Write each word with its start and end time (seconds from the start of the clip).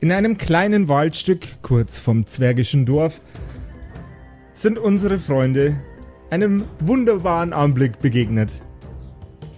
In 0.00 0.12
einem 0.12 0.38
kleinen 0.38 0.86
Waldstück 0.86 1.60
kurz 1.60 1.98
vom 1.98 2.24
zwergischen 2.24 2.86
Dorf 2.86 3.20
sind 4.52 4.78
unsere 4.78 5.18
Freunde 5.18 5.76
einem 6.30 6.66
wunderbaren 6.78 7.52
Anblick 7.52 7.98
begegnet. 7.98 8.52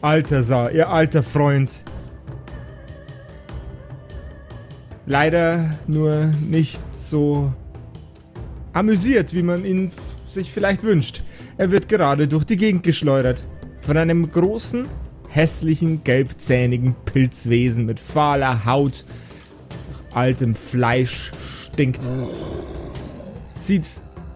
Alter 0.01 0.73
ihr 0.73 0.89
alter 0.89 1.23
Freund. 1.23 1.71
Leider 5.05 5.79
nur 5.87 6.31
nicht 6.49 6.81
so 6.97 7.53
amüsiert, 8.73 9.35
wie 9.35 9.43
man 9.43 9.67
ihn 9.67 9.93
sich 10.25 10.51
vielleicht 10.51 10.83
wünscht. 10.83 11.23
Er 11.59 11.71
wird 11.71 11.87
gerade 11.87 12.29
durch 12.29 12.45
die 12.45 12.57
Gegend 12.57 12.83
geschleudert. 12.83 13.45
Von 13.83 13.99
einem 13.99 14.33
großen, 14.33 14.87
hässlichen, 15.29 16.03
gelbzähnigen 16.03 16.95
Pilzwesen 17.05 17.85
mit 17.85 18.01
fahler 18.01 18.65
Haut, 18.65 19.05
altem 20.13 20.55
Fleisch 20.55 21.33
stinkt. 21.73 22.09
Sieht 23.53 23.87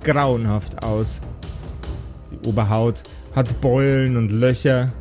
grauenhaft 0.03 0.83
aus. 0.83 1.21
Die 2.31 2.49
Oberhaut 2.49 3.03
hat 3.35 3.61
Beulen 3.61 4.17
und 4.17 4.31
Löcher. 4.31 4.93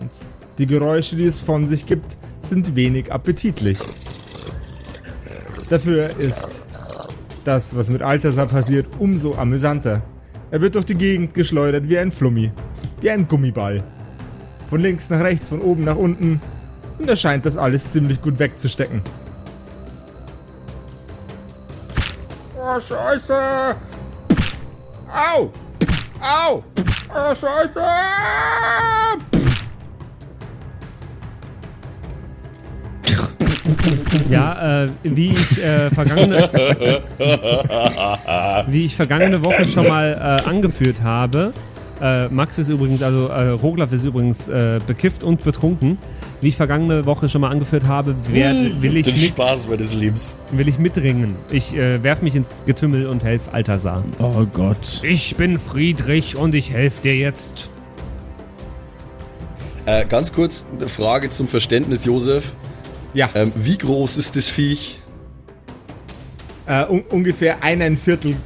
Und 0.00 0.10
die 0.58 0.66
Geräusche, 0.66 1.16
die 1.16 1.24
es 1.24 1.40
von 1.40 1.66
sich 1.66 1.86
gibt, 1.86 2.16
sind 2.40 2.74
wenig 2.76 3.12
appetitlich. 3.12 3.78
Dafür 5.68 6.18
ist 6.18 6.66
das, 7.44 7.76
was 7.76 7.90
mit 7.90 8.02
Altasar 8.02 8.46
passiert, 8.46 8.86
umso 8.98 9.34
amüsanter. 9.34 10.02
Er 10.50 10.60
wird 10.60 10.74
durch 10.74 10.84
die 10.84 10.94
Gegend 10.94 11.34
geschleudert 11.34 11.88
wie 11.88 11.98
ein 11.98 12.12
Flummi, 12.12 12.52
wie 13.00 13.10
ein 13.10 13.26
Gummiball. 13.26 13.82
Von 14.68 14.80
links 14.80 15.10
nach 15.10 15.20
rechts, 15.20 15.48
von 15.48 15.60
oben 15.60 15.84
nach 15.84 15.96
unten. 15.96 16.40
Und 17.04 17.10
er 17.10 17.16
scheint 17.16 17.44
das 17.44 17.58
alles 17.58 17.92
ziemlich 17.92 18.22
gut 18.22 18.38
wegzustecken. 18.38 19.02
Oh, 22.58 22.80
Scheiße! 22.80 23.76
Au! 25.12 25.50
Au! 26.22 26.64
Oh, 27.14 27.34
Scheiße! 27.34 27.82
Ja, 34.30 34.84
äh, 34.84 34.88
wie 35.02 35.32
ich 35.32 35.62
äh, 35.62 35.90
vergangene 35.90 36.38
wie 38.68 38.86
ich 38.86 38.96
vergangene 38.96 39.44
Woche 39.44 39.66
schon 39.66 39.88
mal 39.88 40.38
äh, 40.42 40.48
angeführt 40.48 41.02
habe, 41.02 41.52
äh, 42.00 42.28
Max 42.28 42.58
ist 42.58 42.68
übrigens, 42.68 43.02
also 43.02 43.28
äh, 43.28 43.50
Roglaf 43.50 43.92
ist 43.92 44.04
übrigens 44.04 44.48
äh, 44.48 44.80
bekifft 44.86 45.22
und 45.22 45.44
betrunken. 45.44 45.98
Wie 46.40 46.48
ich 46.48 46.56
vergangene 46.56 47.06
Woche 47.06 47.28
schon 47.28 47.40
mal 47.40 47.50
angeführt 47.50 47.86
habe, 47.86 48.14
werd, 48.28 48.56
hm, 48.56 48.82
will 48.82 48.96
ich 48.96 49.04
Den 49.06 49.14
mit, 49.14 49.22
Spaß 49.22 49.68
meines 49.68 49.94
Lebens. 49.94 50.36
Will 50.50 50.68
ich 50.68 50.78
mitringen. 50.78 51.36
Ich 51.50 51.74
äh, 51.74 52.02
werf 52.02 52.20
mich 52.20 52.34
ins 52.34 52.48
Getümmel 52.66 53.06
und 53.06 53.24
helfe 53.24 53.52
Altasar. 53.52 54.04
Oh 54.18 54.44
Gott. 54.52 55.00
Ich 55.02 55.36
bin 55.36 55.58
Friedrich 55.58 56.36
und 56.36 56.54
ich 56.54 56.72
helfe 56.72 57.02
dir 57.02 57.16
jetzt. 57.16 57.70
Äh, 59.86 60.04
ganz 60.06 60.32
kurz 60.32 60.66
eine 60.76 60.88
Frage 60.88 61.30
zum 61.30 61.46
Verständnis, 61.46 62.04
Josef. 62.04 62.52
Ja. 63.12 63.30
Ähm, 63.34 63.52
wie 63.54 63.78
groß 63.78 64.16
ist 64.18 64.34
das 64.36 64.48
Viech? 64.48 64.98
Äh, 66.66 66.86
un 66.86 67.02
ungefähr 67.10 67.62
ein 67.62 67.96
Viertel 67.96 68.36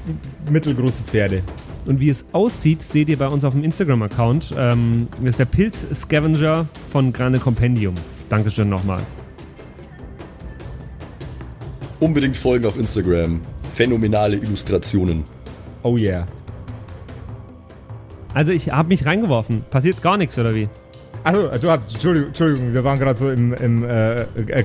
mittelgroße 0.50 1.02
Pferde. 1.02 1.42
Und 1.88 2.00
wie 2.00 2.10
es 2.10 2.26
aussieht, 2.32 2.82
seht 2.82 3.08
ihr 3.08 3.16
bei 3.16 3.28
uns 3.28 3.46
auf 3.46 3.54
dem 3.54 3.64
Instagram-Account. 3.64 4.54
Ähm, 4.58 5.08
das 5.20 5.30
ist 5.30 5.38
der 5.38 5.46
Pilz-Scavenger 5.46 6.66
von 6.90 7.14
Grande 7.14 7.38
Compendium. 7.38 7.94
Dankeschön 8.28 8.68
nochmal. 8.68 9.00
Unbedingt 11.98 12.36
folgen 12.36 12.66
auf 12.66 12.76
Instagram. 12.76 13.40
Phänomenale 13.70 14.36
Illustrationen. 14.36 15.24
Oh 15.82 15.96
yeah. 15.96 16.26
Also 18.34 18.52
ich 18.52 18.70
habe 18.70 18.88
mich 18.88 19.06
reingeworfen. 19.06 19.64
Passiert 19.70 20.02
gar 20.02 20.18
nichts, 20.18 20.38
oder 20.38 20.54
wie? 20.54 20.68
Achso, 21.28 21.48
du 21.58 21.70
hast, 21.70 21.92
Entschuldigung, 21.92 22.28
Entschuldigung, 22.28 22.72
wir 22.72 22.84
waren 22.84 22.98
gerade 22.98 23.18
so 23.18 23.30
im, 23.30 23.52
im 23.52 23.84
äh, 23.84 24.22
äh 24.22 24.64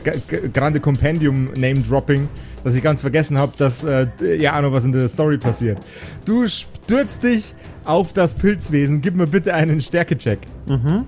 Grande 0.53 0.79
Compendium 0.79 1.47
Name 1.55 1.81
Dropping, 1.81 2.29
dass 2.63 2.73
ich 2.73 2.81
ganz 2.81 3.01
vergessen 3.01 3.37
habe, 3.37 3.51
dass 3.57 3.83
äh, 3.83 4.07
ja 4.37 4.61
noch 4.61 4.71
was 4.71 4.85
in 4.85 4.93
der 4.93 5.09
Story 5.09 5.37
passiert. 5.37 5.77
Du 6.23 6.47
stürzt 6.47 7.21
dich 7.21 7.53
auf 7.83 8.13
das 8.13 8.33
Pilzwesen. 8.33 9.01
Gib 9.01 9.15
mir 9.15 9.27
bitte 9.27 9.53
einen 9.53 9.81
Stärkecheck. 9.81 10.39
Mhm. 10.65 11.05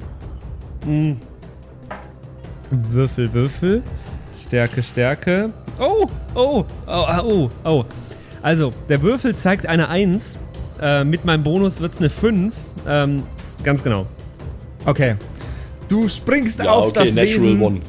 mhm. 0.86 1.18
Würfel, 2.92 3.32
Würfel. 3.32 3.82
Stärke, 4.46 4.84
Stärke. 4.84 5.54
Oh, 5.80 6.10
oh, 6.34 6.66
oh, 6.86 7.06
oh, 7.24 7.50
oh. 7.64 7.86
Also, 8.42 8.74
der 8.90 9.02
Würfel 9.02 9.38
zeigt 9.38 9.68
eine 9.68 9.88
1. 9.88 10.38
Äh, 10.82 11.06
mit 11.06 11.24
meinem 11.24 11.44
Bonus 11.44 11.80
wird 11.80 11.94
es 11.94 12.00
eine 12.00 12.10
5. 12.10 12.54
Ähm, 12.86 13.24
ganz 13.64 13.82
genau. 13.82 14.06
Okay, 14.86 15.16
Du 15.88 16.08
springst 16.10 16.60
ja, 16.60 16.72
auf 16.72 16.88
okay, 16.88 17.06
das 17.06 17.14
Natural 17.14 17.42
Wesen. 17.42 17.62
One. 17.62 17.82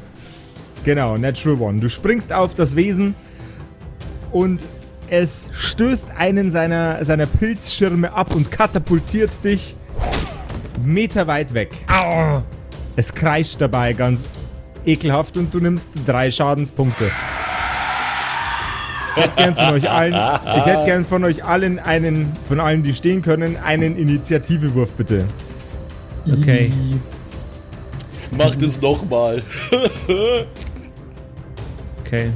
Genau, 0.85 1.17
Natural 1.17 1.61
One. 1.61 1.81
Du 1.81 1.89
springst 1.89 2.33
auf 2.33 2.55
das 2.55 2.77
Wesen 2.77 3.15
und 4.33 4.61
es 5.09 5.49
stößt 5.53 6.11
einen 6.17 6.51
seiner, 6.51 7.05
seiner 7.05 7.27
Pilzschirme 7.27 8.13
ab 8.13 8.35
und 8.35 8.51
katapultiert 8.51 9.31
dich 9.45 9.77
meterweit 10.85 11.55
weg. 11.55 11.73
Au. 11.89 12.43
Es 12.97 13.15
kreischt 13.15 13.61
dabei 13.61 13.93
ganz 13.93 14.27
ekelhaft 14.85 15.37
und 15.37 15.53
du 15.53 15.61
nimmst 15.61 15.91
drei 16.07 16.31
Schadenspunkte. 16.31 17.11
Ich 19.17 19.23
hätte 19.23 19.37
gern 19.37 19.55
von 19.55 19.75
euch 19.75 19.91
allen, 19.91 20.15
ich 20.59 20.67
hätte 20.67 20.85
gern 20.85 21.05
von 21.07 21.25
euch 21.25 21.45
allen 21.45 21.79
einen, 21.79 22.33
von 22.47 22.61
allen, 22.61 22.83
die 22.83 22.95
stehen 22.95 23.23
können, 23.23 23.57
einen 23.57 23.97
Initiativewurf 23.97 24.93
bitte. 24.93 25.25
Okay. 26.31 26.71
Mach 28.31 28.55
das 28.57 28.81
nochmal. 28.81 29.43
okay. 32.01 32.31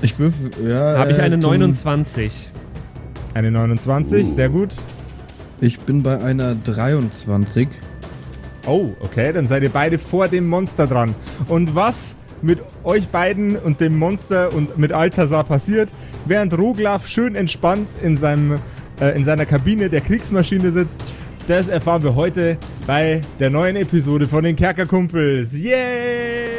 Ich 0.00 0.18
würfel, 0.18 0.50
ja. 0.68 0.98
Habe 0.98 1.10
ich 1.10 1.20
eine 1.20 1.36
29. 1.36 2.50
Eine 3.34 3.50
29, 3.50 4.24
uh. 4.24 4.30
sehr 4.30 4.48
gut. 4.48 4.70
Ich 5.60 5.80
bin 5.80 6.02
bei 6.02 6.20
einer 6.20 6.54
23. 6.54 7.68
Oh, 8.66 8.90
okay, 9.00 9.32
dann 9.32 9.46
seid 9.46 9.62
ihr 9.62 9.70
beide 9.70 9.98
vor 9.98 10.28
dem 10.28 10.48
Monster 10.48 10.86
dran. 10.86 11.14
Und 11.48 11.74
was 11.74 12.14
mit 12.42 12.62
euch 12.84 13.08
beiden 13.08 13.56
und 13.56 13.80
dem 13.80 13.98
Monster 13.98 14.52
und 14.52 14.78
mit 14.78 14.92
Altasar 14.92 15.44
passiert, 15.44 15.88
während 16.26 16.56
Roglaf 16.56 17.08
schön 17.08 17.34
entspannt 17.34 17.88
in, 18.02 18.16
seinem, 18.16 18.58
äh, 19.00 19.16
in 19.16 19.24
seiner 19.24 19.46
Kabine 19.46 19.88
der 19.88 20.00
Kriegsmaschine 20.00 20.70
sitzt, 20.70 21.02
das 21.48 21.68
erfahren 21.68 22.02
wir 22.02 22.14
heute 22.14 22.58
bei 22.86 23.22
der 23.40 23.48
neuen 23.48 23.76
Episode 23.76 24.28
von 24.28 24.44
den 24.44 24.54
Kerkerkumpels. 24.54 25.54
Yay! 25.54 26.57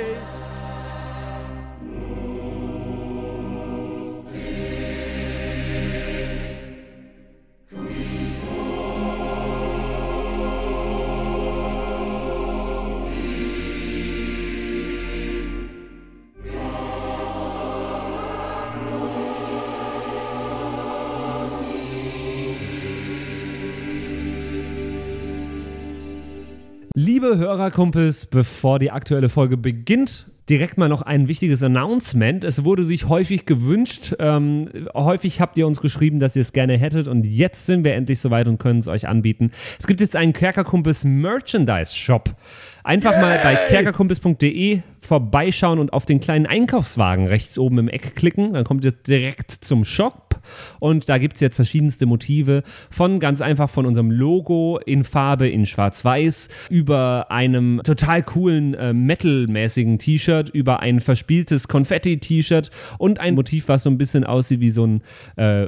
Liebe 27.22 27.38
Hörerkumpels, 27.38 28.28
bevor 28.28 28.80
die 28.80 28.92
aktuelle 28.92 29.28
Folge 29.28 29.58
beginnt, 29.58 30.28
direkt 30.50 30.78
mal 30.78 30.88
noch 30.88 31.02
ein 31.02 31.28
wichtiges 31.28 31.62
Announcement. 31.62 32.46
Es 32.46 32.64
wurde 32.64 32.86
sich 32.86 33.10
häufig 33.10 33.46
gewünscht. 33.46 34.16
Ähm, 34.20 34.70
häufig 34.94 35.42
habt 35.42 35.58
ihr 35.58 35.68
uns 35.68 35.82
geschrieben, 35.82 36.22
dass 36.22 36.38
ihr 36.38 36.44
es 36.44 36.54
gerne 36.54 36.78
hättet. 36.78 37.10
Und 37.10 37.26
jetzt 37.26 37.66
sind 37.66 37.84
wir 37.84 37.94
endlich 37.96 38.22
soweit 38.22 38.48
und 38.48 38.58
können 38.58 38.80
es 38.80 38.88
euch 38.88 39.06
anbieten. 39.06 39.52
Es 39.78 39.86
gibt 39.86 40.00
jetzt 40.00 40.16
einen 40.16 40.32
Kerkerkumpels 40.32 41.04
Merchandise 41.04 41.94
Shop. 41.94 42.30
Einfach 42.86 43.12
Yay! 43.12 43.22
mal 43.22 43.40
bei 43.44 43.56
kerkerkumpels.de 43.68 44.80
vorbeischauen 45.02 45.80
und 45.80 45.92
auf 45.92 46.06
den 46.06 46.22
kleinen 46.22 46.46
Einkaufswagen 46.46 47.28
rechts 47.28 47.60
oben 47.60 47.80
im 47.80 47.90
Eck 47.90 48.16
klicken. 48.16 48.54
Dann 48.54 48.64
kommt 48.64 48.86
ihr 48.86 48.94
direkt 48.94 49.52
zum 49.52 49.84
Shop. 49.84 50.29
Und 50.80 51.10
da 51.10 51.18
gibt 51.18 51.36
es 51.36 51.42
jetzt 51.42 51.56
verschiedenste 51.56 52.06
Motive 52.06 52.64
von 52.90 53.20
ganz 53.20 53.42
einfach 53.42 53.70
von 53.70 53.86
unserem 53.86 54.12
Logo 54.12 54.80
in 54.86 55.04
Farbe 55.04 55.48
in 55.50 55.66
Schwarz-Weiß 55.66 56.50
über 56.70 57.32
einem 57.32 57.82
total 57.84 58.24
coolen 58.24 58.74
äh, 58.74 58.94
Metal-mäßigen 58.94 60.00
T-Shirt, 60.00 60.50
über 60.50 60.80
ein 60.82 61.00
verspieltes 61.00 61.68
Konfetti-T-Shirt 61.68 62.72
und 62.98 63.20
ein 63.20 63.36
Motiv, 63.36 63.68
was 63.68 63.84
so 63.84 63.90
ein 63.90 63.98
bisschen 63.98 64.24
aussieht 64.24 64.60
wie 64.60 64.72
so 64.72 64.86
ein 64.86 65.02
äh, 65.36 65.68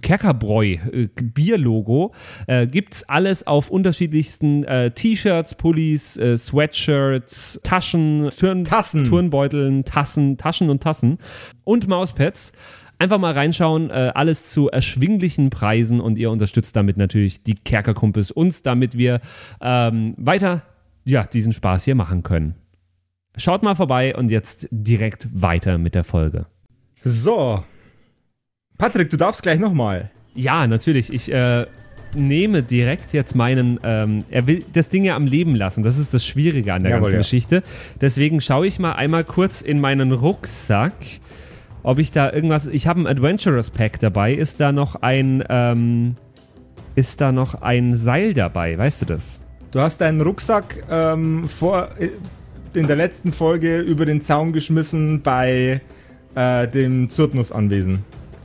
Kerkerbräu, 0.00 0.76
äh, 0.92 1.08
Bier-Logo. 1.14 2.14
Äh, 2.46 2.66
es 2.90 3.08
alles 3.08 3.46
auf 3.46 3.70
unterschiedlichsten 3.70 4.64
äh, 4.64 4.90
T-Shirts, 4.90 5.54
Pullis, 5.54 6.16
äh, 6.16 6.36
Sweatshirts, 6.36 7.60
Taschen, 7.62 8.30
Turn 8.38 8.64
Tassen. 8.64 9.04
Turnbeuteln, 9.04 9.84
Tassen, 9.84 10.36
Taschen 10.36 10.70
und 10.70 10.82
Tassen 10.82 11.18
und 11.64 11.88
Mauspads. 11.88 12.52
Einfach 12.98 13.18
mal 13.18 13.32
reinschauen, 13.32 13.90
äh, 13.90 14.12
alles 14.14 14.50
zu 14.50 14.68
erschwinglichen 14.68 15.50
Preisen 15.50 16.00
und 16.00 16.18
ihr 16.18 16.30
unterstützt 16.30 16.74
damit 16.74 16.96
natürlich 16.96 17.42
die 17.42 17.54
Kerkerkumpels 17.54 18.30
uns, 18.30 18.62
damit 18.62 18.98
wir 18.98 19.20
ähm, 19.60 20.14
weiter 20.16 20.62
ja, 21.04 21.24
diesen 21.24 21.52
Spaß 21.52 21.84
hier 21.84 21.94
machen 21.94 22.22
können. 22.22 22.54
Schaut 23.36 23.62
mal 23.62 23.76
vorbei 23.76 24.16
und 24.16 24.30
jetzt 24.30 24.66
direkt 24.70 25.28
weiter 25.32 25.78
mit 25.78 25.94
der 25.94 26.04
Folge. 26.04 26.46
So. 27.04 27.62
Patrick, 28.78 29.10
du 29.10 29.16
darfst 29.16 29.42
gleich 29.42 29.60
nochmal. 29.60 30.10
Ja, 30.34 30.66
natürlich. 30.66 31.12
Ich 31.12 31.32
äh, 31.32 31.66
nehme 32.14 32.62
direkt 32.62 33.12
jetzt 33.12 33.34
meinen. 33.34 33.78
Ähm, 33.82 34.24
er 34.30 34.46
will 34.46 34.64
das 34.72 34.88
Ding 34.88 35.04
ja 35.04 35.16
am 35.16 35.26
Leben 35.26 35.54
lassen. 35.54 35.82
Das 35.82 35.98
ist 35.98 36.14
das 36.14 36.24
Schwierige 36.24 36.74
an 36.74 36.82
der 36.82 36.92
Jawohl, 36.92 37.02
ganzen 37.02 37.14
ja. 37.14 37.18
Geschichte. 37.18 37.62
Deswegen 38.00 38.40
schaue 38.40 38.66
ich 38.66 38.78
mal 38.78 38.92
einmal 38.92 39.24
kurz 39.24 39.62
in 39.62 39.80
meinen 39.80 40.12
Rucksack, 40.12 40.94
ob 41.88 41.98
ich 41.98 42.12
da 42.12 42.30
irgendwas. 42.30 42.66
Ich 42.66 42.86
habe 42.86 43.00
ein 43.00 43.06
Adventurous 43.06 43.70
Pack 43.70 43.98
dabei. 44.00 44.34
Ist 44.34 44.60
da 44.60 44.72
noch 44.72 44.96
ein. 45.00 45.42
Ähm, 45.48 46.16
ist 46.94 47.20
da 47.22 47.32
noch 47.32 47.62
ein 47.62 47.96
Seil 47.96 48.34
dabei? 48.34 48.76
Weißt 48.76 49.00
du 49.00 49.06
das? 49.06 49.40
Du 49.70 49.80
hast 49.80 50.00
deinen 50.02 50.20
Rucksack 50.20 50.84
ähm, 50.90 51.48
vor, 51.48 51.88
in 52.74 52.86
der 52.86 52.96
letzten 52.96 53.32
Folge 53.32 53.78
über 53.78 54.04
den 54.04 54.20
Zaun 54.20 54.52
geschmissen 54.52 55.22
bei 55.22 55.80
äh, 56.34 56.68
dem 56.68 57.08
Zurtnus-Anwesen. 57.08 58.00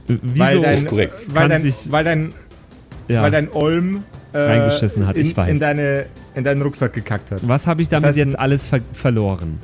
Wieso? 0.08 0.40
Weil 0.40 0.62
dein, 0.62 0.74
ist 0.74 0.88
korrekt. 0.88 1.26
Weil 1.28 1.42
Kann 1.42 1.50
dein, 1.50 1.62
sich- 1.64 1.92
weil 1.92 2.04
dein, 2.06 2.34
ja. 3.10 3.24
weil 3.24 3.32
dein 3.32 3.52
Olm 3.52 4.04
äh, 4.32 4.38
Reingeschissen 4.38 5.06
hat, 5.08 5.18
in, 5.18 5.22
ich 5.26 5.36
weiß. 5.36 5.50
In, 5.52 5.60
deine, 5.60 6.06
in 6.36 6.44
deinen 6.46 6.62
Rucksack 6.62 6.94
gekackt 6.94 7.32
hat. 7.32 7.46
Was 7.48 7.68
habe 7.68 7.82
ich 7.82 7.90
damit 7.90 8.04
Das 8.04 8.10
heißt, 8.10 8.18
jetzt 8.18 8.40
alles 8.40 8.66
ver 8.66 8.80
verloren? 8.94 9.60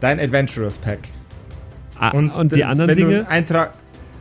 Dein 0.00 0.20
Adventurous 0.20 0.78
Pack. 0.78 1.00
Ah, 2.00 2.10
und, 2.10 2.52
die 2.52 2.56
d- 2.56 2.64
anderen 2.64 2.90
wenn 2.90 2.96
Du 2.98 3.04
Dinge? 3.04 3.16
einen 3.18 3.26
Eintrag, 3.28 3.74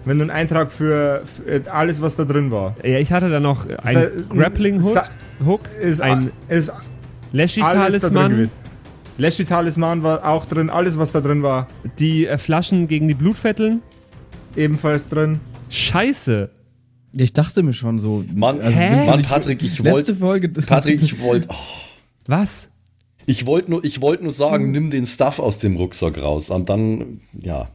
wenn 0.06 0.18
du 0.18 0.24
einen 0.24 0.32
Eintrag 0.32 0.72
für, 0.72 1.24
für 1.26 1.72
alles, 1.72 2.02
was 2.02 2.16
da 2.18 2.26
drin 2.26 2.52
war, 2.52 2.76
Ja, 2.84 3.00
ich 3.00 3.12
hatte 3.12 3.30
da 3.30 3.40
noch 3.40 3.66
ein 3.84 3.96
Sa- 3.96 4.08
Grappling 4.30 4.82
Hook, 4.84 4.94
Sa- 4.94 5.10
Hook 5.46 5.62
ist, 5.82 6.02
ein 6.02 6.32
ist 6.50 6.72
Leshy 7.32 7.62
alles 7.62 8.02
da 8.02 8.10
drin 8.10 8.16
Talisman, 8.16 8.32
gewesen. 8.32 8.52
Leshy 9.18 9.46
Talisman 9.46 10.04
war 10.04 10.26
auch 10.26 10.46
drin, 10.46 10.70
alles 10.70 10.98
was 10.98 11.12
da 11.12 11.22
drin 11.22 11.42
war, 11.44 11.68
die 12.00 12.28
äh, 12.28 12.38
Flaschen 12.38 12.88
gegen 12.88 13.08
die 13.08 13.14
Blutfetteln. 13.14 13.82
ebenfalls 14.56 15.08
drin. 15.10 15.40
Scheiße. 15.70 16.50
Ich 17.14 17.34
dachte 17.34 17.64
mir 17.64 17.74
schon 17.74 18.00
so. 18.00 18.24
Mann, 18.34 18.60
also 18.62 18.80
Mann, 18.80 19.22
Patrick, 19.24 19.64
ich 19.64 19.84
wollte. 19.84 20.16
Folge. 20.16 20.50
Patrick, 20.50 21.02
ich 21.02 21.20
wollte. 21.22 21.48
Oh, 21.50 21.56
Was? 22.28 22.70
Ich 23.26 23.46
wollte 23.46 23.72
nur, 23.72 23.84
ich 23.84 24.02
wollte 24.02 24.24
nur 24.24 24.32
Hm. 24.32 24.38
sagen, 24.38 24.72
nimm 24.72 24.90
den 24.92 25.06
Stuff 25.06 25.40
aus 25.40 25.60
dem 25.60 25.76
Rucksack 25.76 26.18
raus. 26.22 26.50
Und 26.50 26.70
dann, 26.70 27.22
ja. 27.34 27.70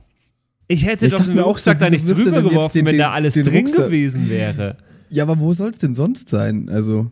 Ich 0.69 0.85
hätte 0.87 1.07
Ich 1.07 1.13
doch 1.13 1.25
den 1.25 1.39
Rucksack 1.39 1.79
so, 1.79 1.85
da 1.85 1.91
nicht 1.91 2.09
er 2.09 2.15
drüber 2.15 2.39
jetzt 2.41 2.49
geworfen, 2.51 2.79
den- 2.79 2.87
wenn 2.87 2.99
da 2.99 3.13
alles 3.13 3.35
drin 3.35 3.47
Rucksack- 3.49 3.87
gewesen 3.87 4.29
wäre. 4.31 4.77
Ja, 5.11 5.23
aber 5.25 5.39
wo 5.39 5.53
soll 5.53 5.71
es 5.71 5.79
denn 5.79 5.95
sonst 5.95 6.29
sein? 6.29 6.69
Also, 6.71 7.11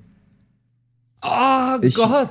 Oh 1.24 1.76
Ich- 1.82 1.94
Gott. 1.94 2.30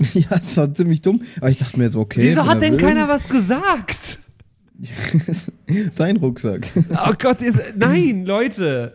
ja, 0.14 0.26
das 0.30 0.56
war 0.56 0.74
ziemlich 0.74 1.00
dumm. 1.00 1.22
Aber 1.36 1.50
ich 1.50 1.58
dachte 1.58 1.78
mir 1.78 1.90
so, 1.90 2.00
okay. 2.00 2.22
Wieso 2.24 2.44
hat 2.46 2.60
denn 2.60 2.72
will- 2.72 2.80
keiner 2.80 3.06
was 3.08 3.28
gesagt? 3.28 4.18
Sein 5.94 6.16
Rucksack. 6.16 6.66
Oh 7.06 7.12
Gott, 7.18 7.40
ist, 7.40 7.60
nein, 7.76 8.24
Leute. 8.24 8.94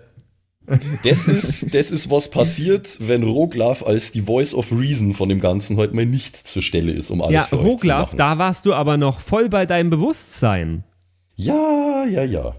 Das 1.04 1.26
ist, 1.28 1.74
das 1.76 1.92
ist, 1.92 2.12
was 2.12 2.30
passiert, 2.30 2.98
wenn 3.00 3.24
Roglaf 3.24 3.84
als 3.84 4.12
die 4.12 4.22
Voice 4.22 4.54
of 4.54 4.72
Reason 4.72 5.14
von 5.14 5.30
dem 5.30 5.40
Ganzen 5.40 5.78
heute 5.78 5.96
mal 5.96 6.06
nicht 6.06 6.36
zur 6.36 6.62
Stelle 6.62 6.92
ist, 6.92 7.10
um 7.10 7.22
alles 7.22 7.34
Ja, 7.34 7.42
für 7.42 7.56
euch 7.58 7.62
zu 7.64 7.68
Roglaf, 7.70 8.08
machen. 8.10 8.18
da 8.18 8.38
warst 8.38 8.66
du 8.66 8.74
aber 8.74 8.98
noch 8.98 9.22
voll 9.22 9.50
bei 9.50 9.66
deinem 9.66 9.90
Bewusstsein. 9.90 10.84
Ja, 11.36 12.06
ja, 12.10 12.24
ja. 12.24 12.56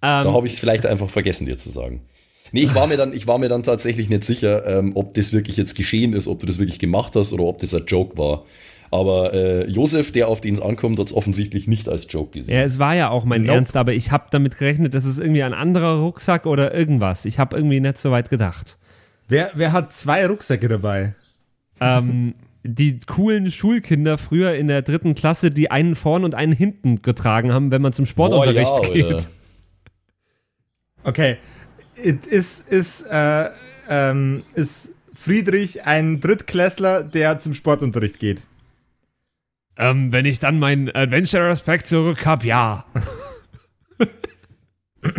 Da 0.00 0.24
Ähm, 0.24 0.32
habe 0.32 0.46
ich 0.46 0.54
es 0.54 0.58
vielleicht 0.58 0.86
einfach 0.86 1.10
vergessen, 1.10 1.46
dir 1.46 1.58
zu 1.58 1.68
sagen. 1.70 2.02
Nee, 2.52 2.62
ich 2.64 2.74
war 2.74 2.86
mir 2.86 2.96
dann, 2.96 3.12
ich 3.14 3.26
war 3.26 3.38
mir 3.38 3.48
dann 3.48 3.62
tatsächlich 3.62 4.10
nicht 4.10 4.24
sicher, 4.24 4.66
ähm, 4.66 4.92
ob 4.94 5.14
das 5.14 5.32
wirklich 5.32 5.56
jetzt 5.56 5.74
geschehen 5.74 6.12
ist, 6.12 6.28
ob 6.28 6.38
du 6.40 6.46
das 6.46 6.58
wirklich 6.58 6.78
gemacht 6.78 7.14
hast 7.16 7.32
oder 7.32 7.44
ob 7.44 7.58
das 7.58 7.74
ein 7.74 7.84
Joke 7.86 8.16
war. 8.18 8.44
Aber 8.92 9.32
äh, 9.32 9.66
Josef, 9.70 10.12
der 10.12 10.28
auf 10.28 10.42
den 10.42 10.52
es 10.52 10.60
ankommt, 10.60 10.98
hat 10.98 11.06
es 11.06 11.14
offensichtlich 11.14 11.66
nicht 11.66 11.88
als 11.88 12.06
Joke 12.10 12.38
gesehen. 12.38 12.54
ja, 12.54 12.62
es 12.62 12.78
war 12.78 12.94
ja 12.94 13.08
auch 13.08 13.24
mein 13.24 13.40
Nope. 13.40 13.54
Ernst, 13.54 13.74
aber 13.74 13.94
ich 13.94 14.10
habe 14.12 14.26
damit 14.30 14.58
gerechnet, 14.58 14.92
das 14.92 15.06
ist 15.06 15.18
irgendwie 15.18 15.42
ein 15.42 15.54
anderer 15.54 16.00
Rucksack 16.00 16.44
oder 16.44 16.74
irgendwas. 16.74 17.24
Ich 17.24 17.38
habe 17.38 17.56
irgendwie 17.56 17.80
nicht 17.80 17.96
so 17.96 18.10
weit 18.10 18.28
gedacht. 18.28 18.78
Wer, 19.28 19.50
wer 19.54 19.72
hat 19.72 19.94
zwei 19.94 20.26
Rucksäcke 20.26 20.68
dabei? 20.68 21.14
ähm, 21.80 22.34
die 22.64 23.00
coolen 23.00 23.50
Schulkinder 23.50 24.18
früher 24.18 24.54
in 24.54 24.68
der 24.68 24.82
dritten 24.82 25.14
Klasse, 25.14 25.50
die 25.50 25.70
einen 25.70 25.96
vorn 25.96 26.22
und 26.22 26.34
einen 26.34 26.52
hinten 26.52 27.00
getragen 27.00 27.52
haben, 27.52 27.70
wenn 27.70 27.80
man 27.80 27.94
zum 27.94 28.04
Sportunterricht 28.04 28.70
Boah, 28.70 28.86
ja, 28.88 28.92
geht. 28.92 29.04
Alter. 29.06 29.28
Okay. 31.04 31.36
Ist, 31.96 32.68
ist, 32.68 33.06
äh, 33.10 33.48
ähm, 33.88 34.42
ist 34.54 34.94
Friedrich 35.14 35.84
ein 35.84 36.20
Drittklässler, 36.20 37.02
der 37.02 37.38
zum 37.38 37.54
Sportunterricht 37.54 38.18
geht? 38.18 38.42
Ähm, 39.78 40.12
wenn 40.12 40.26
ich 40.26 40.38
dann 40.38 40.58
meinen 40.58 40.90
Adventurous 40.94 41.60
Pack 41.62 41.86
zurück 41.86 42.26
habe, 42.26 42.46
ja. 42.46 42.84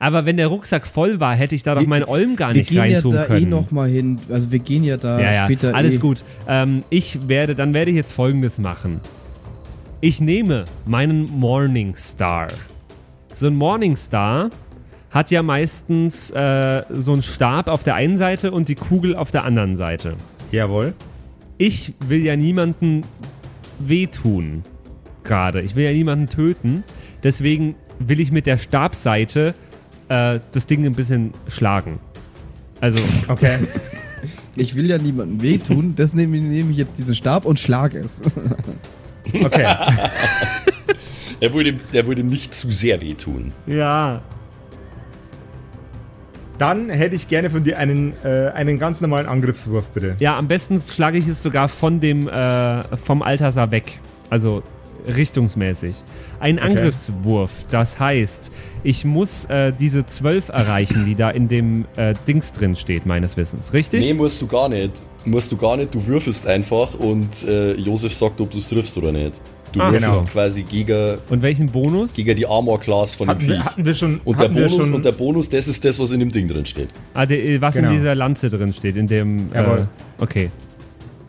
Aber 0.00 0.26
wenn 0.26 0.36
der 0.36 0.46
Rucksack 0.48 0.86
voll 0.86 1.18
war, 1.18 1.34
hätte 1.34 1.54
ich 1.54 1.62
da 1.62 1.74
doch 1.74 1.80
Wir- 1.80 1.88
meinen 1.88 2.04
Olm 2.04 2.36
gar 2.36 2.50
Wir 2.50 2.58
nicht 2.58 2.68
gehen 2.70 2.76
ja 2.76 2.82
reintun 2.96 3.14
da 3.14 3.24
können. 3.24 3.42
eh 3.42 3.46
noch 3.46 3.70
mal 3.70 3.88
hin. 3.88 4.18
Also 4.30 4.52
wir 4.52 4.58
gehen 4.60 4.84
ja 4.84 4.96
da 4.96 5.18
ja, 5.20 5.32
ja, 5.32 5.44
später 5.44 5.74
alles 5.74 5.94
eh. 5.94 5.98
gut. 5.98 6.24
Ähm, 6.46 6.84
ich 6.90 7.26
werde, 7.28 7.54
dann 7.54 7.74
werde 7.74 7.90
ich 7.90 7.96
jetzt 7.96 8.12
folgendes 8.12 8.58
machen. 8.58 9.00
Ich 10.00 10.20
nehme 10.20 10.66
meinen 10.86 11.24
Morningstar. 11.30 12.48
So 13.34 13.48
ein 13.48 13.56
Morningstar 13.56 14.50
hat 15.10 15.30
ja 15.32 15.42
meistens 15.42 16.30
äh, 16.30 16.82
so 16.90 17.14
einen 17.14 17.22
Stab 17.22 17.66
auf 17.68 17.82
der 17.82 17.94
einen 17.96 18.16
Seite 18.18 18.52
und 18.52 18.68
die 18.68 18.74
Kugel 18.76 19.16
auf 19.16 19.30
der 19.32 19.44
anderen 19.44 19.76
Seite. 19.76 20.14
Jawohl. 20.52 20.92
Ich 21.58 21.92
will 22.06 22.24
ja 22.24 22.36
niemanden 22.36 23.02
wehtun. 23.80 24.62
Gerade. 25.24 25.60
Ich 25.60 25.74
will 25.74 25.84
ja 25.84 25.92
niemanden 25.92 26.28
töten. 26.28 26.84
Deswegen 27.22 27.74
will 27.98 28.20
ich 28.20 28.30
mit 28.32 28.46
der 28.46 28.56
Stabseite 28.56 29.54
äh, 30.08 30.38
das 30.52 30.66
Ding 30.66 30.86
ein 30.86 30.94
bisschen 30.94 31.32
schlagen. 31.48 31.98
Also, 32.80 32.98
Okay. 33.28 33.58
Ich 34.60 34.74
will 34.74 34.90
ja 34.90 34.98
niemandem 34.98 35.40
wehtun, 35.40 35.94
das 35.94 36.14
nehme 36.14 36.36
nehme 36.36 36.72
ich 36.72 36.78
jetzt 36.78 36.98
diesen 36.98 37.14
Stab 37.14 37.44
und 37.44 37.60
schlag 37.60 37.94
es. 37.94 38.20
Okay. 39.32 39.66
Er 41.40 41.54
würde, 41.54 41.78
er 41.92 42.04
würde 42.08 42.24
nicht 42.24 42.52
zu 42.52 42.72
sehr 42.72 43.00
wehtun. 43.00 43.52
ja. 43.68 44.20
Dann 46.58 46.90
hätte 46.90 47.14
ich 47.14 47.28
gerne 47.28 47.50
von 47.50 47.64
dir 47.64 47.78
einen, 47.78 48.14
äh, 48.24 48.50
einen 48.54 48.78
ganz 48.78 49.00
normalen 49.00 49.26
Angriffswurf, 49.26 49.90
bitte. 49.90 50.16
Ja, 50.18 50.36
am 50.36 50.48
besten 50.48 50.80
schlage 50.80 51.18
ich 51.18 51.28
es 51.28 51.42
sogar 51.42 51.68
von 51.68 52.00
dem, 52.00 52.28
äh, 52.28 52.82
vom 52.96 53.22
Altasar 53.22 53.70
weg. 53.70 54.00
Also 54.28 54.62
richtungsmäßig. 55.06 55.94
Ein 56.40 56.58
Angriffswurf, 56.58 57.50
das 57.70 57.98
heißt, 57.98 58.50
ich 58.82 59.04
muss 59.04 59.46
äh, 59.46 59.72
diese 59.72 60.06
12 60.06 60.50
erreichen, 60.50 61.04
die 61.06 61.14
da 61.14 61.30
in 61.30 61.48
dem 61.48 61.86
äh, 61.96 62.14
Dings 62.26 62.52
drin 62.52 62.76
steht, 62.76 63.06
meines 63.06 63.36
Wissens. 63.36 63.72
Richtig? 63.72 64.00
Nee, 64.00 64.14
musst 64.14 64.40
du 64.42 64.46
gar 64.46 64.68
nicht. 64.68 64.92
Musst 65.24 65.50
du 65.50 65.56
gar 65.56 65.76
nicht. 65.76 65.94
Du 65.94 66.06
würfelst 66.06 66.46
einfach 66.46 66.94
und 66.94 67.44
äh, 67.46 67.74
Josef 67.74 68.12
sagt, 68.12 68.40
ob 68.40 68.50
du 68.50 68.58
es 68.58 68.68
triffst 68.68 68.96
oder 68.98 69.12
nicht. 69.12 69.40
Du 69.72 69.80
Ah, 69.80 69.90
genau. 69.90 70.22
quasi 70.24 70.62
gegen, 70.62 71.18
Und 71.28 71.42
welchen 71.42 71.66
Bonus? 71.70 72.14
gegen 72.14 72.34
die 72.36 72.46
Armor 72.46 72.80
Class 72.80 73.14
von 73.14 73.26
dem 73.28 73.30
Hatten 73.36 73.48
wir, 73.48 73.56
Viech. 73.56 73.64
hatten 73.64 73.84
wir 73.84 73.94
schon. 73.94 74.20
Und 74.24 74.40
der, 74.40 74.54
wir 74.54 74.62
Bonus, 74.68 74.76
schon, 74.76 74.94
und 74.94 75.04
der 75.04 75.12
Bonus, 75.12 75.48
das 75.50 75.68
ist 75.68 75.84
das, 75.84 75.98
was 75.98 76.10
in 76.12 76.20
dem 76.20 76.30
Ding 76.30 76.48
drin 76.48 76.64
steht. 76.66 76.88
Ah, 77.14 77.26
der, 77.26 77.60
was 77.60 77.74
Genau. 77.74 77.88
in 77.90 77.94
dieser 77.96 78.14
Lanze 78.14 78.48
drin 78.50 78.72
steht, 78.72 78.96
in 78.96 79.06
dem. 79.06 79.52
Äh, 79.52 79.56
Jawohl. 79.56 79.88
okay. 80.20 80.50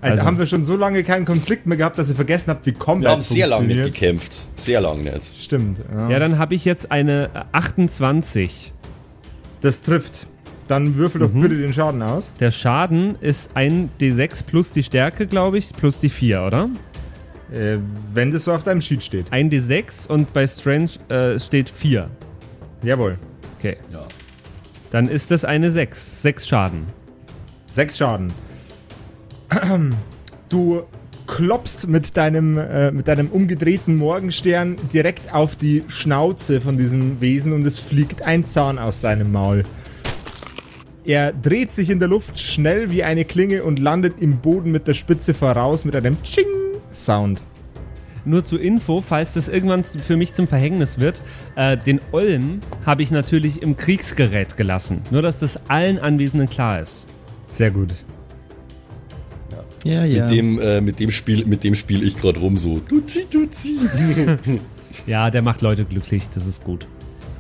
also, 0.02 0.14
also- 0.14 0.26
haben 0.26 0.40
wir 0.40 0.46
schon 0.48 0.64
so 0.64 0.78
lange 0.78 1.04
keinen 1.04 1.26
Konflikt 1.26 1.66
mehr 1.66 1.78
gehabt, 1.78 1.98
dass 1.98 2.08
ihr 2.10 2.16
vergessen 2.16 2.52
habt, 2.52 2.66
wie 2.66 2.72
Combat 2.72 3.04
Wir 3.04 3.12
haben 3.12 3.22
sehr 3.22 3.48
lange 3.48 3.68
nicht 3.68 3.84
gekämpft. 3.84 4.48
Sehr 4.56 4.80
lange 4.80 5.04
nicht. 5.04 5.26
Stimmt. 5.38 5.80
Ja. 5.98 6.10
Ja, 6.12 6.20
dann 6.20 6.38
habe 6.38 6.56
ich 6.56 6.64
jetzt 6.64 6.92
eine 6.92 7.26
äh, 7.34 7.40
28. 7.52 8.72
das 9.62 9.82
trifft. 9.82 10.28
Dann 10.70 10.96
würfel 10.98 11.20
doch 11.22 11.34
Mhm. 11.34 11.42
bitte 11.42 11.58
den 11.58 11.74
Schaden 11.74 12.02
aus. 12.04 12.32
Der 12.40 12.52
Schaden 12.52 13.16
ist 13.22 13.50
ein 13.56 13.90
D6 14.00 14.44
plus 14.44 14.72
die 14.72 14.84
Stärke, 14.84 15.26
glaube 15.26 15.58
ich, 15.58 15.70
plus 15.76 15.98
die 16.00 16.10
4, 16.10 16.44
oder? 16.44 16.70
Äh, 17.52 17.78
wenn 18.14 18.32
das 18.32 18.44
so 18.44 18.54
auf 18.54 18.64
deinem 18.64 18.82
Sheet 18.82 19.04
steht. 19.04 19.26
Ein 19.32 19.50
D6 19.50 20.08
und 20.08 20.34
bei 20.34 20.46
Strange 20.46 20.92
äh, 21.10 21.40
steht 21.40 21.70
4. 21.70 22.10
Jawohl. 22.84 23.18
Okay. 23.58 23.78
Ja. 23.92 24.08
Dann 24.92 25.08
ist 25.08 25.32
das 25.32 25.46
eine 25.46 25.72
6. 25.72 26.22
6 26.22 26.48
Schaden. 26.48 26.88
Sechs 27.68 27.98
Schaden. 27.98 28.32
Du 30.50 30.82
klopfst 31.28 31.88
mit 31.88 32.18
deinem, 32.18 32.58
äh, 32.58 32.92
mit 32.92 33.08
deinem 33.08 33.28
umgedrehten 33.28 33.96
Morgenstern 33.96 34.78
direkt 34.92 35.32
auf 35.32 35.56
die 35.56 35.84
Schnauze 35.88 36.60
von 36.60 36.76
diesem 36.76 37.22
Wesen 37.22 37.54
und 37.54 37.68
es 37.68 37.78
fliegt 37.78 38.24
ein 38.24 38.48
Zahn 38.48 38.80
aus 38.80 39.02
seinem 39.02 39.32
Maul. 39.32 39.64
Er 41.06 41.32
dreht 41.32 41.72
sich 41.72 41.92
in 41.92 42.00
der 42.00 42.08
Luft 42.08 42.40
schnell 42.40 42.90
wie 42.90 43.04
eine 43.04 43.26
Klinge 43.26 43.64
und 43.64 43.78
landet 43.78 44.16
im 44.20 44.38
Boden 44.38 44.72
mit 44.72 44.88
der 44.88 44.96
Spitze 44.96 45.36
voraus 45.36 45.86
mit 45.86 45.96
einem 45.96 46.18
Ching-Sound. 46.92 47.42
Nur 48.26 48.46
zur 48.46 48.62
Info, 48.62 49.02
falls 49.02 49.32
das 49.34 49.48
irgendwann 49.48 49.84
für 49.84 50.18
mich 50.18 50.34
zum 50.34 50.48
Verhängnis 50.48 51.00
wird, 51.00 51.22
äh, 51.56 51.78
den 51.78 52.02
Olm 52.12 52.60
habe 52.86 53.02
ich 53.02 53.12
natürlich 53.12 53.62
im 53.62 53.78
Kriegsgerät 53.78 54.58
gelassen. 54.58 55.02
Nur, 55.10 55.22
dass 55.22 55.38
das 55.38 55.70
allen 55.70 56.00
Anwesenden 56.00 56.50
klar 56.50 56.82
ist. 56.82 57.08
Sehr 57.48 57.72
gut. 57.72 57.90
Ja, 59.86 60.04
ja. 60.04 60.24
Mit 60.24 60.32
dem, 60.32 60.60
äh, 60.60 60.82
mit 60.82 61.00
dem 61.00 61.10
Spiel, 61.10 61.46
mit 61.46 61.64
dem 61.64 61.76
spiele 61.76 62.04
ich 62.04 62.18
gerade 62.18 62.40
rum 62.40 62.58
so. 62.58 62.80
Duzi, 62.80 63.26
duzi. 63.30 63.80
Ja, 65.06 65.30
der 65.30 65.44
macht 65.44 65.62
Leute 65.62 65.86
glücklich, 65.86 66.28
das 66.34 66.46
ist 66.48 66.64
gut. 66.64 66.86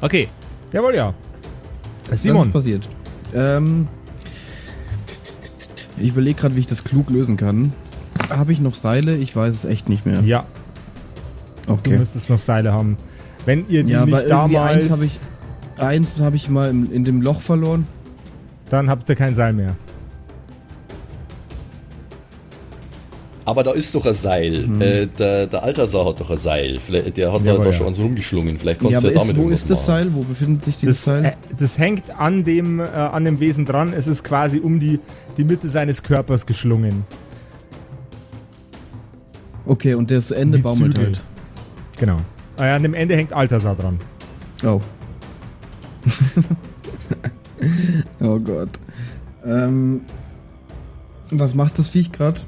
Okay, 0.01 0.29
Jawohl, 0.71 0.95
ja. 0.95 1.13
Was 2.09 2.21
Simon, 2.21 2.47
ist 2.47 2.53
passiert? 2.53 2.87
Ähm, 3.33 3.87
ich 5.97 6.09
überlege 6.09 6.39
gerade, 6.39 6.55
wie 6.55 6.59
ich 6.59 6.67
das 6.67 6.83
klug 6.83 7.09
lösen 7.09 7.37
kann. 7.37 7.73
Habe 8.29 8.51
ich 8.51 8.59
noch 8.59 8.75
Seile? 8.75 9.15
Ich 9.17 9.36
weiß 9.36 9.53
es 9.53 9.65
echt 9.65 9.89
nicht 9.89 10.05
mehr. 10.05 10.21
ja, 10.21 10.45
du 11.67 11.74
okay. 11.74 11.98
müsstest 11.98 12.29
noch 12.29 12.39
Seile 12.41 12.71
haben. 12.74 12.98
Wenn 13.45 13.65
ihr 13.69 13.83
die 13.83 13.91
Ja, 13.93 14.05
nicht 14.05 14.13
irgendwie 14.13 14.57
eins 14.57 14.88
damals, 14.88 14.89
habe 14.91 15.05
ich, 15.05 15.19
eins 15.77 16.13
habe 16.19 16.36
ich 16.36 16.50
mal 16.50 16.69
in, 16.69 16.91
in 16.91 17.03
dem 17.03 17.21
Loch 17.21 17.41
verloren. 17.41 17.88
dann 18.69 18.89
habt 18.89 19.09
ihr 19.09 19.15
kein 19.15 19.33
Seil 19.36 19.53
mehr. 19.53 19.75
Aber 23.45 23.63
da 23.63 23.71
ist 23.71 23.95
doch 23.95 24.05
ein 24.05 24.13
Seil. 24.13 24.67
Mhm. 24.67 24.81
Äh, 24.81 25.07
der, 25.07 25.48
der 25.48 25.63
Altasar 25.63 26.05
hat 26.05 26.19
doch 26.19 26.29
ein 26.29 26.38
Seil. 26.38 26.79
Vielleicht, 26.86 27.17
der 27.17 27.31
hat 27.31 27.41
da, 27.41 27.45
Jawohl, 27.45 27.63
da 27.65 27.71
ja. 27.71 27.74
schon 27.74 27.86
ans 27.88 28.00
rumgeschlungen. 28.00 28.59
Vielleicht 28.59 28.79
Ja, 28.83 28.89
kannst 28.91 29.05
aber 29.05 29.09
du 29.09 29.15
ja 29.15 29.21
ist, 29.21 29.27
damit 29.27 29.38
wo 29.38 29.41
irgendwas 29.41 29.62
ist 29.62 29.69
das 29.71 29.79
machen. 29.79 29.88
Seil? 29.88 30.13
Wo 30.13 30.21
befindet 30.21 30.65
sich 30.65 30.77
dieses 30.77 30.98
Das, 30.98 31.05
Seil? 31.05 31.25
äh, 31.25 31.31
das 31.57 31.79
hängt 31.79 32.03
an 32.19 32.43
dem, 32.43 32.79
äh, 32.79 32.83
an 32.83 33.25
dem 33.25 33.39
Wesen 33.39 33.65
dran. 33.65 33.91
Es 33.93 34.05
ist 34.05 34.24
quasi 34.24 34.59
um 34.59 34.79
die, 34.79 35.00
die 35.38 35.43
Mitte 35.45 35.67
seines 35.67 36.03
Körpers 36.03 36.45
geschlungen. 36.45 37.05
Okay, 39.69 39.93
und 39.93 40.09
das 40.09 40.31
Ende 40.31 40.57
Wie 40.57 40.61
baumelt 40.63 40.95
Zügel. 40.95 41.13
halt. 41.13 41.21
Genau. 41.99 42.17
Äh, 42.57 42.71
an 42.71 42.81
dem 42.81 42.95
Ende 42.95 43.15
hängt 43.15 43.33
Altasar 43.33 43.75
dran. 43.75 43.99
Oh. 44.63 44.81
oh 48.19 48.39
Gott. 48.39 48.79
Ähm, 49.45 50.01
was 51.29 51.53
macht 51.53 51.77
das 51.77 51.89
Viech 51.89 52.11
gerade? 52.11 52.41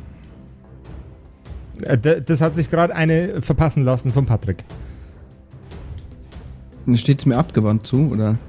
Äh, 1.84 2.24
das 2.24 2.42
hat 2.42 2.56
sich 2.56 2.72
gerade 2.72 2.96
eine 2.96 3.44
verpassen 3.44 3.84
lassen 3.84 4.12
von 4.12 4.26
Patrick. 4.26 4.64
Steht 6.96 7.20
es 7.20 7.28
mir 7.28 7.38
abgewandt 7.38 7.86
zu, 7.86 8.10
oder? 8.10 8.40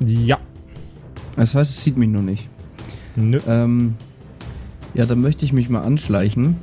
Ja. 0.00 0.38
Das 1.36 1.54
heißt, 1.54 1.70
es 1.70 1.82
sieht 1.82 1.96
mich 1.96 2.10
noch 2.10 2.20
nicht. 2.20 2.46
Nö. 3.16 3.40
Ähm, 3.48 3.94
ja, 4.92 5.06
dann 5.06 5.22
möchte 5.22 5.46
ich 5.46 5.54
mich 5.54 5.70
mal 5.70 5.80
anschleichen. 5.80 6.56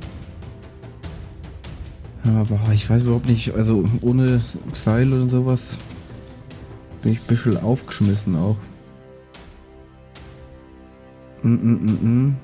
Aber 2.36 2.72
ich 2.72 2.88
weiß 2.88 3.02
überhaupt 3.02 3.28
nicht, 3.28 3.54
also 3.54 3.84
ohne 4.00 4.40
Seil 4.74 5.12
oder 5.12 5.28
sowas 5.28 5.78
bin 7.02 7.12
ich 7.12 7.20
ein 7.20 7.26
bisschen 7.26 7.56
aufgeschmissen 7.56 8.36
auch. 8.36 8.56
Mm, 11.42 11.48
mm, 11.54 11.84
mm, 11.84 12.26
mm. 12.26 12.36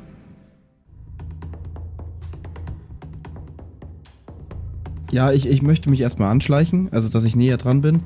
Ja, 5.11 5.33
ich, 5.33 5.47
ich 5.47 5.62
möchte 5.62 5.91
mich 5.91 6.00
erstmal 6.00 6.31
anschleichen, 6.31 6.88
also 6.93 7.09
dass 7.09 7.25
ich 7.25 7.37
näher 7.37 7.57
dran 7.57 7.81
bin. 7.81 8.00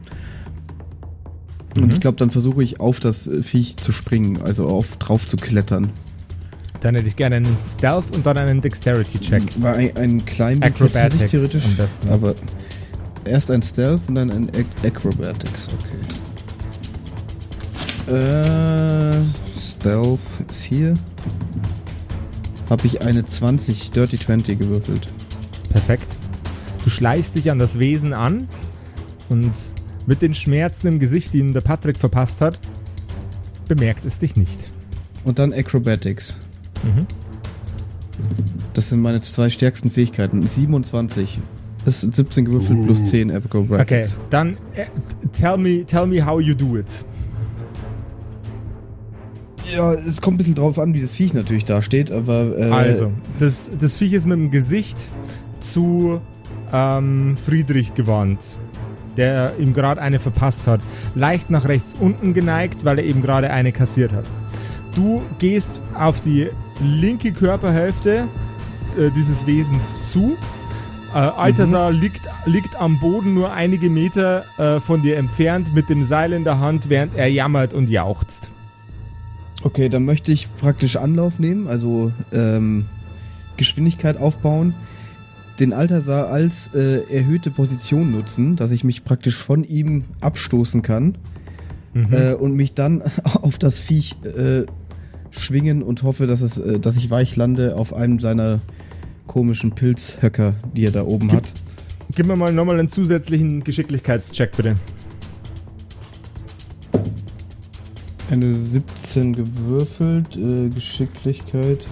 Und 1.76 1.84
Mhm. 1.86 1.90
ich 1.90 2.00
glaube, 2.00 2.16
dann 2.16 2.30
versuche 2.30 2.62
ich 2.62 2.80
auf 2.80 3.00
das 3.00 3.30
Viech 3.42 3.76
zu 3.76 3.92
springen, 3.92 4.42
also 4.42 4.66
auf 4.66 4.96
drauf 4.96 5.26
zu 5.26 5.36
klettern. 5.36 5.90
Dann 6.80 6.94
hätte 6.94 7.08
ich 7.08 7.16
gerne 7.16 7.36
einen 7.36 7.56
Stealth 7.60 8.14
und 8.14 8.24
dann 8.24 8.38
einen 8.38 8.60
Dexterity-Check. 8.60 9.60
War 9.62 9.74
ein, 9.74 9.96
ein 9.96 10.24
Climb 10.24 10.64
Acrobatics 10.64 11.30
theoretisch, 11.30 11.64
am 11.64 11.76
besten. 11.76 12.08
aber 12.08 12.34
erst 13.24 13.50
ein 13.50 13.62
Stealth 13.62 14.00
und 14.06 14.14
dann 14.14 14.30
ein 14.30 14.48
Ac 14.50 14.66
Acrobatics, 14.84 15.68
okay. 15.74 15.98
Äh, 18.14 19.20
Stealth 19.60 20.20
ist 20.48 20.62
hier. 20.62 20.94
Habe 22.70 22.86
ich 22.86 23.02
eine 23.02 23.24
20, 23.24 23.90
Dirty 23.90 24.18
20 24.18 24.58
gewürfelt. 24.58 25.12
Perfekt. 25.70 26.16
Du 26.84 26.90
schleichst 26.90 27.34
dich 27.34 27.50
an 27.50 27.58
das 27.58 27.78
Wesen 27.78 28.12
an 28.12 28.48
und 29.28 29.52
mit 30.06 30.22
den 30.22 30.32
Schmerzen 30.32 30.86
im 30.86 30.98
Gesicht, 30.98 31.34
die 31.34 31.38
ihm 31.38 31.52
der 31.52 31.60
Patrick 31.60 31.98
verpasst 31.98 32.40
hat, 32.40 32.60
bemerkt 33.68 34.04
es 34.06 34.18
dich 34.18 34.36
nicht. 34.36 34.70
Und 35.24 35.38
dann 35.38 35.52
Acrobatics. 35.52 36.34
Mhm. 36.84 37.06
Das 38.74 38.90
sind 38.90 39.00
meine 39.00 39.20
zwei 39.20 39.50
stärksten 39.50 39.90
Fähigkeiten. 39.90 40.46
27. 40.46 41.38
Das 41.84 42.00
sind 42.00 42.14
17 42.14 42.44
gewürfelt 42.44 42.84
plus 42.84 43.04
10 43.06 43.30
Okay, 43.30 43.36
Acrobatics. 43.44 44.18
dann 44.30 44.56
äh, 44.74 44.86
tell 45.32 45.56
me, 45.56 45.84
tell 45.86 46.06
me 46.06 46.24
how 46.24 46.40
you 46.40 46.54
do 46.54 46.76
it. 46.76 47.04
Ja, 49.74 49.92
es 49.92 50.20
kommt 50.20 50.36
ein 50.36 50.38
bisschen 50.38 50.54
drauf 50.54 50.78
an, 50.78 50.94
wie 50.94 51.00
das 51.02 51.14
Viech 51.14 51.34
natürlich 51.34 51.64
dasteht, 51.64 52.10
aber. 52.10 52.56
Äh, 52.58 52.70
Also, 52.70 53.12
das, 53.38 53.70
das 53.78 53.94
Viech 53.96 54.12
ist 54.14 54.26
mit 54.26 54.38
dem 54.38 54.50
Gesicht 54.50 55.08
zu 55.60 56.20
ähm, 56.72 57.36
Friedrich 57.36 57.94
gewandt, 57.94 58.40
der 59.16 59.52
ihm 59.58 59.74
gerade 59.74 60.00
eine 60.00 60.20
verpasst 60.20 60.66
hat. 60.66 60.80
Leicht 61.14 61.50
nach 61.50 61.66
rechts 61.66 61.94
unten 62.00 62.32
geneigt, 62.34 62.84
weil 62.84 62.98
er 62.98 63.04
eben 63.04 63.20
gerade 63.22 63.50
eine 63.50 63.72
kassiert 63.72 64.12
hat. 64.12 64.24
Du 64.98 65.22
gehst 65.38 65.80
auf 65.94 66.20
die 66.20 66.48
linke 66.80 67.30
Körperhälfte 67.30 68.26
äh, 68.98 69.12
dieses 69.14 69.46
Wesens 69.46 70.10
zu. 70.10 70.36
Äh, 71.14 71.18
Altasar 71.18 71.92
liegt, 71.92 72.22
liegt 72.46 72.74
am 72.74 72.98
Boden 72.98 73.32
nur 73.32 73.52
einige 73.52 73.90
Meter 73.90 74.44
äh, 74.58 74.80
von 74.80 75.00
dir 75.02 75.16
entfernt 75.16 75.72
mit 75.72 75.88
dem 75.88 76.02
Seil 76.02 76.32
in 76.32 76.42
der 76.42 76.58
Hand, 76.58 76.90
während 76.90 77.14
er 77.14 77.28
jammert 77.28 77.74
und 77.74 77.88
jauchzt. 77.88 78.50
Okay, 79.62 79.88
dann 79.88 80.04
möchte 80.04 80.32
ich 80.32 80.52
praktisch 80.56 80.96
Anlauf 80.96 81.38
nehmen, 81.38 81.68
also 81.68 82.10
ähm, 82.32 82.86
Geschwindigkeit 83.56 84.16
aufbauen, 84.16 84.74
den 85.60 85.72
Altasar 85.72 86.26
als 86.26 86.74
äh, 86.74 87.04
erhöhte 87.08 87.52
Position 87.52 88.10
nutzen, 88.10 88.56
dass 88.56 88.72
ich 88.72 88.82
mich 88.82 89.04
praktisch 89.04 89.36
von 89.36 89.62
ihm 89.62 90.06
abstoßen 90.20 90.82
kann 90.82 91.18
Mhm. 91.94 92.12
äh, 92.12 92.34
und 92.34 92.54
mich 92.54 92.74
dann 92.74 93.02
auf 93.24 93.58
das 93.58 93.80
Viech 93.80 94.16
äh, 94.24 94.66
schwingen 95.30 95.82
und 95.82 96.02
hoffe, 96.02 96.26
dass, 96.26 96.40
es, 96.40 96.58
äh, 96.58 96.78
dass 96.80 96.96
ich 96.96 97.10
weich 97.10 97.36
lande 97.36 97.76
auf 97.76 97.92
einem 97.94 98.18
seiner 98.18 98.60
komischen 99.26 99.72
Pilzhöcker, 99.72 100.54
die 100.74 100.84
er 100.86 100.90
da 100.92 101.04
oben 101.04 101.28
Gib- 101.28 101.36
hat. 101.36 101.52
Gib 102.14 102.26
mir 102.26 102.36
mal 102.36 102.52
nochmal 102.52 102.78
einen 102.78 102.88
zusätzlichen 102.88 103.62
Geschicklichkeitscheck, 103.64 104.56
bitte. 104.56 104.76
Eine 108.30 108.52
17 108.52 109.34
gewürfelt, 109.34 110.36
äh, 110.36 110.68
Geschicklichkeit 110.68 111.86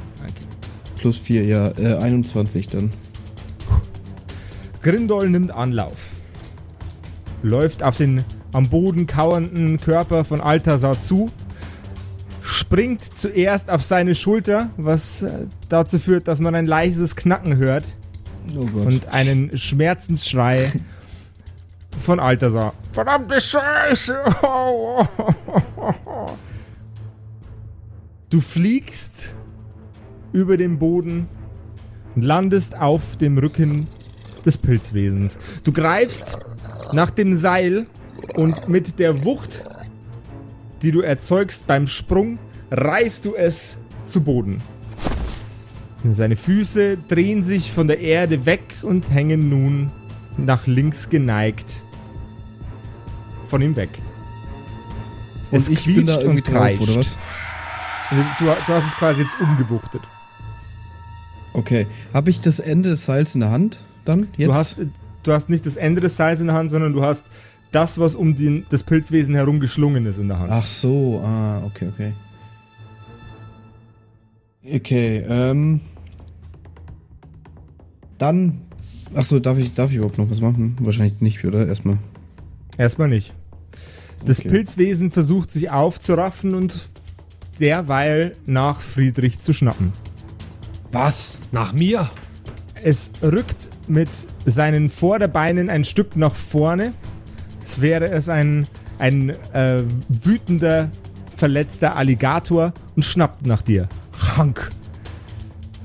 plus 0.99 1.19
4, 1.19 1.45
ja, 1.45 1.69
äh, 1.79 1.95
21 1.97 2.67
dann. 2.69 2.91
Grindol 4.83 5.31
nimmt 5.31 5.51
Anlauf. 5.51 6.11
Läuft 7.43 7.83
auf 7.83 7.97
den 7.97 8.23
am 8.53 8.69
Boden 8.69 9.07
kauernden 9.07 9.79
Körper 9.79 10.25
von 10.25 10.41
Altasar 10.41 11.01
zu. 11.01 11.31
Springt 12.57 13.19
zuerst 13.19 13.69
auf 13.69 13.83
seine 13.83 14.15
Schulter, 14.15 14.71
was 14.79 15.21
äh, 15.21 15.47
dazu 15.69 15.99
führt, 15.99 16.27
dass 16.27 16.41
man 16.41 16.55
ein 16.55 16.67
leises 16.67 17.15
Knacken 17.15 17.59
hört 17.59 17.85
Oh 18.57 18.61
und 18.61 19.09
einen 19.09 19.57
Schmerzensschrei 19.59 20.73
von 22.01 22.19
Altasar. 22.19 22.73
Verdammte 22.93 23.41
Scheiße! 23.41 24.19
Du 28.29 28.41
fliegst 28.41 29.37
über 30.33 30.57
den 30.57 30.81
Boden 30.81 31.29
und 32.17 32.23
landest 32.23 32.77
auf 32.77 33.17
dem 33.17 33.39
Rücken 33.39 33.87
des 34.45 34.59
Pilzwesens. 34.59 35.39
Du 35.63 35.73
greifst 35.73 36.37
nach 36.93 37.11
dem 37.11 37.37
Seil 37.37 37.87
und 38.35 38.69
mit 38.69 38.99
der 38.99 39.25
Wucht, 39.25 39.65
die 40.83 40.91
du 40.91 41.03
erzeugst 41.03 41.69
beim 41.69 41.87
Sprung, 41.87 42.41
reißt 42.77 43.25
du 43.25 43.35
es 43.35 43.79
zu 44.05 44.23
Boden. 44.23 44.63
Seine 46.13 46.37
Füße 46.37 46.99
drehen 47.09 47.43
sich 47.43 47.73
von 47.73 47.89
der 47.89 47.99
Erde 47.99 48.47
weg 48.47 48.77
und 48.83 49.11
hängen 49.11 49.49
nun 49.49 49.91
nach 50.37 50.67
links 50.67 51.09
geneigt 51.09 51.83
von 53.47 53.63
ihm 53.63 53.75
weg. 53.75 53.91
Es 55.51 55.69
und 55.69 55.75
ich 55.79 55.85
bin 55.85 56.07
da 56.07 56.15
quietscht 56.15 56.29
und 56.29 56.47
drauf, 56.47 56.55
kreischt. 56.55 56.83
oder 56.83 56.97
was? 56.97 57.17
Du, 58.39 58.45
du 58.45 58.73
hast 58.73 58.87
es 58.87 58.95
quasi 58.97 59.23
jetzt 59.23 59.41
umgewuchtet. 59.41 60.03
Okay. 61.53 61.87
Habe 62.13 62.31
ich 62.31 62.41
das 62.41 62.61
Ende 62.61 62.91
des 62.91 63.05
Seils 63.05 63.35
in 63.35 63.41
der 63.41 63.51
Hand 63.51 63.81
dann? 64.05 64.29
Jetzt? 64.37 64.49
Du 64.49 64.55
hast, 64.55 64.77
du 65.23 65.33
hast 65.33 65.49
nicht 65.49 65.67
das 65.67 65.77
Ende 65.77 66.01
des 66.03 66.17
Seils 66.17 66.41
in 66.41 66.49
der 66.49 66.57
Hand, 66.57 66.71
sondern 66.71 66.93
du 66.93 67.03
hast 67.03 67.25
das, 67.73 67.99
was 67.99 68.15
um 68.15 68.37
den, 68.37 68.67
das 68.71 68.83
Pilzwesen 68.83 69.35
herum 69.35 69.59
geschlungen 69.59 70.07
ist 70.07 70.19
in 70.19 70.29
der 70.29 70.39
Hand. 70.39 70.53
Ach 70.53 70.67
so, 70.67 71.21
ah, 71.25 71.65
okay, 71.65 71.89
okay. 71.93 72.13
Okay, 74.75 75.25
ähm. 75.29 75.81
Dann. 78.19 78.63
Achso, 79.15 79.39
darf 79.39 79.59
ich, 79.59 79.75
darf 79.75 79.91
ich 79.91 79.97
überhaupt 79.97 80.19
noch 80.19 80.31
was 80.31 80.41
machen? 80.41 80.77
Wahrscheinlich 80.81 81.21
nicht, 81.21 81.45
oder? 81.45 81.67
Erstmal. 81.67 81.99
Erstmal 82.77 83.09
nicht. 83.09 83.33
Das 84.25 84.41
Okay. 84.41 84.49
Pilzwesen 84.49 85.11
versucht 85.11 85.51
sich 85.51 85.71
aufzuraffen 85.71 86.55
und 86.55 86.89
derweil 87.61 88.37
nach 88.47 88.81
Friedrich 88.81 89.39
zu 89.39 89.53
schnappen. 89.53 89.93
Was? 90.93 91.39
Nach 91.53 91.73
mir? 91.73 92.11
Es 92.83 93.11
rückt 93.23 93.69
mit 93.89 94.09
seinen 94.45 94.91
Vorderbeinen 94.91 95.71
ein 95.71 95.85
Stück 95.85 96.17
nach 96.17 96.35
vorne. 96.35 96.93
Es 97.63 97.81
wäre 97.81 98.09
es 98.09 98.29
ein, 98.29 98.67
ein 98.99 99.31
äh, 99.53 99.83
wütender, 100.09 100.91
verletzter 101.37 101.97
Alligator 101.97 102.73
und 102.97 103.05
schnappt 103.05 103.47
nach 103.47 103.63
dir. 103.63 103.89
Hank. 104.37 104.71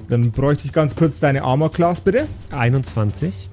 Dann 0.10 0.32
bräuchte 0.32 0.66
ich 0.68 0.74
ganz 0.74 0.96
kurz 0.96 1.20
deine 1.20 1.44
Armor 1.44 1.72
Class, 1.72 2.02
bitte. 2.02 2.28
21. 2.52 3.50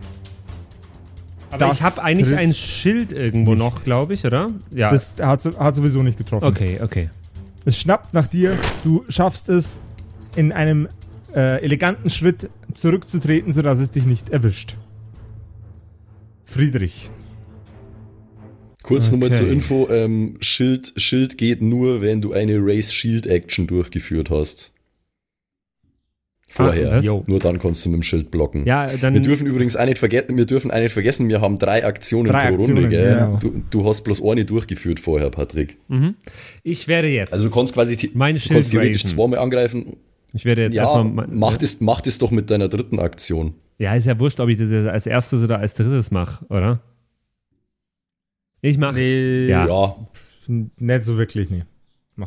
Aber 1.50 1.59
Das 1.59 1.76
ich 1.76 1.83
habe 1.83 2.02
eigentlich 2.02 2.37
ein 2.37 2.52
Schild 2.55 3.12
irgendwo 3.12 3.52
nicht. 3.52 3.59
noch, 3.61 3.85
glaube 3.85 4.14
ich, 4.14 4.25
oder? 4.26 4.50
Ja. 4.71 4.90
Das 4.90 5.14
hat, 5.21 5.45
hat 5.59 5.75
sowieso 5.76 6.02
nicht 6.02 6.19
getroffen. 6.19 6.45
okay, 6.45 6.81
okay. 6.83 7.11
Es 7.64 7.78
schnappt 7.78 8.12
nach 8.14 8.26
dir. 8.26 8.57
Du 8.85 9.05
schaffst 9.09 9.49
es, 9.49 9.78
in 10.37 10.52
einem 10.52 10.88
äh, 11.35 11.62
eleganten 11.62 12.11
Schritt 12.11 12.50
zurückzutreten, 12.75 13.52
sodass 13.52 13.78
es 13.78 13.90
dich 13.90 14.05
nicht 14.05 14.31
erwischt. 14.31 14.76
Friedrich. 16.45 17.11
Kurz 18.83 19.11
nochmal 19.11 19.28
Okay. 19.28 19.38
zur 19.38 19.49
Info, 19.49 19.88
ähm, 19.90 20.37
Schild, 20.40 20.93
Schild 20.97 21.37
geht 21.37 21.61
nur, 21.61 22.00
wenn 22.00 22.21
du 22.23 22.33
eine 22.33 22.57
Race 22.59 22.93
Shield 22.93 23.26
Action 23.26 23.67
durchgeführt 23.67 24.31
hast. 24.31 24.73
Vorher. 26.50 26.93
Ah. 27.05 27.23
Nur 27.26 27.38
dann 27.40 27.59
kannst 27.59 27.85
du 27.85 27.90
mit 27.90 27.99
dem 27.99 28.02
Schild 28.02 28.31
blocken. 28.31 28.64
Ja, 28.67 28.87
dann. 28.97 29.12
Wir 29.12 29.21
dürfen 29.21 29.47
übrigens 29.47 29.76
auch 29.76 29.85
nicht 29.85 29.99
vergessen, 29.99 30.35
wir 30.37 30.47
dürfen 30.47 30.71
auch 30.71 30.78
nicht 30.78 30.93
vergessen, 30.93 31.28
wir 31.28 31.40
haben 31.43 31.59
drei 31.59 31.85
Aktionen 31.85 32.31
Drei 32.33 32.49
pro 32.49 32.55
Aktionen, 32.55 32.78
Runde, 32.85 32.88
gell? 32.97 33.14
genau. 33.14 33.37
Du, 33.38 33.62
du 33.71 33.85
hast 33.87 34.00
bloß 34.02 34.23
eine 34.25 34.45
durchgeführt 34.47 34.99
vorher, 34.99 35.28
Patrick. 35.31 35.76
ich 36.62 36.88
werde 36.88 37.09
jetzt. 37.09 37.33
Also 37.33 37.49
du 37.49 37.55
kannst 37.55 37.75
quasi 37.75 38.11
Mein 38.14 38.37
du 38.37 38.40
Schild 38.40 38.52
kannst 38.55 38.71
theoretisch 38.71 39.05
raisen. 39.05 39.17
zweimal 39.17 39.38
angreifen. 39.40 39.97
ich 40.33 40.45
werde 40.47 40.62
jetzt 40.62 40.75
Ja, 40.75 40.85
erstmal. 40.85 41.05
mein- 41.05 41.38
mach, 41.38 41.59
das, 41.59 41.81
mach 41.83 42.00
das 42.00 42.17
doch 42.19 42.31
mit 42.31 42.50
deiner 42.50 42.69
dritten 42.69 42.99
Aktion. 42.99 43.52
Ja, 43.78 43.95
ist 43.95 44.07
ja 44.07 44.19
wurscht, 44.19 44.40
ob 44.40 44.49
ich 44.49 44.57
das 44.57 44.71
jetzt 44.71 44.88
als 44.88 45.07
erstes 45.07 45.45
oder 45.45 45.59
als 45.59 45.75
drittes 45.75 46.11
mache, 46.11 46.45
oder? 46.47 46.81
Ich 48.62 48.78
mache. 48.78 48.95
Nee, 48.95 49.49
Ja. 49.49 49.67
Ja, 49.67 49.97
nicht 50.47 51.02
so 51.05 51.19
wirklich, 51.19 51.50
nee. 51.50 51.64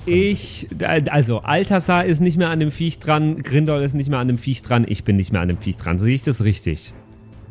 Ich, 0.05 0.67
also 1.09 1.39
Altasar 1.39 2.05
ist 2.05 2.21
nicht 2.21 2.37
mehr 2.37 2.49
an 2.49 2.59
dem 2.59 2.71
Viech 2.71 2.99
dran, 2.99 3.43
Grindol 3.43 3.81
ist 3.81 3.93
nicht 3.93 4.09
mehr 4.09 4.19
an 4.19 4.27
dem 4.27 4.37
Viech 4.37 4.61
dran, 4.61 4.85
ich 4.87 5.03
bin 5.03 5.17
nicht 5.17 5.31
mehr 5.33 5.41
an 5.41 5.49
dem 5.49 5.57
Viech 5.57 5.77
dran. 5.77 5.99
Sehe 5.99 6.15
ich 6.15 6.23
das 6.23 6.43
richtig? 6.43 6.93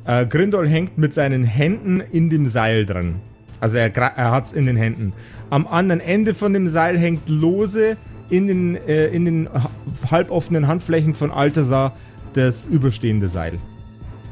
Äh, 0.07 0.27
Grindol 0.27 0.67
hängt 0.67 0.97
mit 0.97 1.13
seinen 1.13 1.45
Händen 1.45 2.01
in 2.01 2.31
dem 2.31 2.49
Seil 2.49 2.87
dran. 2.87 3.17
Also 3.61 3.77
er, 3.77 3.95
er 3.95 4.31
hat's 4.31 4.53
in 4.53 4.65
den 4.65 4.77
Händen. 4.77 5.13
Am 5.51 5.67
anderen 5.67 6.01
Ende 6.01 6.33
von 6.33 6.55
dem 6.55 6.69
Seil 6.69 6.97
hängt 6.99 7.29
lose 7.29 7.99
in 8.31 8.47
den, 8.47 8.77
äh, 8.89 9.09
in 9.09 9.27
den 9.27 9.49
ha- 9.53 9.71
halboffenen 10.11 10.67
Handflächen 10.67 11.13
von 11.13 11.31
Altasar 11.31 11.95
das 12.33 12.65
überstehende 12.65 13.29
Seil. 13.29 13.59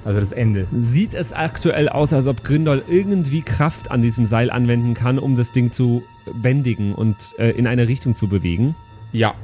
Also 0.06 0.20
das 0.20 0.32
Ende. 0.32 0.66
Sieht 0.78 1.12
es 1.12 1.34
aktuell 1.34 1.90
aus, 1.90 2.14
als 2.14 2.26
ob 2.26 2.42
Grindol 2.42 2.82
irgendwie 2.88 3.42
Kraft 3.42 3.90
an 3.90 4.00
diesem 4.00 4.24
Seil 4.24 4.50
anwenden 4.50 4.94
kann, 4.94 5.18
um 5.18 5.36
das 5.36 5.52
Ding 5.52 5.72
zu 5.72 6.02
bändigen 6.34 6.94
und 6.94 7.34
äh, 7.38 7.50
in 7.50 7.66
eine 7.66 7.88
Richtung 7.88 8.14
zu 8.14 8.28
bewegen? 8.28 8.74
Ja. 9.12 9.34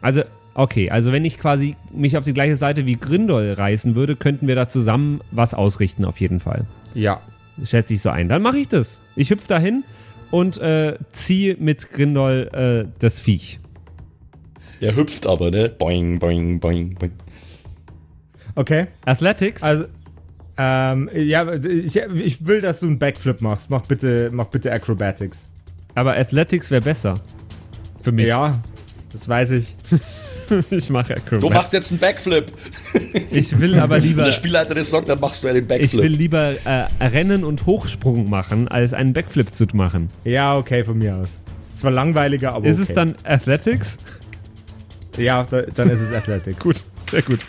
Also, 0.00 0.22
okay, 0.54 0.90
also 0.90 1.12
wenn 1.12 1.24
ich 1.24 1.38
quasi 1.38 1.76
mich 1.92 2.16
auf 2.16 2.24
die 2.24 2.32
gleiche 2.32 2.56
Seite 2.56 2.86
wie 2.86 2.96
Grindol 2.96 3.52
reißen 3.52 3.94
würde, 3.94 4.16
könnten 4.16 4.46
wir 4.46 4.54
da 4.54 4.68
zusammen 4.68 5.20
was 5.30 5.54
ausrichten, 5.54 6.04
auf 6.04 6.20
jeden 6.20 6.40
Fall. 6.40 6.66
Ja. 6.94 7.20
Schätze 7.62 7.94
ich 7.94 8.02
so 8.02 8.10
ein. 8.10 8.28
Dann 8.28 8.42
mache 8.42 8.58
ich 8.58 8.68
das. 8.68 9.00
Ich 9.16 9.30
hüpfe 9.30 9.48
dahin 9.48 9.84
und 10.30 10.58
äh, 10.58 10.96
ziehe 11.12 11.56
mit 11.58 11.90
Grindol 11.90 12.50
äh, 12.52 12.88
das 12.98 13.20
Viech. 13.20 13.58
er 14.80 14.94
hüpft 14.94 15.26
aber, 15.26 15.50
ne? 15.50 15.68
Boing, 15.68 16.18
boing, 16.18 16.60
boing, 16.60 16.94
boing. 16.94 17.12
Okay. 18.54 18.86
Athletics? 19.04 19.62
Also, 19.62 19.86
ähm, 20.56 21.08
ja, 21.14 21.52
ich, 21.54 21.96
ich 21.96 22.46
will, 22.46 22.60
dass 22.60 22.80
du 22.80 22.86
einen 22.86 22.98
Backflip 22.98 23.40
machst. 23.40 23.70
Mach 23.70 23.82
bitte, 23.82 24.30
mach 24.32 24.46
bitte 24.46 24.72
Acrobatics. 24.72 25.48
Aber 25.98 26.16
Athletics 26.16 26.70
wäre 26.70 26.82
besser. 26.82 27.20
Für 28.02 28.12
mich. 28.12 28.26
Ja, 28.26 28.60
das 29.12 29.28
weiß 29.28 29.50
ich. 29.50 29.74
ich 30.70 30.88
mache 30.90 31.14
Du 31.14 31.20
Acrobatics. 31.20 31.54
machst 31.54 31.72
jetzt 31.74 31.90
einen 31.92 32.00
Backflip. 32.00 32.46
Ich 33.30 33.58
will 33.58 33.78
aber 33.78 33.96
Wenn 33.96 34.02
lieber. 34.04 34.24
der 34.24 34.32
Spielleiter 34.32 34.74
das 34.74 34.90
sagt, 34.90 35.08
dann 35.08 35.20
machst 35.20 35.44
du 35.44 35.48
einen 35.48 35.58
Ich 35.64 35.68
will 35.68 35.78
Backflip. 35.78 36.18
lieber 36.18 36.54
äh, 36.64 36.86
Rennen 37.04 37.44
und 37.44 37.66
Hochsprung 37.66 38.30
machen, 38.30 38.66
als 38.68 38.94
einen 38.94 39.12
Backflip 39.12 39.54
zu 39.54 39.66
machen. 39.74 40.08
Ja, 40.24 40.56
okay, 40.56 40.84
von 40.84 40.98
mir 40.98 41.16
aus. 41.16 41.36
Ist 41.60 41.80
zwar 41.80 41.90
langweiliger, 41.90 42.54
aber 42.54 42.66
Ist 42.66 42.76
okay. 42.80 42.86
es 42.88 42.94
dann 42.94 43.14
Athletics? 43.24 43.98
Ja, 45.18 45.44
da, 45.44 45.62
dann 45.62 45.90
ist 45.90 46.00
es 46.00 46.12
Athletics. 46.12 46.58
Gut, 46.62 46.84
sehr 47.10 47.22
gut. 47.22 47.44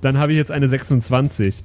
Dann 0.00 0.16
habe 0.18 0.32
ich 0.32 0.38
jetzt 0.38 0.50
eine 0.52 0.68
26. 0.68 1.62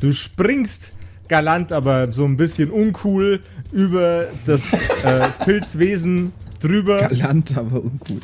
Du 0.00 0.12
springst 0.12 0.93
galant, 1.28 1.72
aber 1.72 2.12
so 2.12 2.24
ein 2.24 2.36
bisschen 2.36 2.70
uncool 2.70 3.40
über 3.72 4.26
das 4.46 4.72
äh, 4.72 5.28
Pilzwesen 5.44 6.32
drüber 6.60 7.08
Galant, 7.08 7.56
aber 7.56 7.82
uncool. 7.82 8.20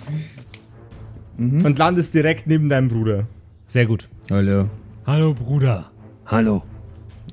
und 1.38 1.78
landest 1.78 2.14
direkt 2.14 2.46
neben 2.46 2.68
deinem 2.68 2.88
Bruder. 2.88 3.26
Sehr 3.66 3.86
gut. 3.86 4.08
Hallo. 4.30 4.68
Hallo 5.06 5.34
Bruder. 5.34 5.90
Hallo. 6.26 6.62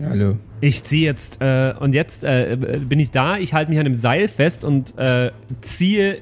Hallo. 0.02 0.38
Ich 0.62 0.84
ziehe 0.84 1.06
jetzt, 1.06 1.42
äh, 1.42 1.74
und 1.80 1.94
jetzt 1.94 2.24
äh, 2.24 2.58
bin 2.88 3.00
ich 3.00 3.12
da, 3.12 3.38
ich 3.38 3.54
halte 3.54 3.70
mich 3.70 3.80
an 3.80 3.86
dem 3.86 3.96
Seil 3.96 4.28
fest 4.28 4.64
und 4.64 4.98
äh, 4.98 5.32
ziehe. 5.62 6.20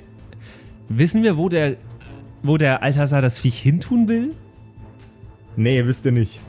Wissen 0.87 1.23
wir, 1.23 1.37
wo 1.37 1.49
der, 1.49 1.77
wo 2.43 2.57
der 2.57 2.83
Altasar 2.83 3.21
das 3.21 3.39
Viech 3.39 3.59
hintun 3.59 4.07
will? 4.07 4.35
Nee, 5.55 5.85
wisst 5.85 6.05
ihr 6.05 6.11
nicht. 6.11 6.41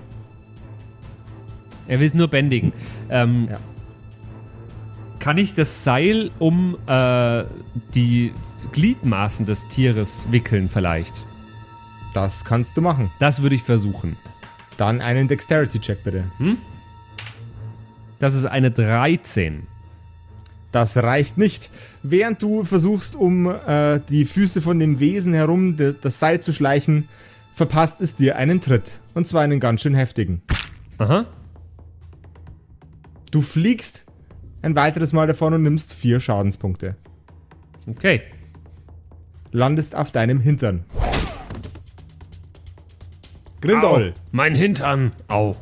Er 1.89 2.01
will 2.01 2.07
es 2.07 2.15
nur 2.15 2.29
bändigen. 2.29 2.73
Ähm, 3.11 3.49
Ja. 3.51 3.59
Kann 5.19 5.39
ich 5.39 5.55
das 5.55 5.83
Seil 5.83 6.31
um 6.39 6.77
äh, 6.87 7.45
die 7.95 8.33
Gliedmaßen 8.73 9.45
des 9.45 9.67
Tieres 9.69 10.29
wickeln 10.31 10.69
vielleicht? 10.69 11.27
Das 12.15 12.45
kannst 12.45 12.77
du 12.77 12.81
machen. 12.81 13.11
Das 13.19 13.43
würde 13.43 13.57
ich 13.57 13.63
versuchen. 13.65 14.17
Dann 14.77 15.01
einen 15.01 15.27
Dexterity-Check 15.27 16.05
bitte. 16.05 16.25
Das 18.19 18.35
ist 18.35 18.45
eine 18.45 18.71
13. 18.71 19.67
Das 20.71 20.97
reicht 20.97 21.39
nicht. 21.39 21.71
Während 22.03 22.41
du 22.43 22.65
versuchst, 22.65 23.17
um 23.17 23.47
äh, 23.47 24.01
die 24.09 24.27
Füße 24.27 24.61
von 24.61 24.79
dem 24.79 25.01
Wesen 25.01 25.35
herum 25.35 25.77
de, 25.77 25.95
das 26.01 26.19
Seil 26.21 26.41
zu 26.41 26.53
schleichen, 26.53 27.09
verpasst 27.53 28.01
es 28.01 28.15
dir 28.15 28.37
einen 28.37 28.61
Tritt. 28.61 29.01
Und 29.15 29.27
zwar 29.27 29.43
einen 29.43 29.59
ganz 29.61 29.81
schön 29.83 29.95
heftigen. 29.95 30.43
Aha. 30.99 31.27
Du 33.37 33.43
fliegst 33.43 34.07
ein 34.63 34.75
weiteres 34.77 35.13
Mal 35.13 35.27
davon 35.27 35.53
und 35.53 35.63
nimmst 35.63 35.93
vier 35.93 36.21
Schadenspunkte. 36.21 36.97
Okay. 37.87 38.23
Landest 39.53 39.95
auf 39.95 40.11
deinem 40.11 40.41
Hintern. 40.41 40.87
Grindol. 43.61 44.15
Au, 44.17 44.21
mein 44.33 44.55
Hintern. 44.55 45.11
Au. 45.29 45.55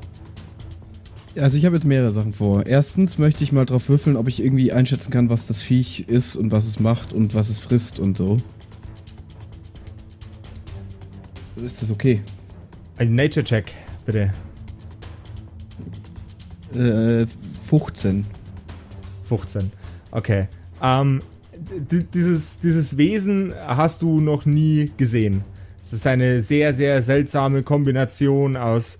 Also 1.36 1.58
ich 1.58 1.66
habe 1.66 1.74
jetzt 1.74 1.84
mehrere 1.84 2.12
Sachen 2.12 2.32
vor. 2.32 2.64
Erstens 2.64 3.18
möchte 3.18 3.42
ich 3.42 3.50
mal 3.50 3.66
drauf 3.66 3.88
würfeln, 3.88 4.16
ob 4.16 4.28
ich 4.28 4.38
irgendwie 4.38 4.70
einschätzen 4.70 5.10
kann, 5.10 5.28
was 5.28 5.48
das 5.48 5.60
Viech 5.60 6.08
ist 6.08 6.36
und 6.36 6.52
was 6.52 6.66
es 6.66 6.78
macht 6.78 7.12
und 7.12 7.34
was 7.34 7.48
es 7.48 7.58
frisst 7.58 7.98
und 7.98 8.16
so. 8.16 8.36
Ist 11.56 11.82
das 11.82 11.90
okay? 11.90 12.22
Ein 12.98 13.16
Nature-Check, 13.16 13.72
bitte. 14.06 14.32
Äh, 16.72 17.26
15. 17.68 18.24
15. 19.24 19.72
Okay. 20.10 20.48
Ähm, 20.82 21.22
dieses, 21.90 22.60
dieses 22.60 22.96
Wesen 22.96 23.54
hast 23.66 24.02
du 24.02 24.20
noch 24.20 24.44
nie 24.44 24.92
gesehen. 24.96 25.44
Es 25.82 25.92
ist 25.92 26.06
eine 26.06 26.42
sehr, 26.42 26.72
sehr 26.72 27.02
seltsame 27.02 27.62
Kombination 27.62 28.56
aus 28.56 28.98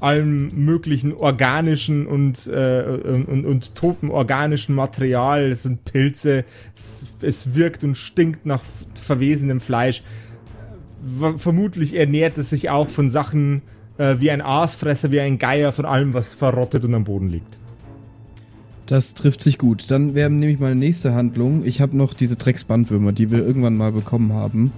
allem 0.00 0.48
möglichen 0.64 1.12
organischen 1.12 2.06
und, 2.06 2.48
äh, 2.48 2.82
und, 3.04 3.24
und, 3.26 3.46
und 3.46 3.74
totem 3.76 4.10
organischen 4.10 4.74
Material. 4.74 5.52
Es 5.52 5.62
sind 5.62 5.84
Pilze. 5.84 6.44
Es, 6.74 7.04
es 7.20 7.54
wirkt 7.54 7.84
und 7.84 7.96
stinkt 7.96 8.44
nach 8.44 8.62
verwesenem 8.94 9.60
Fleisch. 9.60 10.02
Vermutlich 11.36 11.94
ernährt 11.94 12.38
es 12.38 12.50
sich 12.50 12.70
auch 12.70 12.88
von 12.88 13.10
Sachen 13.10 13.62
äh, 13.98 14.16
wie 14.18 14.30
ein 14.30 14.40
Aasfresser, 14.40 15.10
wie 15.10 15.20
ein 15.20 15.38
Geier, 15.38 15.72
von 15.72 15.84
allem, 15.84 16.14
was 16.14 16.34
verrottet 16.34 16.84
und 16.84 16.94
am 16.94 17.04
Boden 17.04 17.28
liegt. 17.28 17.58
Das 18.92 19.14
trifft 19.14 19.42
sich 19.42 19.56
gut. 19.56 19.90
Dann 19.90 20.14
wäre 20.14 20.28
nämlich 20.28 20.58
meine 20.60 20.74
nächste 20.74 21.14
Handlung. 21.14 21.64
Ich 21.64 21.80
habe 21.80 21.96
noch 21.96 22.12
diese 22.12 22.36
Drecksbandwürmer, 22.36 23.12
die 23.12 23.30
wir 23.30 23.38
irgendwann 23.38 23.74
mal 23.76 23.90
bekommen 23.92 24.34
haben. 24.34 24.70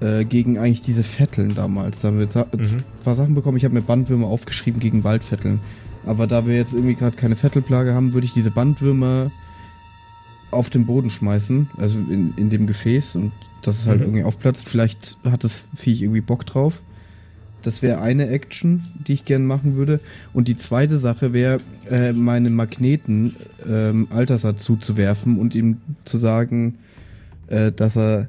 äh, 0.00 0.24
gegen 0.26 0.58
eigentlich 0.58 0.82
diese 0.82 1.02
Vetteln 1.04 1.54
damals. 1.54 2.00
Da 2.00 2.08
haben 2.08 2.18
wir 2.18 2.26
Mhm. 2.26 2.60
ein 2.78 2.84
paar 3.04 3.14
Sachen 3.14 3.34
bekommen. 3.34 3.56
Ich 3.56 3.64
habe 3.64 3.72
mir 3.74 3.80
Bandwürmer 3.80 4.26
aufgeschrieben 4.26 4.78
gegen 4.80 5.04
Waldvetteln. 5.04 5.60
Aber 6.04 6.26
da 6.26 6.46
wir 6.46 6.54
jetzt 6.56 6.74
irgendwie 6.74 6.96
gerade 6.96 7.16
keine 7.16 7.36
Vettelplage 7.42 7.94
haben, 7.94 8.12
würde 8.12 8.26
ich 8.26 8.34
diese 8.34 8.50
Bandwürmer 8.50 9.30
auf 10.50 10.68
den 10.68 10.84
Boden 10.84 11.08
schmeißen, 11.08 11.70
also 11.78 11.96
in, 11.98 12.34
in 12.36 12.50
dem 12.50 12.66
Gefäß 12.66 13.16
und 13.16 13.32
dass 13.62 13.78
es 13.78 13.86
halt 13.86 14.00
Mhm. 14.00 14.06
irgendwie 14.06 14.24
aufplatzt. 14.24 14.68
Vielleicht 14.68 15.16
hat 15.24 15.44
das 15.44 15.66
Viech 15.74 16.02
irgendwie 16.02 16.20
Bock 16.20 16.44
drauf. 16.44 16.82
Das 17.64 17.82
wäre 17.82 18.00
eine 18.00 18.28
Action, 18.28 18.84
die 19.06 19.14
ich 19.14 19.24
gerne 19.24 19.44
machen 19.44 19.74
würde. 19.76 19.98
Und 20.32 20.46
die 20.48 20.56
zweite 20.56 20.98
Sache 20.98 21.32
wäre, 21.32 21.60
äh, 21.90 22.12
meine 22.12 22.50
Magneten 22.50 23.34
ähm, 23.68 24.06
Altersat 24.10 24.60
zuzuwerfen 24.60 25.38
und 25.38 25.54
ihm 25.54 25.78
zu 26.04 26.18
sagen, 26.18 26.74
äh, 27.48 27.72
dass 27.72 27.96
er, 27.96 28.28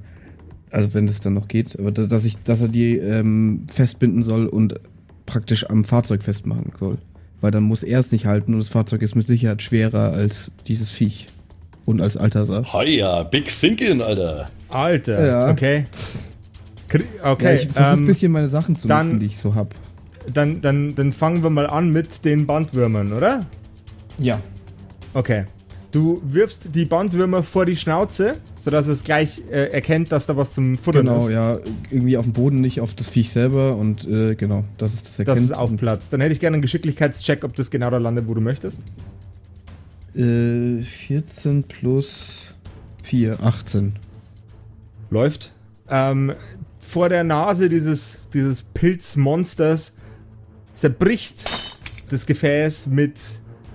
also 0.72 0.94
wenn 0.94 1.08
es 1.08 1.20
dann 1.22 1.34
noch 1.36 1.48
geht, 1.48 1.78
aber 1.80 1.92
da- 1.92 2.08
dass 2.08 2.26
ich, 2.26 2.38
dass 2.44 2.62
er 2.62 2.68
die 2.70 2.98
ähm, 2.98 3.68
festbinden 3.74 4.24
soll 4.24 4.48
und 4.48 4.80
praktisch 5.26 5.70
am 5.70 5.84
Fahrzeug 5.84 6.24
festmachen 6.24 6.72
soll. 6.80 6.98
Weil 7.42 7.52
dann 7.52 7.64
muss 7.64 7.84
er 7.84 8.00
es 8.00 8.12
nicht 8.12 8.26
halten 8.26 8.54
und 8.54 8.60
das 8.60 8.70
Fahrzeug 8.70 9.02
ist 9.02 9.16
mit 9.16 9.28
Sicherheit 9.28 9.62
schwerer 9.62 10.12
als 10.14 10.50
dieses 10.68 10.90
Viech. 10.90 11.28
Und 11.86 12.02
als 12.02 12.18
Altasar. 12.18 12.64
Hiya, 12.64 13.22
Big 13.24 13.46
Thinking, 13.46 14.02
Alter. 14.02 14.50
Alter, 14.70 15.28
Ja. 15.28 15.52
okay. 15.52 15.86
Kri- 16.90 17.04
Ja, 17.24 17.32
Okay, 17.32 17.56
ich 17.58 17.62
versuche 17.68 17.86
ein 17.86 18.00
ähm, 18.00 18.06
bisschen 18.06 18.32
meine 18.32 18.50
Sachen 18.50 18.76
zu 18.78 18.88
dann- 18.88 19.08
nutzen, 19.08 19.20
die 19.20 19.26
ich 19.28 19.38
so 19.38 19.56
hab. 19.56 19.74
dann, 20.34 20.62
dann, 20.62 20.96
dann 20.96 21.14
fangen 21.14 21.44
wir 21.44 21.50
mal 21.50 21.68
an 21.68 21.92
mit 21.92 22.24
den 22.26 22.46
Bandwürmern, 22.46 23.14
oder? 23.14 23.42
Ja. 24.20 24.40
Okay. 25.14 25.46
Du 25.92 26.22
wirfst 26.26 26.76
die 26.76 26.84
Bandwürmer 26.84 27.42
vor 27.42 27.66
die 27.66 27.78
Schnauze, 27.78 28.36
sodass 28.58 28.88
es 28.88 29.06
gleich 29.06 29.42
äh, 29.50 29.70
erkennt, 29.72 30.12
dass 30.12 30.26
da 30.26 30.36
was 30.36 30.54
zum 30.54 30.78
Futtern 30.78 31.06
Genau, 31.06 31.28
ist. 31.28 31.34
ja. 31.34 31.58
Irgendwie 31.90 32.18
auf 32.18 32.26
dem 32.26 32.34
Boden, 32.34 32.60
nicht 32.60 32.82
auf 32.82 32.94
das 32.96 33.08
Viech 33.10 33.30
selber 33.30 33.78
und 33.78 34.06
äh, 34.06 34.36
genau, 34.36 34.66
das 34.78 34.94
ist 34.94 35.06
das 35.06 35.12
Dass 35.18 35.28
erkennt. 35.28 35.46
es 35.46 35.52
aufplatzt. 35.54 36.12
Dann 36.12 36.20
hätte 36.20 36.34
ich 36.34 36.42
gerne 36.42 36.56
einen 36.56 36.62
Geschicklichkeitscheck, 36.62 37.46
ob 37.46 37.56
das 37.56 37.70
genau 37.72 37.90
da 37.92 37.98
landet, 37.98 38.28
wo 38.28 38.34
du 38.34 38.42
möchtest. 38.42 38.80
Äh, 40.16 40.82
14 40.82 41.64
plus 41.64 42.54
4, 43.04 43.40
18. 43.42 43.94
Läuft. 45.10 45.52
Ähm, 45.90 46.34
vor 46.86 47.10
der 47.10 47.24
Nase 47.24 47.70
dieses, 47.70 48.20
dieses 48.34 48.62
Pilzmonsters 48.64 49.94
zerbricht 50.74 51.46
das 52.12 52.26
Gefäß 52.26 52.88
mit 52.88 53.20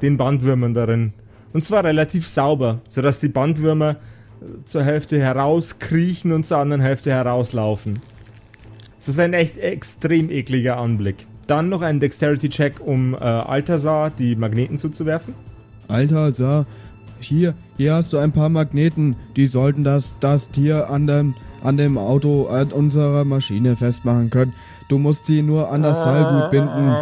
den 0.03 0.17
Bandwürmern 0.17 0.75
darin. 0.75 1.13
Und 1.53 1.65
zwar 1.65 1.85
relativ 1.85 2.29
sauber, 2.29 2.81
sodass 2.89 3.19
die 3.19 3.29
Bandwürmer 3.29 3.91
äh, 3.91 4.65
zur 4.65 4.85
Hälfte 4.85 5.19
herauskriechen 5.19 6.33
und 6.33 6.47
zur 6.47 6.59
anderen 6.59 6.81
Hälfte 6.81 7.11
herauslaufen. 7.11 7.99
Das 8.99 9.09
ist 9.09 9.19
ein 9.19 9.33
echt 9.33 9.59
extrem 9.59 10.31
ekliger 10.31 10.77
Anblick. 10.79 11.27
Dann 11.47 11.69
noch 11.69 11.83
ein 11.83 11.99
Dexterity-Check, 11.99 12.81
um 12.81 13.15
äh, 13.15 13.19
Altasar 13.19 14.11
die 14.11 14.37
Magneten 14.37 14.79
zuzuwerfen. 14.79 15.35
Alter, 15.89 16.33
sah, 16.33 16.67
hier, 17.19 17.55
hier 17.77 17.95
hast 17.95 18.13
du 18.13 18.19
ein 18.19 18.31
paar 18.31 18.49
Magneten, 18.49 19.17
die 19.37 19.49
sollten 19.49 19.83
das, 19.83 20.15
das 20.21 20.51
Tier 20.51 20.89
an 20.89 21.09
dem, 21.09 21.35
an 21.63 21.77
dem 21.77 21.99
Auto, 21.99 22.47
an 22.47 22.73
unserer 22.73 23.25
Maschine 23.25 23.77
festmachen 23.77 24.31
können. 24.31 24.55
Du 24.89 24.99
musst 24.99 25.29
die 25.29 25.43
nur 25.43 25.71
an 25.71 25.83
das 25.83 26.03
Seilgut 26.03 26.51
binden. 26.51 26.93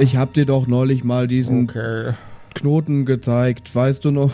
Ich 0.00 0.16
hab 0.16 0.34
dir 0.34 0.44
doch 0.46 0.66
neulich 0.66 1.04
mal 1.04 1.28
diesen 1.28 1.64
Okay. 1.68 2.12
Knoten 2.54 3.04
gezeigt, 3.06 3.72
weißt 3.74 4.04
du 4.04 4.10
noch? 4.10 4.32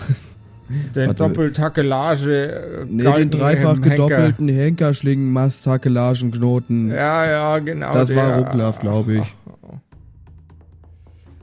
Den 0.96 1.06
Warte. 1.08 1.22
Doppeltakelage. 1.22 2.82
äh, 2.82 2.86
Nee, 2.88 3.04
den 3.04 3.30
dreifach 3.30 3.80
gedoppelten 3.80 4.48
Henkerschlingen-Mast-Takelagenknoten. 4.48 6.90
Ja, 6.90 7.24
ja, 7.30 7.58
genau. 7.60 7.92
das 7.92 8.12
war 8.14 8.28
der. 8.30 8.38
Rucklaff, 8.38 8.80
glaube 8.80 9.14
ich. 9.18 9.34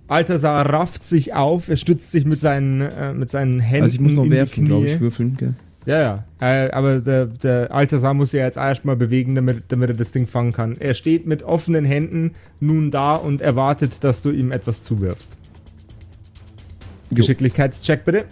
Altasar 0.07 0.67
rafft 0.69 1.03
sich 1.03 1.33
auf, 1.33 1.69
er 1.69 1.77
stützt 1.77 2.11
sich 2.11 2.25
mit 2.25 2.41
seinen, 2.41 2.81
äh, 2.81 3.13
mit 3.13 3.29
seinen 3.29 3.59
Händen. 3.61 3.83
Also 3.83 3.93
ich 3.95 4.01
muss 4.01 4.11
noch 4.13 4.29
werfen, 4.29 4.65
glaube 4.65 4.87
ich, 4.87 4.99
würfeln. 4.99 5.37
Gell? 5.37 5.53
Ja, 5.85 5.99
ja. 6.01 6.23
Äh, 6.43 6.71
aber 6.71 6.99
der, 6.99 7.27
der 7.27 7.73
Altasar 7.73 8.13
muss 8.13 8.33
ja 8.33 8.43
jetzt 8.43 8.57
erstmal 8.57 8.97
bewegen, 8.97 9.33
damit, 9.33 9.63
damit 9.69 9.91
er 9.91 9.95
das 9.95 10.11
Ding 10.11 10.27
fangen 10.27 10.51
kann. 10.51 10.75
Er 10.77 10.93
steht 10.93 11.25
mit 11.25 11.41
offenen 11.41 11.85
Händen 11.85 12.33
nun 12.59 12.91
da 12.91 13.15
und 13.15 13.39
erwartet, 13.39 14.03
dass 14.03 14.21
du 14.21 14.29
ihm 14.29 14.51
etwas 14.51 14.83
zuwirfst. 14.83 15.37
Geschicklichkeitscheck 17.11 18.03
bitte. 18.03 18.25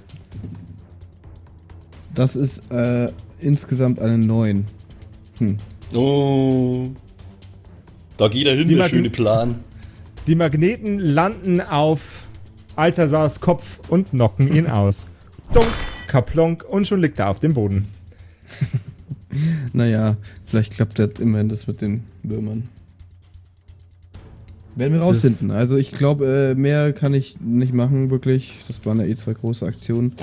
Das 2.13 2.35
ist 2.35 2.69
äh, 2.69 3.13
insgesamt 3.39 4.01
eine 4.01 4.17
9. 4.17 4.65
Hm. 5.37 5.57
Oh. 5.93 6.89
Da 8.17 8.27
geht 8.27 8.45
er 8.45 8.57
hin, 8.57 8.67
Die 8.67 8.75
der 8.75 8.89
schöne 8.89 9.09
Plan. 9.09 9.55
Die 10.27 10.35
Magneten 10.35 10.99
landen 10.99 11.61
auf 11.61 12.27
Altasars 12.75 13.39
Kopf 13.39 13.79
und 13.87 14.09
knocken 14.09 14.53
ihn 14.53 14.67
aus. 14.67 15.07
Dunk, 15.53 15.67
kaplonk 16.07 16.65
und 16.67 16.85
schon 16.87 16.99
liegt 16.99 17.17
er 17.17 17.29
auf 17.29 17.39
dem 17.39 17.53
Boden. 17.53 17.87
Naja, 19.73 20.17
vielleicht 20.45 20.73
klappt 20.73 20.99
das 20.99 21.11
immerhin 21.21 21.47
das 21.47 21.65
mit 21.65 21.81
den 21.81 22.03
Würmern. 22.21 22.67
Werden 24.75 24.93
wir 24.93 24.99
Das- 24.99 25.07
rausfinden. 25.23 25.51
Also 25.51 25.77
ich 25.77 25.91
glaube, 25.91 26.51
äh, 26.51 26.59
mehr 26.59 26.91
kann 26.93 27.13
ich 27.13 27.39
nicht 27.39 27.73
machen, 27.73 28.09
wirklich. 28.09 28.55
Das 28.67 28.85
waren 28.85 28.99
ja 28.99 29.05
eh 29.05 29.15
zwei 29.15 29.33
große 29.33 29.65
Aktionen. 29.65 30.13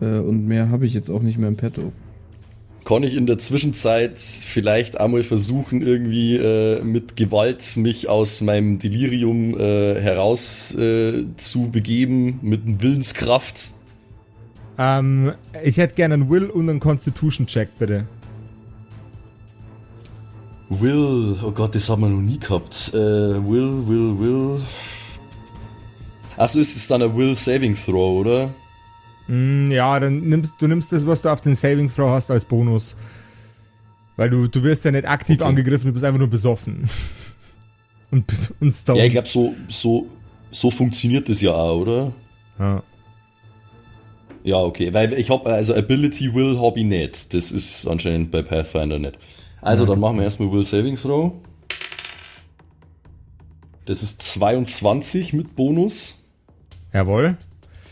Äh, 0.00 0.18
und 0.18 0.46
mehr 0.46 0.68
habe 0.70 0.86
ich 0.86 0.94
jetzt 0.94 1.10
auch 1.10 1.22
nicht 1.22 1.38
mehr 1.38 1.48
im 1.48 1.56
Petto. 1.56 1.92
Kann 2.84 3.02
ich 3.02 3.14
in 3.16 3.26
der 3.26 3.38
Zwischenzeit 3.38 4.18
vielleicht 4.18 5.00
einmal 5.00 5.22
versuchen, 5.22 5.80
irgendwie 5.80 6.36
äh, 6.36 6.82
mit 6.84 7.16
Gewalt 7.16 7.76
mich 7.76 8.08
aus 8.08 8.40
meinem 8.40 8.78
Delirium 8.78 9.58
äh, 9.58 10.00
heraus 10.00 10.74
äh, 10.74 11.24
zu 11.36 11.70
begeben, 11.70 12.40
mit 12.42 12.82
Willenskraft? 12.82 13.70
Ähm, 14.78 15.32
ich 15.62 15.76
hätte 15.76 15.94
gerne 15.94 16.14
einen 16.14 16.30
Will 16.30 16.46
und 16.46 16.68
einen 16.68 16.80
Constitution-Check, 16.80 17.78
bitte. 17.78 18.06
Will, 20.68 21.36
oh 21.44 21.50
Gott, 21.50 21.74
das 21.74 21.88
haben 21.88 22.02
wir 22.02 22.08
noch 22.08 22.20
nie 22.20 22.38
gehabt. 22.38 22.90
Äh, 22.94 22.96
will, 22.96 23.86
will, 23.86 24.18
will. 24.18 24.60
Achso, 26.36 26.58
ist 26.58 26.74
es 26.76 26.88
dann 26.88 27.02
ein 27.02 27.16
Will 27.16 27.36
Saving 27.36 27.76
Throw, 27.76 28.20
oder? 28.20 28.52
Mm, 29.28 29.70
ja, 29.70 30.00
dann 30.00 30.20
nimmst 30.20 30.54
du 30.58 30.66
nimmst 30.66 30.92
das, 30.92 31.06
was 31.06 31.22
du 31.22 31.28
auf 31.28 31.40
den 31.40 31.54
Saving 31.54 31.88
Throw 31.88 32.10
hast, 32.10 32.30
als 32.30 32.44
Bonus. 32.44 32.96
Weil 34.16 34.30
du, 34.30 34.48
du 34.48 34.62
wirst 34.62 34.84
ja 34.84 34.90
nicht 34.90 35.06
aktiv 35.06 35.40
Okay. 35.40 35.48
angegriffen, 35.48 35.88
du 35.88 35.92
bist 35.92 36.04
einfach 36.04 36.18
nur 36.18 36.28
besoffen. 36.28 36.88
und, 38.10 38.24
und 38.60 38.72
stoned. 38.72 38.98
Ja, 38.98 39.04
ich 39.04 39.12
glaube, 39.12 39.28
so, 39.28 39.54
so, 39.68 40.06
so 40.50 40.70
funktioniert 40.70 41.28
das 41.28 41.40
ja 41.40 41.52
auch, 41.52 41.80
oder? 41.80 42.12
Ja. 42.58 42.82
Ja, 44.44 44.58
okay, 44.58 44.92
weil 44.92 45.14
ich 45.14 45.30
habe 45.30 45.50
also 45.50 45.74
Ability 45.74 46.32
Will 46.34 46.58
Hobby 46.60 46.84
nicht. 46.84 47.32
Das 47.34 47.50
ist 47.50 47.86
anscheinend 47.88 48.30
bei 48.30 48.42
Pathfinder 48.42 48.98
nicht. 48.98 49.18
Also, 49.62 49.84
Ja, 49.84 49.90
dann 49.90 50.00
machen 50.00 50.18
wir 50.18 50.24
erstmal 50.24 50.52
Will 50.52 50.62
Saving 50.64 50.96
Throw. 50.96 51.32
Das 53.86 54.02
ist 54.02 54.22
22 54.22 55.32
mit 55.32 55.56
Bonus 55.56 56.18
Jawohl. 56.92 57.36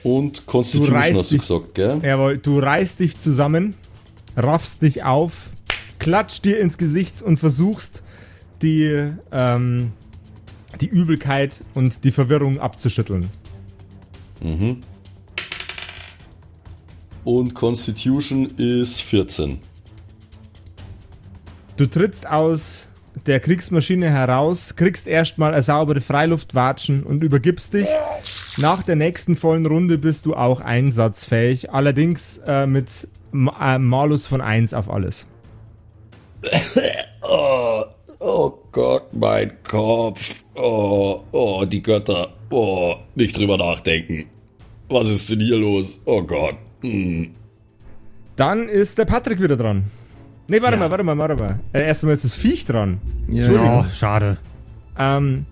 und 0.03 0.47
Constitution 0.47 0.95
reißt 0.97 1.19
hast 1.19 1.31
du 1.31 1.35
dich- 1.37 1.41
gesagt, 1.43 1.75
gell? 1.75 2.01
Jawohl, 2.03 2.39
du 2.39 2.59
reißt 2.59 3.01
dich 3.01 3.19
zusammen, 3.19 3.75
raffst 4.37 4.81
dich 4.83 5.03
auf, 5.05 5.51
klatscht 5.99 6.45
dir 6.45 6.59
ins 6.61 6.79
Gesicht 6.79 7.21
und 7.23 7.39
versuchst, 7.39 8.03
die, 8.63 9.11
ähm, 9.33 9.93
die 10.81 10.87
Übelkeit 10.87 11.63
und 11.75 12.05
die 12.05 12.13
Verwirrung 12.13 12.59
abzuschütteln. 12.59 13.29
Mhm. 14.43 14.79
Und 17.25 17.55
Constitution 17.55 18.47
ist 18.59 19.01
14. 19.03 19.59
Du 21.77 21.87
trittst 21.87 22.27
aus 22.29 22.89
der 23.27 23.41
Kriegsmaschine 23.41 24.11
heraus, 24.11 24.75
kriegst 24.77 25.07
erstmal 25.07 25.53
eine 25.53 25.63
saubere 25.63 26.01
Freiluftwatschen 26.01 27.03
und 27.03 27.23
übergibst 27.23 27.75
dich. 27.75 27.89
Nach 28.57 28.83
der 28.83 28.97
nächsten 28.97 29.37
vollen 29.37 29.67
Runde 29.67 29.99
bist 29.99 30.27
du 30.27 30.35
auch 30.35 30.61
einsatzfähig, 30.61 31.71
allerdings 31.71 32.39
äh, 32.47 32.67
mit 32.67 32.87
Ma- 33.31 33.77
äh, 33.77 33.79
Malus 33.79 34.27
von 34.27 34.41
1 34.41 34.75
auf 34.75 34.91
alles. 34.91 35.27
Oh, 37.25 37.85
oh 38.19 38.53
Gott, 38.73 39.05
mein 39.15 39.53
Kopf. 39.63 40.43
Oh, 40.57 41.21
oh, 41.31 41.65
die 41.65 41.81
Götter. 41.81 42.33
Oh, 42.51 42.97
nicht 43.15 43.39
drüber 43.39 43.57
nachdenken. 43.57 44.25
Was 44.89 45.07
ist 45.09 45.31
denn 45.31 45.39
hier 45.41 45.57
los? 45.57 46.03
Oh 46.05 46.21
Gott. 46.23 46.57
Hm. 46.83 47.35
Dann 48.37 48.69
ist 48.69 48.99
der 48.99 49.05
Patrick 49.05 49.41
wieder 49.41 49.57
dran. 49.57 49.85
Nee, 50.49 50.61
warte 50.61 50.77
mal, 50.77 50.91
warte 50.91 51.05
mal, 51.05 51.17
warte 51.17 51.37
mal. 51.37 51.61
Äh, 51.73 51.87
erstmal 51.87 52.15
ist 52.15 52.25
das 52.25 52.35
Viech 52.35 52.65
dran. 52.65 53.01
Ja. 53.29 53.81
Oh, 53.81 53.85
schade. 53.91 54.39
Ähm, 54.99 55.47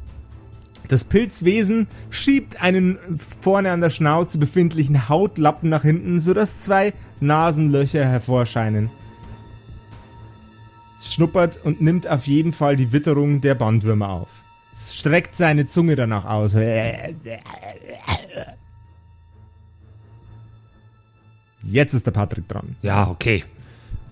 das 0.88 1.04
Pilzwesen 1.04 1.86
schiebt 2.10 2.60
einen 2.60 2.98
vorne 3.40 3.70
an 3.70 3.80
der 3.80 3.90
Schnauze 3.90 4.38
befindlichen 4.38 5.08
Hautlappen 5.08 5.70
nach 5.70 5.82
hinten, 5.82 6.20
sodass 6.20 6.60
zwei 6.60 6.92
Nasenlöcher 7.20 8.04
hervorscheinen. 8.04 8.90
Es 10.98 11.14
schnuppert 11.14 11.60
und 11.64 11.80
nimmt 11.80 12.08
auf 12.08 12.26
jeden 12.26 12.52
Fall 12.52 12.76
die 12.76 12.92
Witterung 12.92 13.40
der 13.40 13.54
Bandwürmer 13.54 14.10
auf. 14.10 14.42
Es 14.74 14.96
streckt 14.96 15.36
seine 15.36 15.66
Zunge 15.66 15.96
danach 15.96 16.24
aus. 16.24 16.54
Jetzt 21.62 21.94
ist 21.94 22.06
der 22.06 22.12
Patrick 22.12 22.48
dran. 22.48 22.76
Ja, 22.82 23.08
okay. 23.08 23.44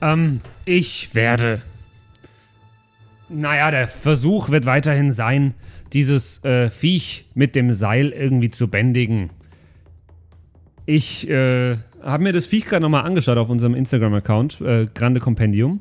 Ähm, 0.00 0.40
ich 0.64 1.14
werde. 1.14 1.62
Naja, 3.28 3.70
der 3.70 3.88
Versuch 3.88 4.48
wird 4.48 4.64
weiterhin 4.64 5.12
sein, 5.12 5.54
dieses 5.92 6.42
äh, 6.44 6.70
Viech 6.70 7.26
mit 7.34 7.54
dem 7.54 7.72
Seil 7.74 8.10
irgendwie 8.10 8.50
zu 8.50 8.68
bändigen. 8.68 9.30
Ich 10.86 11.28
äh, 11.28 11.76
habe 12.02 12.22
mir 12.22 12.32
das 12.32 12.46
Viech 12.46 12.64
gerade 12.64 12.82
nochmal 12.82 13.04
angeschaut 13.04 13.36
auf 13.36 13.50
unserem 13.50 13.74
Instagram-Account, 13.74 14.60
äh, 14.62 14.86
Grande 14.94 15.20
Compendium. 15.20 15.80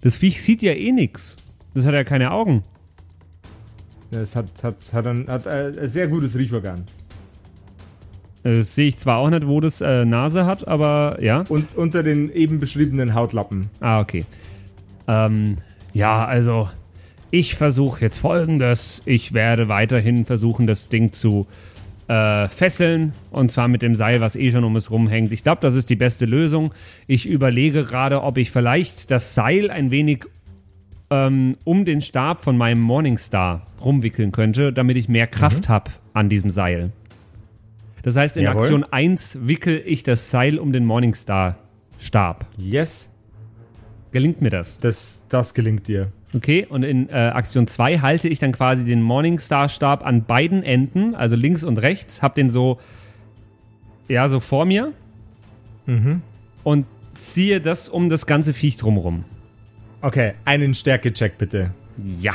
Das 0.00 0.16
Viech 0.16 0.42
sieht 0.42 0.62
ja 0.62 0.72
eh 0.72 0.92
nix. 0.92 1.36
Das 1.74 1.84
hat 1.84 1.94
ja 1.94 2.04
keine 2.04 2.30
Augen. 2.30 2.62
Es 4.10 4.36
hat, 4.36 4.62
hat, 4.62 4.76
hat, 4.92 5.06
ein, 5.06 5.26
hat 5.28 5.46
äh, 5.46 5.72
ein 5.80 5.88
sehr 5.88 6.08
gutes 6.08 6.36
Riechorgan. 6.36 6.84
Äh, 8.48 8.58
Das 8.58 8.74
sehe 8.74 8.88
ich 8.88 8.98
zwar 8.98 9.18
auch 9.18 9.30
nicht, 9.30 9.46
wo 9.46 9.60
das 9.60 9.80
äh, 9.80 10.04
Nase 10.04 10.46
hat, 10.46 10.66
aber 10.66 11.18
ja. 11.20 11.44
Und 11.48 11.76
unter 11.76 12.02
den 12.02 12.32
eben 12.32 12.58
beschriebenen 12.58 13.14
Hautlappen. 13.14 13.68
Ah, 13.80 14.00
okay. 14.00 14.24
Ähm, 15.06 15.58
ja, 15.92 16.24
also 16.24 16.68
ich 17.30 17.54
versuche 17.54 18.00
jetzt 18.00 18.18
folgendes. 18.18 19.02
Ich 19.04 19.32
werde 19.34 19.68
weiterhin 19.68 20.24
versuchen, 20.24 20.66
das 20.66 20.88
Ding 20.88 21.12
zu 21.12 21.46
äh, 22.08 22.46
fesseln. 22.48 23.12
Und 23.30 23.50
zwar 23.50 23.68
mit 23.68 23.82
dem 23.82 23.94
Seil, 23.94 24.20
was 24.20 24.36
eh 24.36 24.50
schon 24.50 24.64
um 24.64 24.76
es 24.76 24.90
rumhängt. 24.90 25.32
Ich 25.32 25.44
glaube, 25.44 25.60
das 25.60 25.74
ist 25.74 25.90
die 25.90 25.96
beste 25.96 26.24
Lösung. 26.24 26.72
Ich 27.06 27.26
überlege 27.28 27.84
gerade, 27.84 28.22
ob 28.22 28.38
ich 28.38 28.50
vielleicht 28.50 29.10
das 29.10 29.34
Seil 29.34 29.70
ein 29.70 29.90
wenig 29.90 30.24
ähm, 31.10 31.56
um 31.64 31.84
den 31.84 32.00
Stab 32.02 32.44
von 32.44 32.56
meinem 32.56 32.80
Morningstar 32.80 33.66
rumwickeln 33.82 34.32
könnte, 34.32 34.72
damit 34.72 34.96
ich 34.96 35.08
mehr 35.08 35.26
Kraft 35.26 35.68
habe 35.68 35.90
an 36.12 36.28
diesem 36.28 36.50
Seil. 36.50 36.92
Das 38.08 38.16
heißt, 38.16 38.36
in 38.36 38.44
Jawohl. 38.44 38.60
Aktion 38.60 38.84
1 38.84 39.38
wickel 39.46 39.82
ich 39.84 40.02
das 40.02 40.30
Seil 40.30 40.58
um 40.58 40.72
den 40.72 40.84
Morningstar-Stab. 40.84 42.46
Yes, 42.56 43.10
Gelingt 44.10 44.40
mir 44.40 44.48
das? 44.50 44.78
das, 44.78 45.22
das 45.28 45.52
gelingt 45.52 45.86
dir. 45.86 46.10
Okay, 46.34 46.66
und 46.68 46.82
in 46.82 47.10
äh, 47.10 47.12
Aktion 47.12 47.66
2 47.66 47.98
halte 47.98 48.28
ich 48.28 48.38
dann 48.38 48.52
quasi 48.52 48.84
den 48.86 49.02
Morningstar-Stab 49.02 50.04
an 50.06 50.24
beiden 50.24 50.62
Enden, 50.62 51.14
also 51.14 51.36
links 51.36 51.62
und 51.64 51.76
rechts, 51.78 52.22
hab 52.22 52.34
den 52.34 52.48
so, 52.48 52.78
ja, 54.08 54.28
so 54.28 54.40
vor 54.40 54.64
mir 54.64 54.92
Mhm. 55.86 56.22
und 56.64 56.86
ziehe 57.14 57.60
das 57.60 57.88
um 57.88 58.08
das 58.08 58.24
ganze 58.26 58.52
Viech 58.54 58.76
drumherum. 58.78 59.24
Okay, 60.00 60.32
einen 60.46 60.74
Stärke-Check 60.74 61.36
bitte. 61.38 61.72
Ja. 62.20 62.32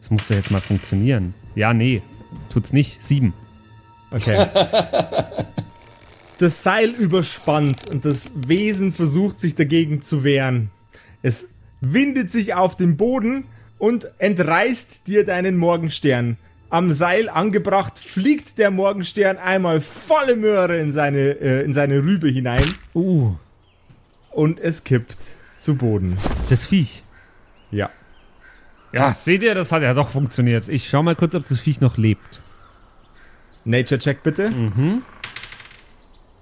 Das 0.00 0.10
muss 0.10 0.24
doch 0.26 0.34
jetzt 0.36 0.50
mal 0.50 0.60
funktionieren. 0.60 1.34
Ja, 1.56 1.72
nee, 1.74 2.02
tut's 2.48 2.72
nicht. 2.72 3.02
Sieben. 3.02 3.34
Okay. 4.10 4.46
das 6.38 6.62
Seil 6.62 6.90
überspannt 6.90 7.90
und 7.90 8.04
das 8.04 8.32
Wesen 8.34 8.92
versucht 8.92 9.38
sich 9.38 9.54
dagegen 9.54 10.02
zu 10.02 10.24
wehren. 10.24 10.70
Es 11.22 11.48
windet 11.80 12.30
sich 12.30 12.54
auf 12.54 12.76
den 12.76 12.96
Boden 12.96 13.44
und 13.78 14.08
entreißt 14.18 15.06
dir 15.06 15.24
deinen 15.24 15.56
Morgenstern. 15.56 16.36
Am 16.68 16.92
Seil 16.92 17.28
angebracht 17.28 17.98
fliegt 17.98 18.58
der 18.58 18.70
Morgenstern 18.70 19.38
einmal 19.38 19.80
volle 19.80 20.36
Möhre 20.36 20.78
in 20.78 20.92
seine, 20.92 21.40
äh, 21.40 21.64
in 21.64 21.72
seine 21.72 22.02
Rübe 22.02 22.28
hinein 22.28 22.74
Uh, 22.94 23.34
und 24.30 24.60
es 24.60 24.84
kippt 24.84 25.18
zu 25.58 25.74
Boden. 25.74 26.16
das 26.48 26.66
Viech. 26.66 27.02
Ja. 27.70 27.90
Ja, 28.92 29.14
seht 29.14 29.42
ihr, 29.42 29.54
das 29.54 29.72
hat 29.72 29.82
ja 29.82 29.94
doch 29.94 30.10
funktioniert. 30.10 30.68
Ich 30.68 30.88
schau 30.88 31.02
mal 31.02 31.16
kurz, 31.16 31.34
ob 31.34 31.46
das 31.48 31.60
Viech 31.60 31.80
noch 31.80 31.96
lebt. 31.96 32.40
Nature-Check 33.64 34.22
bitte. 34.22 34.52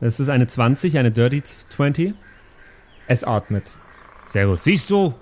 Das 0.01 0.21
ist 0.21 0.29
eine 0.29 0.47
20, 0.47 0.99
eine 0.99 1.11
Dirty 1.11 1.43
20. 1.43 2.15
Es 3.07 3.25
atmet. 3.25 3.65
Sehr 4.27 4.47
gut. 4.47 4.61
Siehst 4.61 4.91
du? 4.91 5.15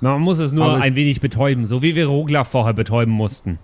Man 0.00 0.20
muss 0.20 0.38
es 0.38 0.52
nur 0.52 0.76
es- 0.78 0.82
ein 0.82 0.94
wenig 0.94 1.20
betäuben, 1.20 1.66
so 1.66 1.82
wie 1.82 1.94
wir 1.94 2.06
Rogler 2.06 2.44
vorher 2.44 2.72
betäuben 2.72 3.12
mussten. 3.12 3.58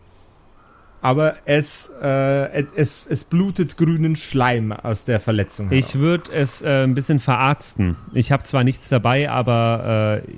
Aber 1.01 1.37
es, 1.44 1.92
äh, 2.03 2.64
es, 2.74 3.07
es 3.09 3.22
blutet 3.22 3.77
grünen 3.77 4.16
Schleim 4.16 4.72
aus 4.72 5.05
der 5.05 5.20
Verletzung. 5.20 5.70
Ich 5.70 5.94
heraus. 5.94 6.03
würde 6.03 6.33
es 6.33 6.61
äh, 6.62 6.83
ein 6.85 6.94
bisschen 6.96 7.20
verarzten. 7.20 7.96
Ich 8.14 8.33
habe 8.33 8.42
zwar 8.42 8.64
nichts 8.64 8.88
dabei, 8.88 9.31
aber 9.31 10.22
äh, 10.27 10.33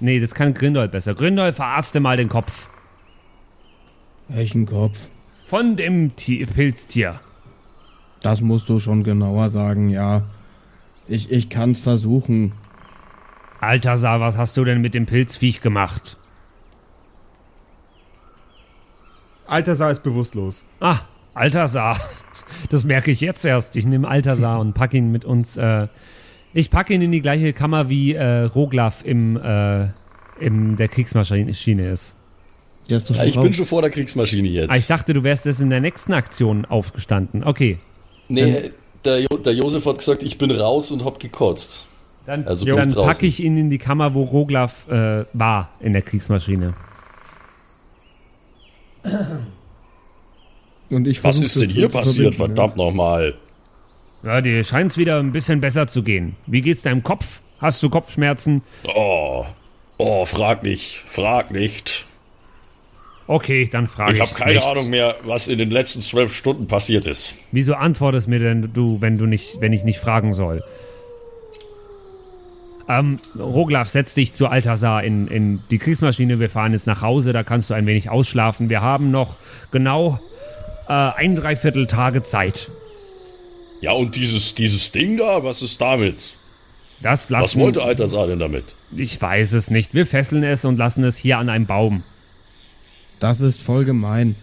nee, 0.00 0.18
das 0.18 0.34
kann 0.34 0.54
Grindol 0.54 0.88
besser. 0.88 1.14
Grindol, 1.14 1.52
verarzte 1.52 2.00
mal 2.00 2.16
den 2.16 2.30
Kopf. 2.30 2.68
Welchen 4.28 4.64
Kopf? 4.64 4.98
Von 5.46 5.76
dem 5.76 6.16
Ti- 6.16 6.44
Pilztier. 6.46 7.20
Das 8.20 8.40
musst 8.40 8.68
du 8.68 8.78
schon 8.80 9.04
genauer 9.04 9.50
sagen, 9.50 9.88
ja. 9.88 10.22
Ich, 11.06 11.30
ich 11.30 11.48
kann's 11.48 11.78
versuchen. 11.78 12.52
Altasar, 13.60 14.20
was 14.20 14.36
hast 14.36 14.56
du 14.56 14.64
denn 14.64 14.80
mit 14.80 14.94
dem 14.94 15.06
Pilzviech 15.06 15.60
gemacht? 15.60 16.16
Altasar 19.46 19.92
ist 19.92 20.02
bewusstlos. 20.02 20.64
Ah, 20.80 21.00
Altasar. 21.34 21.98
Das 22.70 22.84
merke 22.84 23.10
ich 23.10 23.20
jetzt 23.20 23.44
erst. 23.44 23.74
Ich 23.76 23.86
nehme 23.86 24.06
Altasar 24.08 24.60
und 24.60 24.72
packe 24.72 24.96
ihn 24.96 25.10
mit 25.12 25.24
uns. 25.24 25.56
Äh, 25.56 25.88
ich 26.54 26.70
packe 26.70 26.94
ihn 26.94 27.02
in 27.02 27.10
die 27.12 27.20
gleiche 27.20 27.52
Kammer 27.52 27.88
wie 27.88 28.14
äh, 28.14 28.42
Roglaf 28.42 29.04
im, 29.04 29.36
äh, 29.36 29.88
in 30.38 30.76
der 30.76 30.86
Kriegsmaschine 30.88 31.88
ist. 31.90 32.15
Der 32.88 32.98
ist 32.98 33.10
doch 33.10 33.16
Ja, 33.16 33.24
ich 33.24 33.38
bin 33.38 33.52
schon 33.52 33.66
vor 33.66 33.82
der 33.82 33.90
Kriegsmaschine 33.90 34.48
jetzt. 34.48 34.70
Ah, 34.70 34.76
ich 34.76 34.86
dachte, 34.86 35.12
du 35.12 35.22
wärst 35.22 35.46
erst 35.46 35.60
in 35.60 35.70
der 35.70 35.80
nächsten 35.80 36.12
Aktion 36.12 36.64
aufgestanden. 36.64 37.44
Okay. 37.44 37.78
nee, 38.28 38.70
der, 39.04 39.20
jo 39.20 39.36
der 39.36 39.54
Josef 39.54 39.86
hat 39.86 39.98
gesagt, 39.98 40.22
ich 40.22 40.38
bin 40.38 40.50
raus 40.50 40.90
und 40.90 41.04
hab 41.04 41.20
gekotzt. 41.20 41.86
Dann, 42.26 42.46
Also 42.46 42.66
dann 42.66 42.92
packe 42.92 43.26
ich 43.26 43.40
ihn 43.40 43.56
in 43.56 43.70
die 43.70 43.78
Kammer, 43.78 44.14
wo 44.14 44.24
Roglaf 44.24 44.88
äh, 44.88 45.24
war 45.32 45.70
in 45.80 45.92
der 45.92 46.02
Kriegsmaschine. 46.02 46.74
Und 50.90 51.06
ich 51.06 51.22
Was 51.22 51.40
ist 51.40 51.60
denn 51.60 51.70
hier 51.70 51.88
passiert? 51.88 52.34
Verdammt 52.34 52.76
nochmal. 52.76 53.34
Ja, 54.22 54.40
dir 54.40 54.64
scheint's 54.64 54.96
wieder 54.96 55.18
ein 55.20 55.32
bisschen 55.32 55.60
besser 55.60 55.86
zu 55.86 56.02
gehen. 56.02 56.34
Wie 56.46 56.62
geht's 56.62 56.82
deinem 56.82 57.02
Kopf? 57.02 57.40
Hast 57.60 57.82
du 57.82 57.90
Kopfschmerzen? 57.90 58.62
Oh, 58.84 59.44
oh, 59.98 60.24
frag 60.26 60.62
nicht, 60.62 61.02
frag 61.06 61.50
nicht. 61.52 62.06
Okay, 63.28 63.68
dann 63.70 63.88
frage 63.88 64.12
ich. 64.12 64.18
Ich 64.18 64.22
habe 64.22 64.34
keine 64.34 64.54
nicht. 64.54 64.64
Ahnung 64.64 64.88
mehr, 64.88 65.16
was 65.24 65.48
in 65.48 65.58
den 65.58 65.70
letzten 65.70 66.00
zwölf 66.00 66.34
Stunden 66.34 66.68
passiert 66.68 67.06
ist. 67.06 67.34
Wieso 67.50 67.74
antwortest 67.74 68.28
mir 68.28 68.38
denn 68.38 68.70
du, 68.72 69.00
wenn 69.00 69.18
du 69.18 69.26
nicht, 69.26 69.60
wenn 69.60 69.72
ich 69.72 69.82
nicht 69.82 69.98
fragen 69.98 70.32
soll? 70.32 70.62
Ähm, 72.88 73.18
Roglaf, 73.36 73.88
setz 73.88 74.14
dich 74.14 74.32
zu 74.34 74.46
Altasar 74.46 75.02
in, 75.02 75.26
in 75.26 75.60
die 75.72 75.78
Kriegsmaschine. 75.78 76.38
Wir 76.38 76.48
fahren 76.50 76.72
jetzt 76.72 76.86
nach 76.86 77.02
Hause, 77.02 77.32
da 77.32 77.42
kannst 77.42 77.70
du 77.70 77.74
ein 77.74 77.84
wenig 77.86 78.10
ausschlafen. 78.10 78.68
Wir 78.68 78.80
haben 78.80 79.10
noch 79.10 79.34
genau 79.72 80.20
äh, 80.88 80.92
ein 80.92 81.34
Dreiviertel 81.34 81.88
Tage 81.88 82.22
Zeit. 82.22 82.70
Ja, 83.80 83.90
und 83.90 84.14
dieses, 84.14 84.54
dieses 84.54 84.92
Ding 84.92 85.16
da, 85.16 85.42
was 85.42 85.62
ist 85.62 85.80
damit? 85.80 86.36
Das 87.02 87.28
lassen 87.28 87.44
Was 87.44 87.56
wollte 87.56 87.82
Altasar 87.82 88.28
denn 88.28 88.38
damit? 88.38 88.76
Ich 88.96 89.20
weiß 89.20 89.52
es 89.52 89.68
nicht. 89.68 89.92
Wir 89.92 90.06
fesseln 90.06 90.44
es 90.44 90.64
und 90.64 90.78
lassen 90.78 91.02
es 91.04 91.16
hier 91.16 91.38
an 91.38 91.48
einem 91.48 91.66
Baum. 91.66 92.04
Das 93.20 93.40
ist 93.40 93.62
voll 93.62 93.84
gemein. 93.84 94.36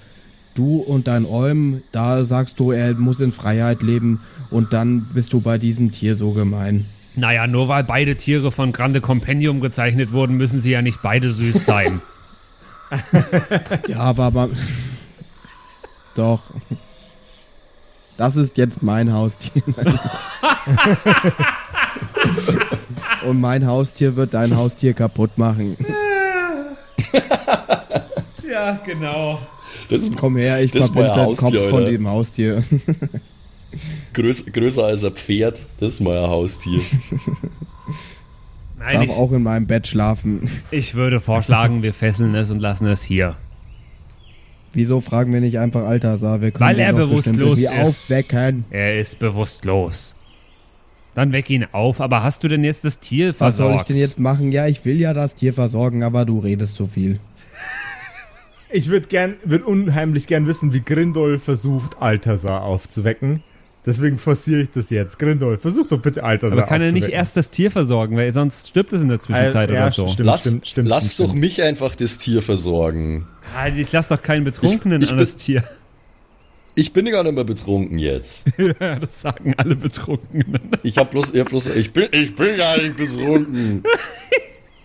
Du 0.56 0.78
und 0.78 1.08
dein 1.08 1.26
Olm, 1.26 1.82
da 1.92 2.26
sagst 2.26 2.60
du, 2.60 2.72
er 2.72 2.94
muss 2.94 3.20
in 3.20 3.32
Freiheit 3.32 3.82
leben 3.82 4.22
und 4.52 4.72
dann 4.74 5.02
bist 5.14 5.34
du 5.34 5.42
bei 5.42 5.58
diesem 5.58 5.92
Tier 5.92 6.16
so 6.16 6.32
gemein. 6.32 6.86
Naja, 7.16 7.48
nur 7.48 7.68
weil 7.68 7.84
beide 7.84 8.16
Tiere 8.18 8.52
von 8.52 8.72
Grande 8.72 9.02
Compendium 9.02 9.62
gezeichnet 9.62 10.12
wurden, 10.12 10.38
müssen 10.38 10.62
sie 10.62 10.72
ja 10.72 10.82
nicht 10.82 11.02
beide 11.02 11.30
süß 11.32 11.66
sein. 11.66 12.02
Ja, 13.88 14.00
aber, 14.02 14.24
aber 14.26 14.50
doch. 16.16 16.42
Das 18.18 18.36
ist 18.36 18.56
jetzt 18.58 18.84
mein 18.84 19.12
Haustier. 19.12 19.64
Und 23.26 23.42
mein 23.42 23.66
Haustier 23.66 24.16
wird 24.16 24.36
dein 24.36 24.56
Haustier 24.56 24.94
kaputt 24.94 25.40
machen. 25.40 25.76
Ja, 28.54 28.80
genau. 28.86 29.40
Das 29.90 30.02
ist 30.04 30.16
Komm 30.18 30.38
her, 30.38 30.62
ich 30.62 30.72
Das 30.72 30.86
ist 30.86 30.94
verbinde 30.94 31.16
mein 31.18 31.28
den 31.28 31.36
Kopf 31.36 31.42
Haustier, 31.44 31.70
von 31.70 31.82
oder? 31.82 31.92
dem 31.92 32.08
Haustier. 32.08 32.64
größ, 34.14 34.46
größer 34.54 34.86
als 34.86 35.04
ein 35.04 35.12
Pferd. 35.14 35.66
Das 35.80 35.94
ist 35.96 36.00
mein 36.00 36.18
Haustier. 36.22 36.82
Nein, 38.78 38.94
Darf 38.96 39.04
ich, 39.06 39.12
auch 39.12 39.32
in 39.32 39.44
meinem 39.44 39.66
Bett 39.68 39.88
schlafen. 39.88 40.50
ich 40.72 40.94
würde 40.96 41.22
vorschlagen, 41.22 41.84
wir 41.84 41.94
fesseln 41.94 42.36
es 42.36 42.52
und 42.52 42.60
lassen 42.60 42.86
es 42.88 43.02
hier. 43.04 43.36
Wieso 44.74 45.02
fragen 45.02 45.32
wir 45.32 45.40
nicht 45.40 45.60
einfach 45.60 45.84
Altasar? 45.84 46.42
Wir 46.42 46.52
können 46.52 46.68
Weil 46.70 46.76
ihn 46.78 46.82
er 46.82 46.94
bewusstlos 46.94 47.60
irgendwie 47.60 47.64
ist. 47.66 47.88
aufwecken. 47.88 48.66
Er 48.72 49.00
ist 49.00 49.20
bewusstlos. 49.20 50.16
Dann 51.16 51.32
weck 51.32 51.50
ihn 51.52 51.68
auf. 51.72 52.02
Aber 52.02 52.24
hast 52.24 52.44
du 52.44 52.48
denn 52.48 52.64
jetzt 52.64 52.84
das 52.84 53.00
Tier 53.00 53.30
Was 53.30 53.38
versorgt? 53.38 53.72
soll 53.72 53.82
ich 53.82 53.88
denn 53.88 53.98
jetzt 53.98 54.20
machen? 54.20 54.52
Ja, 54.52 54.66
ich 54.68 54.84
will 54.84 55.00
ja 55.00 55.14
das 55.14 55.36
Tier 55.36 55.54
versorgen, 55.54 56.02
aber 56.04 56.26
du 56.26 56.40
redest 56.40 56.76
zu 56.76 56.88
viel. 56.88 57.20
Ich 58.74 58.90
würde 58.90 59.08
gern, 59.08 59.36
würde 59.44 59.66
unheimlich 59.66 60.26
gern 60.28 60.48
wissen, 60.48 60.74
wie 60.74 60.82
Grindol 60.82 61.38
versucht, 61.40 62.02
Altasar 62.02 62.64
aufzuwecken. 62.64 63.44
Deswegen 63.86 64.18
forciere 64.18 64.62
ich 64.62 64.70
das 64.74 64.90
jetzt. 64.90 65.20
Grindol, 65.20 65.58
versuch 65.58 65.88
doch 65.90 66.00
bitte 66.02 66.24
Altasar 66.24 66.58
Aber 66.58 66.68
kann 66.68 66.82
er 66.82 66.92
nicht 66.94 67.10
erst 67.10 67.36
das 67.38 67.50
Tier 67.50 67.70
versorgen, 67.70 68.16
weil 68.16 68.32
sonst 68.34 68.70
stirbt 68.70 68.94
es 68.94 69.02
in 69.02 69.10
der 69.10 69.22
Zwischenzeit 69.22 69.70
Äh, 69.70 69.74
ja, 69.74 69.82
oder 69.84 69.92
so. 69.92 70.08
stimmt. 70.08 70.26
lass 70.26 70.42
stimmt, 70.42 70.68
stimmt, 70.68 70.88
lass 70.90 71.14
stimmt, 71.14 71.30
doch 71.30 71.34
mich 71.36 71.62
einfach 71.62 71.94
das 71.96 72.18
Tier 72.18 72.42
versorgen. 72.42 73.28
Ah, 73.56 73.68
Ich 73.68 73.92
lass 73.92 74.08
doch 74.08 74.22
keinen 74.22 74.46
Betrunkenen 74.46 75.02
Ich- 75.02 75.08
ich 75.08 75.12
an 75.12 75.18
bin- 75.18 75.26
das 75.26 75.36
Tier. 75.36 75.64
Ich 76.76 76.92
bin 76.94 77.06
gar 77.12 77.22
nicht 77.24 77.36
mehr 77.36 77.44
betrunken 77.44 78.00
jetzt. 78.00 78.48
Ja, 78.80 78.98
das 78.98 79.22
sagen 79.22 79.54
alle 79.58 79.76
Betrunkenen. 79.76 80.60
Ich 80.82 80.98
hab 80.98 81.12
bloß, 81.12 81.34
ich 81.36 81.40
hab 81.42 81.50
bloß, 81.50 81.68
ich 81.68 81.92
bin, 81.94 82.08
ich 82.12 82.34
bin 82.36 82.58
gar 82.58 82.78
nicht 82.82 82.96
betrunken. 82.98 83.84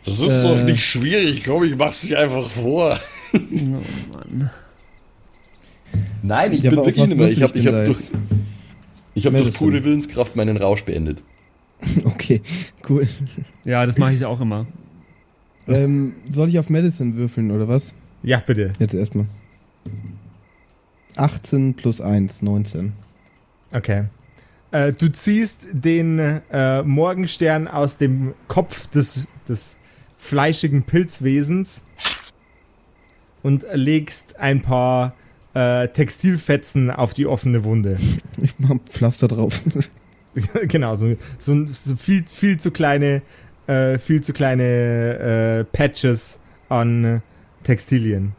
Das 0.05 0.21
ist 0.21 0.43
Äh. 0.45 0.49
doch 0.49 0.63
nicht 0.65 0.83
schwierig. 0.87 1.43
Komm, 1.45 1.65
ich 1.65 1.77
mach's 1.77 2.01
dir 2.03 2.19
einfach 2.19 2.49
vor. 2.49 2.99
Oh 3.35 3.39
Mann. 4.13 4.51
Nein, 6.23 6.53
ich 6.53 6.63
Ja, 6.63 6.71
bin 6.71 6.79
wirklich 6.81 6.97
nicht 6.97 7.17
mehr. 7.17 7.29
Ich 7.29 7.41
würfel 7.41 7.49
hab, 7.49 7.57
ich 7.57 7.61
ich 7.63 7.67
hab 7.67 7.73
da 7.75 7.85
durch, 7.85 8.11
ich 9.15 9.27
hab 9.27 9.37
durch 9.37 9.53
pure 9.55 9.85
Willenskraft 9.85 10.37
meinen 10.37 10.57
Rausch 10.57 10.85
beendet. 10.85 11.23
Okay, 12.05 12.43
cool. 12.89 13.07
Ja, 13.65 13.87
das 13.87 13.99
mache 13.99 14.13
ich 14.13 14.25
auch 14.25 14.41
immer. 14.41 14.67
ähm, 15.69 16.13
soll 16.29 16.49
ich 16.49 16.59
auf 16.59 16.69
Medicine 16.71 17.15
würfeln 17.15 17.53
oder 17.53 17.69
was? 17.69 17.95
Ja, 18.25 18.43
bitte. 18.45 18.73
Jetzt 18.81 18.95
erstmal. 18.95 19.27
18 21.17 21.75
plus 21.75 22.01
1, 22.01 22.43
19. 22.43 22.93
Okay. 23.73 24.05
Äh, 24.73 24.93
du 24.93 25.11
ziehst 25.13 25.67
den 25.73 26.19
äh, 26.19 26.83
Morgenstern 26.83 27.69
aus 27.69 27.97
dem 27.97 28.35
Kopf 28.49 28.89
des, 28.89 29.27
des 29.49 29.77
fleischigen 30.19 30.83
Pilzwesens 30.83 31.83
und 33.43 33.65
legst 33.73 34.39
ein 34.39 34.63
paar 34.63 35.15
äh, 35.55 35.89
Textilfetzen 35.89 36.91
auf 36.91 37.15
die 37.15 37.27
offene 37.27 37.65
Wunde. 37.65 37.99
Ich 38.41 38.55
mach 38.59 38.71
ein 38.71 38.81
Pflaster 38.81 39.27
drauf. 39.27 39.61
genau, 40.69 40.95
so, 40.95 41.17
so, 41.39 41.67
so 41.67 41.97
viel, 41.97 42.23
viel 42.25 42.61
zu 42.61 42.71
kleine, 42.71 43.23
äh, 43.67 43.99
viel 43.99 44.23
zu 44.23 44.33
kleine 44.33 44.65
äh, 44.65 45.65
Patches 45.65 46.39
an 46.69 47.21
Textilien. 47.65 48.33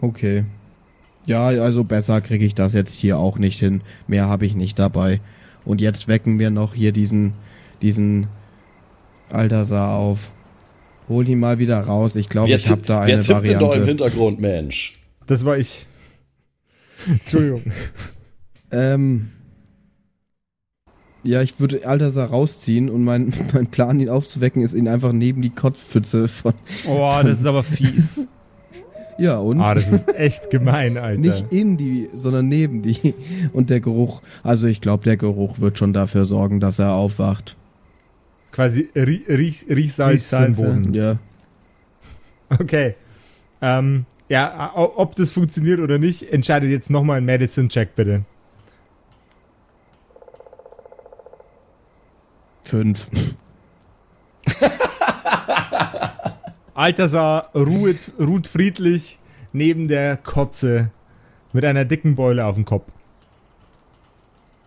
Okay. 0.00 0.44
Ja, 1.26 1.48
also 1.48 1.84
besser 1.84 2.22
kriege 2.22 2.44
ich 2.44 2.54
das 2.54 2.72
jetzt 2.72 2.94
hier 2.94 3.18
auch 3.18 3.38
nicht 3.38 3.60
hin. 3.60 3.82
Mehr 4.06 4.28
habe 4.28 4.46
ich 4.46 4.54
nicht 4.54 4.78
dabei. 4.78 5.20
Und 5.64 5.80
jetzt 5.80 6.08
wecken 6.08 6.38
wir 6.38 6.50
noch 6.50 6.74
hier 6.74 6.92
diesen, 6.92 7.34
diesen 7.82 8.26
Altasar 9.28 9.94
auf. 9.94 10.30
Hol 11.10 11.28
ihn 11.28 11.40
mal 11.40 11.58
wieder 11.58 11.80
raus. 11.80 12.14
Ich 12.14 12.28
glaube, 12.28 12.50
wer 12.50 12.58
ich 12.58 12.70
habe 12.70 12.82
da 12.86 13.04
wer 13.04 13.14
eine 13.14 13.22
tippt 13.22 13.46
denn 13.46 13.58
da 13.58 13.66
im 13.66 13.68
Variante. 13.68 13.84
Hintergrund, 13.84 14.40
Mensch? 14.40 15.00
Das 15.26 15.44
war 15.44 15.58
ich. 15.58 15.84
Entschuldigung. 17.08 17.64
Ähm. 18.70 19.30
Ja, 21.24 21.42
ich 21.42 21.58
würde 21.58 21.86
Altasar 21.86 22.30
rausziehen 22.30 22.88
und 22.88 23.02
mein, 23.02 23.34
mein 23.52 23.66
Plan, 23.66 23.98
ihn 23.98 24.08
aufzuwecken, 24.08 24.62
ist 24.62 24.72
ihn 24.72 24.86
einfach 24.86 25.12
neben 25.12 25.42
die 25.42 25.50
Kotzpfütze 25.50 26.28
von. 26.28 26.54
Oh, 26.86 27.12
das 27.22 27.40
ist 27.40 27.46
aber 27.46 27.62
fies. 27.64 28.26
Ja, 29.18 29.36
und? 29.36 29.60
Ah, 29.60 29.74
das 29.74 29.86
ist 29.92 30.08
echt 30.16 30.48
gemein, 30.48 30.96
Alter. 30.96 31.20
Nicht 31.20 31.52
in 31.52 31.76
die, 31.76 32.08
sondern 32.14 32.48
neben 32.48 32.80
die. 32.80 33.12
Und 33.52 33.68
der 33.68 33.80
Geruch, 33.80 34.22
also 34.42 34.66
ich 34.66 34.80
glaube, 34.80 35.04
der 35.04 35.18
Geruch 35.18 35.60
wird 35.60 35.76
schon 35.76 35.92
dafür 35.92 36.24
sorgen, 36.24 36.58
dass 36.58 36.78
er 36.78 36.94
aufwacht. 36.94 37.54
Quasi 38.60 38.90
Rie 38.94 39.24
Riech 39.26 39.64
Riechsalz 39.70 40.28
für 40.28 40.40
den. 40.42 40.54
Boden. 40.54 40.92
Ja. 40.92 41.16
Okay. 42.50 42.94
Ähm, 43.62 44.04
ja, 44.28 44.72
ob 44.74 45.14
das 45.14 45.32
funktioniert 45.32 45.80
oder 45.80 45.96
nicht, 45.96 46.30
entscheidet 46.30 46.68
jetzt 46.68 46.90
nochmal 46.90 47.16
ein 47.16 47.24
Medicine-Check, 47.24 47.94
bitte. 47.94 48.26
Fünf. 52.64 53.06
Altasar 56.74 57.50
ruht, 57.54 58.12
ruht 58.18 58.46
friedlich 58.46 59.18
neben 59.54 59.88
der 59.88 60.18
Kotze 60.18 60.90
mit 61.54 61.64
einer 61.64 61.86
dicken 61.86 62.14
Beule 62.14 62.44
auf 62.44 62.56
dem 62.56 62.66
Kopf. 62.66 62.92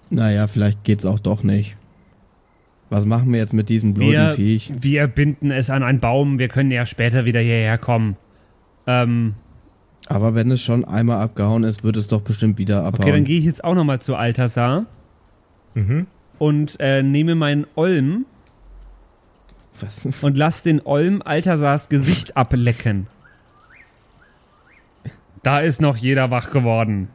Naja, 0.10 0.48
vielleicht 0.48 0.84
geht's 0.84 1.06
auch 1.06 1.20
doch 1.20 1.44
nicht. 1.44 1.76
Was 2.90 3.06
machen 3.06 3.32
wir 3.32 3.40
jetzt 3.40 3.54
mit 3.54 3.70
diesem 3.70 3.94
blöden 3.94 4.12
Wir, 4.12 4.30
Viech? 4.36 4.72
wir 4.80 5.08
binden 5.08 5.52
es 5.52 5.70
an 5.70 5.82
einen 5.84 6.00
Baum. 6.00 6.38
Wir 6.40 6.48
können 6.48 6.70
ja 6.72 6.86
später 6.86 7.26
wieder 7.26 7.40
hierher 7.40 7.78
kommen. 7.78 8.18
Ähm, 8.86 9.34
Aber 10.08 10.36
wenn 10.36 10.52
es 10.52 10.62
schon 10.62 10.86
einmal 10.86 11.22
abgehauen 11.22 11.64
ist, 11.64 11.84
wird 11.84 11.98
es 11.98 12.08
doch 12.08 12.22
bestimmt 12.22 12.58
wieder 12.60 12.84
abhauen. 12.84 13.02
okay, 13.04 13.12
dann 13.12 13.24
gehe 13.24 13.40
ich 13.40 13.46
jetzt 13.46 13.64
auch 13.64 13.74
nochmal 13.76 14.00
zu 14.02 14.16
Altasar 14.16 14.86
Mhm. 15.76 16.06
und 16.38 16.76
äh, 16.80 17.02
nehme 17.02 17.34
meinen 17.34 17.66
Olm 17.76 18.26
Was? 19.82 20.06
und 20.22 20.38
lass 20.38 20.62
den 20.62 20.82
Olm 20.86 21.22
Altasars 21.26 21.90
Gesicht 21.90 22.38
ablecken. 22.38 23.08
Da 25.42 25.60
ist 25.62 25.82
noch 25.82 25.98
jeder 25.98 26.30
wach 26.32 26.52
geworden. 26.52 27.08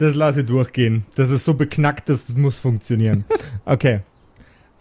Das 0.00 0.14
lasse 0.14 0.40
ich 0.40 0.46
durchgehen. 0.46 1.04
Das 1.14 1.30
ist 1.30 1.44
so 1.44 1.52
beknackt, 1.54 2.08
das 2.08 2.34
muss 2.34 2.58
funktionieren. 2.58 3.24
Okay. 3.66 4.00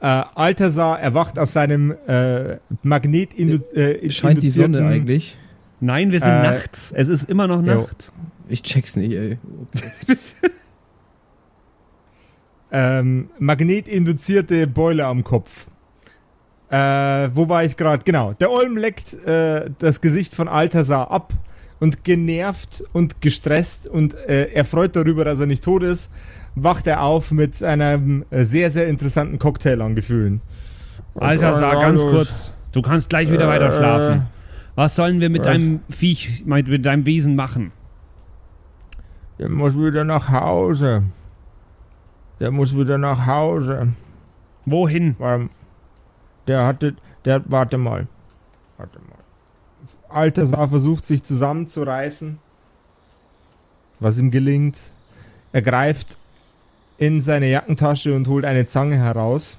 Äh, 0.01 0.05
Altasar 0.05 0.99
erwacht 1.01 1.37
aus 1.37 1.51
seinem 1.51 1.93
äh, 2.07 2.57
Magnet 2.83 3.37
äh, 3.37 4.09
Scheint 4.11 4.41
die 4.41 4.49
Sonne 4.49 4.87
eigentlich? 4.87 5.37
Nein, 5.81 6.13
wir 6.13 6.21
sind 6.21 6.29
Äh, 6.29 6.43
nachts. 6.43 6.93
Es 6.95 7.09
ist 7.09 7.29
immer 7.29 7.47
noch 7.47 7.57
jo. 7.57 7.81
Nacht. 7.81 8.13
Ich 8.47 8.63
check's 8.63 8.95
nicht, 8.95 9.11
ey. 9.11 9.37
ähm, 12.71 13.29
magnetinduzierte 13.37 14.65
Beule 14.67 15.05
am 15.05 15.25
Kopf. 15.25 15.67
Äh, 16.69 17.29
wo 17.33 17.49
war 17.49 17.65
ich 17.65 17.75
gerade? 17.75 18.03
Genau. 18.05 18.33
Der 18.33 18.51
Olm 18.51 18.77
leckt 18.77 19.13
äh, 19.25 19.69
das 19.79 19.99
Gesicht 19.99 20.33
von 20.33 20.47
Altasar 20.47 21.11
ab 21.11 21.33
und 21.79 22.03
genervt 22.03 22.83
und 22.93 23.21
gestresst 23.21 23.87
und 23.87 24.13
äh, 24.13 24.51
erfreut 24.53 24.95
darüber, 24.95 25.23
dass 25.25 25.39
er 25.39 25.45
nicht 25.45 25.63
tot 25.63 25.83
ist, 25.83 26.13
wacht 26.55 26.87
er 26.87 27.03
auf 27.03 27.31
mit 27.31 27.61
einem 27.63 28.25
äh, 28.31 28.43
sehr, 28.43 28.69
sehr 28.69 28.87
interessanten 28.87 29.39
Cocktail 29.39 29.81
an 29.81 29.95
Gefühlen. 29.95 30.41
Altasar, 31.15 31.73
Ja, 31.75 31.81
ganz 31.81 32.01
kurz. 32.01 32.53
Du 32.71 32.81
kannst 32.81 33.09
gleich 33.09 33.31
wieder 33.31 33.45
Äh, 33.45 33.47
weiter 33.47 33.71
schlafen. 33.71 34.27
Was 34.75 34.95
sollen 34.95 35.19
wir 35.19 35.29
mit 35.29 35.41
was? 35.41 35.47
deinem 35.47 35.81
Viech, 35.89 36.43
mit 36.45 36.67
mit 36.67 36.85
deinem 36.85 37.05
Wesen 37.05 37.35
machen? 37.35 37.71
Der 39.39 39.49
muss 39.49 39.75
wieder 39.75 40.03
nach 40.03 40.29
Hause. 40.29 41.03
Der 42.39 42.51
muss 42.51 42.75
wieder 42.75 42.97
nach 42.97 43.25
Hause. 43.25 43.89
Wohin? 44.65 45.15
Der 46.47 46.65
hatte, 46.65 46.95
der, 47.25 47.41
warte 47.47 47.77
mal. 47.77 48.07
Warte 48.77 48.99
mal. 48.99 49.08
Altasar 50.09 50.69
versucht 50.69 51.05
sich 51.05 51.23
zusammenzureißen. 51.23 52.39
Was 53.99 54.17
ihm 54.17 54.31
gelingt. 54.31 54.77
Er 55.51 55.61
greift 55.61 56.17
in 56.97 57.21
seine 57.21 57.49
Jackentasche 57.49 58.13
und 58.15 58.27
holt 58.27 58.45
eine 58.45 58.67
Zange 58.67 58.97
heraus. 58.97 59.57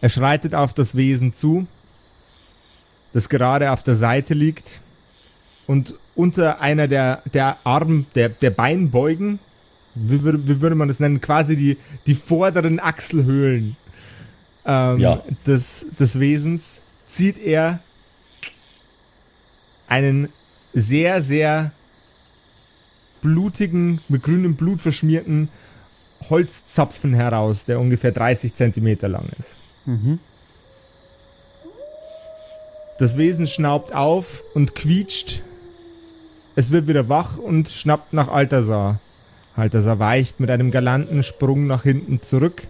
Er 0.00 0.08
schreitet 0.08 0.54
auf 0.54 0.74
das 0.74 0.94
Wesen 0.94 1.34
zu, 1.34 1.66
das 3.12 3.28
gerade 3.28 3.72
auf 3.72 3.82
der 3.82 3.96
Seite 3.96 4.34
liegt 4.34 4.80
und 5.66 5.94
unter 6.14 6.60
einer 6.60 6.86
der, 6.86 7.22
der 7.32 7.56
Arm, 7.64 8.06
der, 8.14 8.28
der 8.28 8.50
Beinbeugen, 8.50 9.38
wie 9.94 10.22
würde, 10.22 10.46
wie 10.46 10.60
würde 10.60 10.76
man 10.76 10.88
das 10.88 11.00
nennen, 11.00 11.20
quasi 11.20 11.56
die, 11.56 11.78
die 12.06 12.14
vorderen 12.14 12.78
Achselhöhlen 12.78 13.76
ähm, 14.66 14.98
Ja. 14.98 15.22
des, 15.46 15.86
des 15.98 16.20
Wesens, 16.20 16.82
zieht 17.06 17.38
er 17.38 17.80
einen 19.88 20.28
sehr, 20.74 21.22
sehr 21.22 21.72
blutigen, 23.22 24.00
mit 24.08 24.22
grünem 24.22 24.56
Blut 24.56 24.80
verschmierten 24.80 25.48
Holzzapfen 26.28 27.14
heraus, 27.14 27.64
der 27.64 27.80
ungefähr 27.80 28.12
30 28.12 28.54
Zentimeter 28.54 29.08
lang 29.08 29.28
ist. 29.38 29.56
Mhm. 29.84 30.18
Das 32.98 33.16
Wesen 33.16 33.46
schnaubt 33.46 33.92
auf 33.92 34.42
und 34.54 34.74
quietscht. 34.74 35.42
Es 36.54 36.70
wird 36.70 36.86
wieder 36.86 37.08
wach 37.08 37.36
und 37.36 37.68
schnappt 37.68 38.14
nach 38.14 38.28
Altasar. 38.28 38.98
Altasar 39.54 39.98
weicht 39.98 40.40
mit 40.40 40.50
einem 40.50 40.70
galanten 40.70 41.22
Sprung 41.22 41.66
nach 41.66 41.82
hinten 41.82 42.22
zurück. 42.22 42.66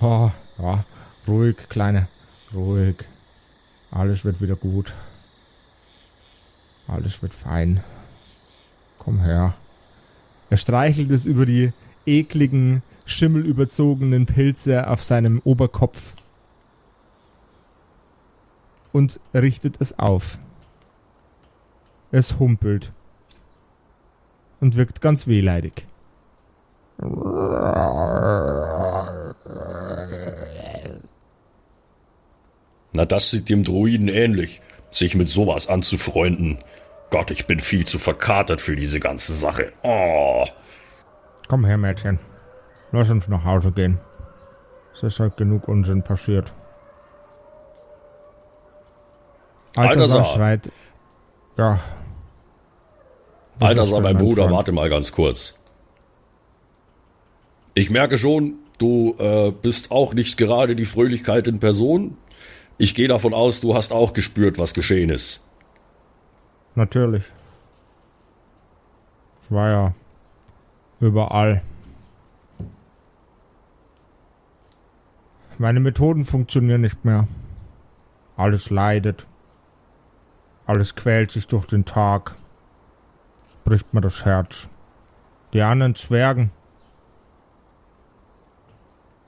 Oh, 0.00 0.30
ja, 0.58 0.84
ruhig, 1.28 1.56
Kleine, 1.68 2.08
ruhig. 2.54 2.96
Alles 3.90 4.24
wird 4.24 4.40
wieder 4.40 4.56
gut. 4.56 4.92
Alles 6.86 7.22
wird 7.22 7.34
fein. 7.34 7.82
Komm 8.98 9.20
her. 9.20 9.54
Er 10.50 10.56
streichelt 10.56 11.10
es 11.10 11.26
über 11.26 11.46
die 11.46 11.72
ekligen, 12.06 12.82
schimmelüberzogenen 13.06 14.26
Pilze 14.26 14.88
auf 14.88 15.02
seinem 15.02 15.40
Oberkopf 15.44 16.14
und 18.92 19.20
richtet 19.34 19.80
es 19.80 19.98
auf. 19.98 20.38
Es 22.12 22.38
humpelt 22.38 22.92
und 24.60 24.76
wirkt 24.76 25.00
ganz 25.00 25.26
wehleidig. 25.26 25.86
Na, 32.92 33.04
das 33.04 33.30
sieht 33.30 33.48
dem 33.48 33.64
Druiden 33.64 34.08
ähnlich, 34.08 34.62
sich 34.92 35.16
mit 35.16 35.28
sowas 35.28 35.66
anzufreunden. 35.66 36.58
Gott, 37.10 37.30
ich 37.30 37.46
bin 37.46 37.60
viel 37.60 37.86
zu 37.86 37.98
verkatert 37.98 38.60
für 38.60 38.76
diese 38.76 39.00
ganze 39.00 39.34
Sache. 39.34 39.72
Oh. 39.82 40.44
Komm 41.48 41.64
her, 41.64 41.76
Mädchen. 41.78 42.18
Lass 42.92 43.10
uns 43.10 43.28
nach 43.28 43.44
Hause 43.44 43.72
gehen. 43.72 43.98
Es 44.94 45.02
ist 45.02 45.20
halt 45.20 45.36
genug 45.36 45.68
Unsinn 45.68 46.02
passiert. 46.02 46.52
Alter 49.76 50.08
Saar. 50.08 50.24
schreit. 50.24 50.70
Ja. 51.56 51.80
Was 53.58 53.68
Alter, 53.68 53.86
sag 53.86 54.02
mein 54.02 54.18
Bruder, 54.18 54.44
Freund? 54.44 54.56
warte 54.56 54.72
mal 54.72 54.90
ganz 54.90 55.12
kurz. 55.12 55.58
Ich 57.74 57.90
merke 57.90 58.18
schon, 58.18 58.54
du 58.78 59.16
äh, 59.18 59.50
bist 59.50 59.90
auch 59.90 60.14
nicht 60.14 60.36
gerade 60.36 60.76
die 60.76 60.84
Fröhlichkeit 60.84 61.48
in 61.48 61.58
Person. 61.58 62.16
Ich 62.78 62.94
gehe 62.94 63.08
davon 63.08 63.34
aus, 63.34 63.60
du 63.60 63.74
hast 63.74 63.92
auch 63.92 64.12
gespürt, 64.12 64.58
was 64.58 64.74
geschehen 64.74 65.10
ist. 65.10 65.42
Natürlich. 66.74 67.24
Es 69.42 69.50
war 69.50 69.68
ja 69.68 69.94
überall. 71.00 71.62
Meine 75.58 75.78
Methoden 75.78 76.24
funktionieren 76.24 76.80
nicht 76.80 77.04
mehr. 77.04 77.28
Alles 78.36 78.70
leidet. 78.70 79.26
Alles 80.66 80.96
quält 80.96 81.30
sich 81.30 81.46
durch 81.46 81.66
den 81.66 81.84
Tag. 81.84 82.36
Es 83.48 83.56
bricht 83.64 83.94
mir 83.94 84.00
das 84.00 84.24
Herz. 84.24 84.68
Die 85.52 85.62
anderen 85.62 85.94
Zwergen 85.94 86.50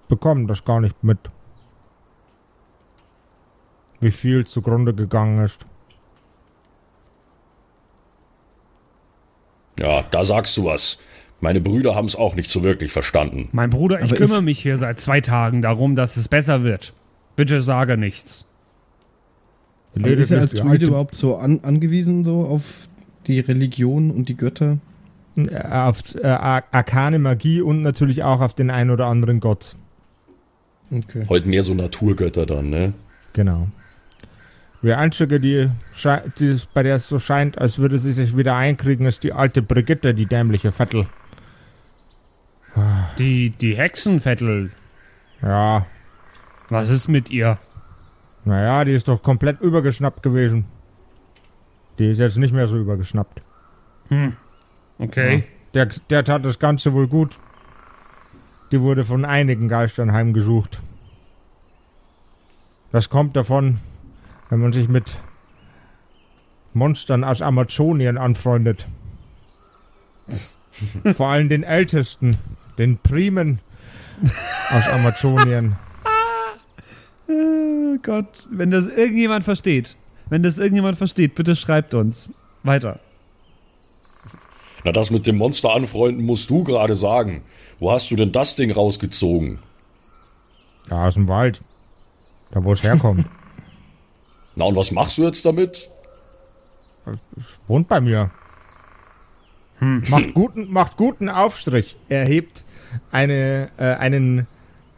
bekommen 0.09 0.49
das 0.49 0.64
gar 0.64 0.80
nicht 0.80 1.05
mit. 1.05 1.30
Wie 4.01 4.11
viel 4.11 4.47
zugrunde 4.47 4.94
gegangen 4.94 5.44
ist. 5.44 5.64
Ja, 9.79 10.03
da 10.11 10.24
sagst 10.24 10.57
du 10.57 10.64
was. 10.64 10.99
Meine 11.41 11.61
Brüder 11.61 11.95
haben 11.95 12.07
es 12.07 12.16
auch 12.16 12.35
nicht 12.35 12.51
so 12.51 12.64
wirklich 12.64 12.93
verstanden. 12.93 13.49
Mein 13.53 13.70
Bruder, 13.70 13.99
ich 14.01 14.07
Aber 14.07 14.14
kümmere 14.16 14.39
ich- 14.39 14.45
mich 14.45 14.59
hier 14.61 14.79
seit 14.79 15.01
zwei 15.01 15.20
Tagen 15.20 15.61
darum, 15.62 15.95
dass 15.97 16.16
es 16.16 16.29
besser 16.29 16.62
wird. 16.64 16.95
Bitte 17.37 17.61
sage 17.61 17.97
nichts. 17.99 18.47
Aber 19.95 20.09
ist 20.09 20.31
er 20.31 20.41
als 20.41 20.53
Druide 20.53 20.87
überhaupt 20.87 21.14
so 21.14 21.37
an, 21.37 21.61
angewiesen 21.62 22.24
so 22.24 22.41
auf 22.45 22.62
die 23.27 23.41
Religion 23.41 24.11
und 24.11 24.29
die 24.29 24.37
Götter? 24.37 24.79
Auf 25.70 26.14
äh, 26.14 26.27
ar- 26.27 26.64
arkane 26.70 27.18
Magie 27.18 27.61
und 27.61 27.83
natürlich 27.83 28.22
auch 28.22 28.41
auf 28.41 28.55
den 28.55 28.70
ein 28.70 28.91
oder 28.91 29.07
anderen 29.07 29.41
Gott. 29.41 29.77
Okay. 30.91 31.27
Heute 31.29 31.49
mehr 31.49 31.62
so 31.62 31.74
Naturgötter 31.74 32.47
dann, 32.47 32.70
ne? 32.70 32.93
Genau. 33.35 33.68
Die 34.87 34.95
einzige, 34.95 35.41
die, 35.41 35.68
die 36.39 36.47
es- 36.47 36.66
bei 36.66 36.84
der 36.84 36.95
es 36.95 37.09
so 37.09 37.18
scheint, 37.18 37.59
als 37.59 37.78
würde 37.78 37.99
sie 37.99 38.12
sich 38.12 38.37
wieder 38.37 38.55
einkriegen, 38.55 39.05
ist 39.07 39.24
die 39.24 39.32
alte 39.32 39.61
Brigitte, 39.61 40.14
die 40.14 40.26
dämliche 40.26 40.70
Vettel. 40.70 41.09
Die, 43.18 43.51
die 43.51 43.76
Hexenvettel, 43.76 44.70
Ja, 45.43 45.87
was 46.68 46.91
ist 46.91 47.09
mit 47.09 47.30
ihr? 47.30 47.59
naja, 48.45 48.84
die 48.84 48.93
ist 48.93 49.09
doch 49.09 49.22
komplett 49.24 49.61
übergeschnappt 49.61 50.22
gewesen. 50.22 50.66
Die 51.99 52.09
ist 52.11 52.18
jetzt 52.18 52.37
nicht 52.37 52.55
mehr 52.55 52.68
so 52.68 52.76
übergeschnappt. 52.78 53.43
Okay. 54.99 55.45
Der, 55.74 55.87
der 56.11 56.22
tat 56.24 56.45
das 56.45 56.61
Ganze 56.61 56.93
wohl 56.93 57.09
gut. 57.09 57.39
Die 58.70 58.80
wurde 58.80 59.05
von 59.05 59.24
einigen 59.24 59.68
Geistern 59.68 60.12
heimgesucht. 60.12 60.80
Das 62.93 63.11
kommt 63.11 63.34
davon, 63.37 63.78
wenn 64.51 64.61
man 64.61 64.72
sich 64.72 64.88
mit 64.88 65.18
Monstern 66.72 67.24
aus 67.24 67.42
Amazonien 67.42 68.18
anfreundet. 68.18 68.86
Vor 71.14 71.28
allem 71.28 71.49
den 71.49 71.62
Ältesten, 71.62 72.36
den 72.78 72.99
Primen 72.99 73.61
aus 74.70 74.86
Amazonien. 74.88 75.76
Oh 77.28 77.97
Gott, 78.03 78.47
wenn 78.51 78.70
das 78.70 78.86
irgendjemand 78.86 79.44
versteht, 79.44 79.97
wenn 80.28 80.42
das 80.42 80.59
irgendjemand 80.59 80.99
versteht, 80.99 81.34
bitte 81.34 81.57
schreibt 81.57 81.94
uns. 81.94 82.30
Weiter. 82.62 83.01
Na, 84.84 84.92
das 84.92 85.11
mit 85.11 85.26
dem 85.26 85.36
Monster 85.36 85.74
anfreunden 85.74 86.24
musst 86.24 86.51
du 86.51 86.62
gerade 86.62 86.94
sagen. 86.94 87.44
Wo 87.80 87.90
hast 87.90 88.11
du 88.11 88.16
denn 88.16 88.32
das 88.32 88.57
Ding 88.57 88.70
rausgezogen? 88.70 89.59
Ja, 90.90 91.09
aus 91.09 91.14
dem 91.14 91.28
Wald. 91.28 91.61
Da, 92.53 92.62
wo 92.62 92.72
es 92.72 92.82
herkommt. 92.82 93.26
Na, 94.57 94.64
und 94.64 94.74
was 94.74 94.90
machst 94.90 95.18
du 95.18 95.24
jetzt 95.24 95.44
damit? 95.44 95.88
Wohnt 97.68 97.88
bei 97.88 98.00
mir. 98.00 98.30
Macht, 99.78 100.32
guten, 100.32 100.72
macht 100.72 100.96
guten 100.96 101.28
Aufstrich. 101.28 101.96
Er 102.09 102.24
hebt 102.24 102.64
eine, 103.12 103.68
äh, 103.76 103.84
einen 103.84 104.46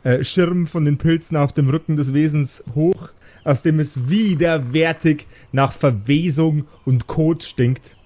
äh, 0.04 0.22
Schirm 0.22 0.68
von 0.68 0.84
den 0.84 0.98
Pilzen 0.98 1.36
auf 1.36 1.52
dem 1.52 1.68
Rücken 1.68 1.96
des 1.96 2.14
Wesens 2.14 2.62
hoch, 2.76 3.08
aus 3.42 3.62
dem 3.62 3.80
es 3.80 4.08
widerwärtig 4.08 5.26
nach 5.50 5.72
Verwesung 5.72 6.66
und 6.84 7.08
Kot 7.08 7.42
stinkt 7.42 7.96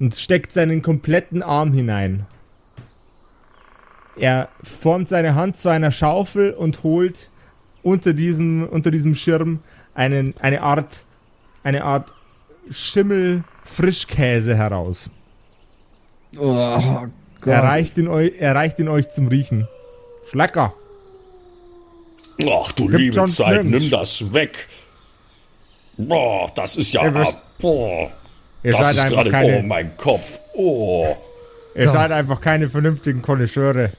und 0.00 0.16
steckt 0.16 0.52
seinen 0.52 0.82
kompletten 0.82 1.42
Arm 1.42 1.72
hinein. 1.72 2.26
Er 4.16 4.48
formt 4.62 5.08
seine 5.08 5.36
Hand 5.36 5.56
zu 5.56 5.68
einer 5.68 5.92
Schaufel 5.92 6.50
und 6.50 6.82
holt 6.82 7.30
unter 7.84 8.12
diesem, 8.12 8.66
unter 8.66 8.90
diesem 8.90 9.14
Schirm 9.14 9.60
einen, 9.96 10.34
eine 10.40 10.60
Art, 10.62 11.00
eine 11.64 11.82
Art 11.84 12.12
Schimmel-Frischkäse 12.70 14.56
heraus. 14.56 15.10
Oh 16.38 16.78
Gott. 17.40 17.52
Er 17.54 17.62
reicht, 17.62 17.96
ihn 17.98 18.08
eu, 18.08 18.18
er 18.28 18.54
reicht 18.54 18.78
ihn 18.78 18.88
euch 18.88 19.10
zum 19.10 19.28
Riechen. 19.28 19.66
Ist 20.24 20.34
lecker. 20.34 20.72
Ach 22.50 22.72
du 22.72 22.86
Gibt 22.88 22.98
liebe 23.00 23.24
Zeit, 23.26 23.64
nirgends. 23.64 23.80
nimm 23.80 23.90
das 23.90 24.32
weg. 24.32 24.68
Boah, 25.96 26.50
das 26.54 26.76
ist 26.76 26.92
ja. 26.92 27.04
Ihr 27.04 27.14
wisst- 27.14 27.36
boah, 27.58 28.10
Ihr 28.62 28.72
das 28.72 28.80
seid 28.82 28.94
ist 28.96 29.00
einfach 29.04 29.16
gerade. 29.16 29.30
keine, 29.30 29.58
Oh, 29.58 29.62
mein 29.62 29.96
Kopf. 29.96 30.38
Oh. 30.54 31.16
ihr 31.74 31.86
So. 31.86 31.92
seid 31.92 32.10
einfach 32.12 32.40
keine 32.40 32.68
vernünftigen 32.68 33.22
Konnoisseure. 33.22 33.92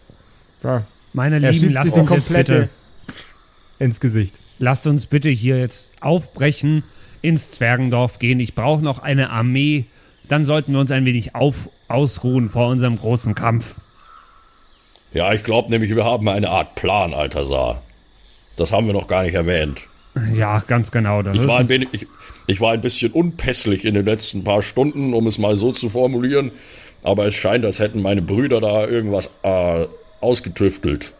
So. 0.61 0.81
Meine 1.13 1.39
Lieben, 1.39 1.71
lasst 1.71 1.93
uns 1.93 1.97
jetzt 1.97 2.07
komplette 2.07 2.53
bitte, 2.53 2.69
ins 3.79 3.99
Gesicht. 3.99 4.35
Lasst 4.59 4.87
uns 4.87 5.05
bitte 5.05 5.29
hier 5.29 5.57
jetzt 5.57 5.91
aufbrechen, 6.01 6.83
ins 7.21 7.49
Zwergendorf 7.51 8.19
gehen. 8.19 8.39
Ich 8.39 8.55
brauche 8.55 8.83
noch 8.83 8.99
eine 8.99 9.29
Armee. 9.29 9.85
Dann 10.27 10.45
sollten 10.45 10.73
wir 10.73 10.79
uns 10.79 10.91
ein 10.91 11.05
wenig 11.05 11.35
auf, 11.35 11.69
ausruhen 11.87 12.49
vor 12.49 12.67
unserem 12.69 12.97
großen 12.97 13.35
Kampf. 13.35 13.75
Ja, 15.13 15.33
ich 15.33 15.43
glaube 15.43 15.69
nämlich, 15.69 15.95
wir 15.95 16.05
haben 16.05 16.27
eine 16.27 16.49
Art 16.49 16.75
Plan, 16.75 17.13
alter 17.13 17.43
Saar. 17.43 17.81
Das 18.57 18.71
haben 18.71 18.87
wir 18.87 18.93
noch 18.93 19.07
gar 19.07 19.23
nicht 19.23 19.35
erwähnt. 19.35 19.83
Ja, 20.33 20.63
ganz 20.65 20.91
genau. 20.91 21.21
Das 21.21 21.35
Ich 21.35 21.47
war, 21.47 21.59
ein 21.59 21.69
wenig, 21.69 21.89
ich, 21.91 22.07
ich 22.47 22.59
war 22.59 22.73
ein 22.73 22.81
bisschen 22.81 23.11
unpässlich 23.11 23.85
in 23.85 23.93
den 23.93 24.05
letzten 24.05 24.43
paar 24.43 24.61
Stunden, 24.61 25.13
um 25.13 25.27
es 25.27 25.37
mal 25.37 25.55
so 25.55 25.71
zu 25.71 25.89
formulieren. 25.89 26.51
Aber 27.03 27.25
es 27.27 27.35
scheint, 27.35 27.63
als 27.63 27.79
hätten 27.79 28.01
meine 28.01 28.21
Brüder 28.21 28.59
da 28.59 28.87
irgendwas 28.87 29.29
äh, 29.43 29.85
ausgetüftelt. 30.19 31.13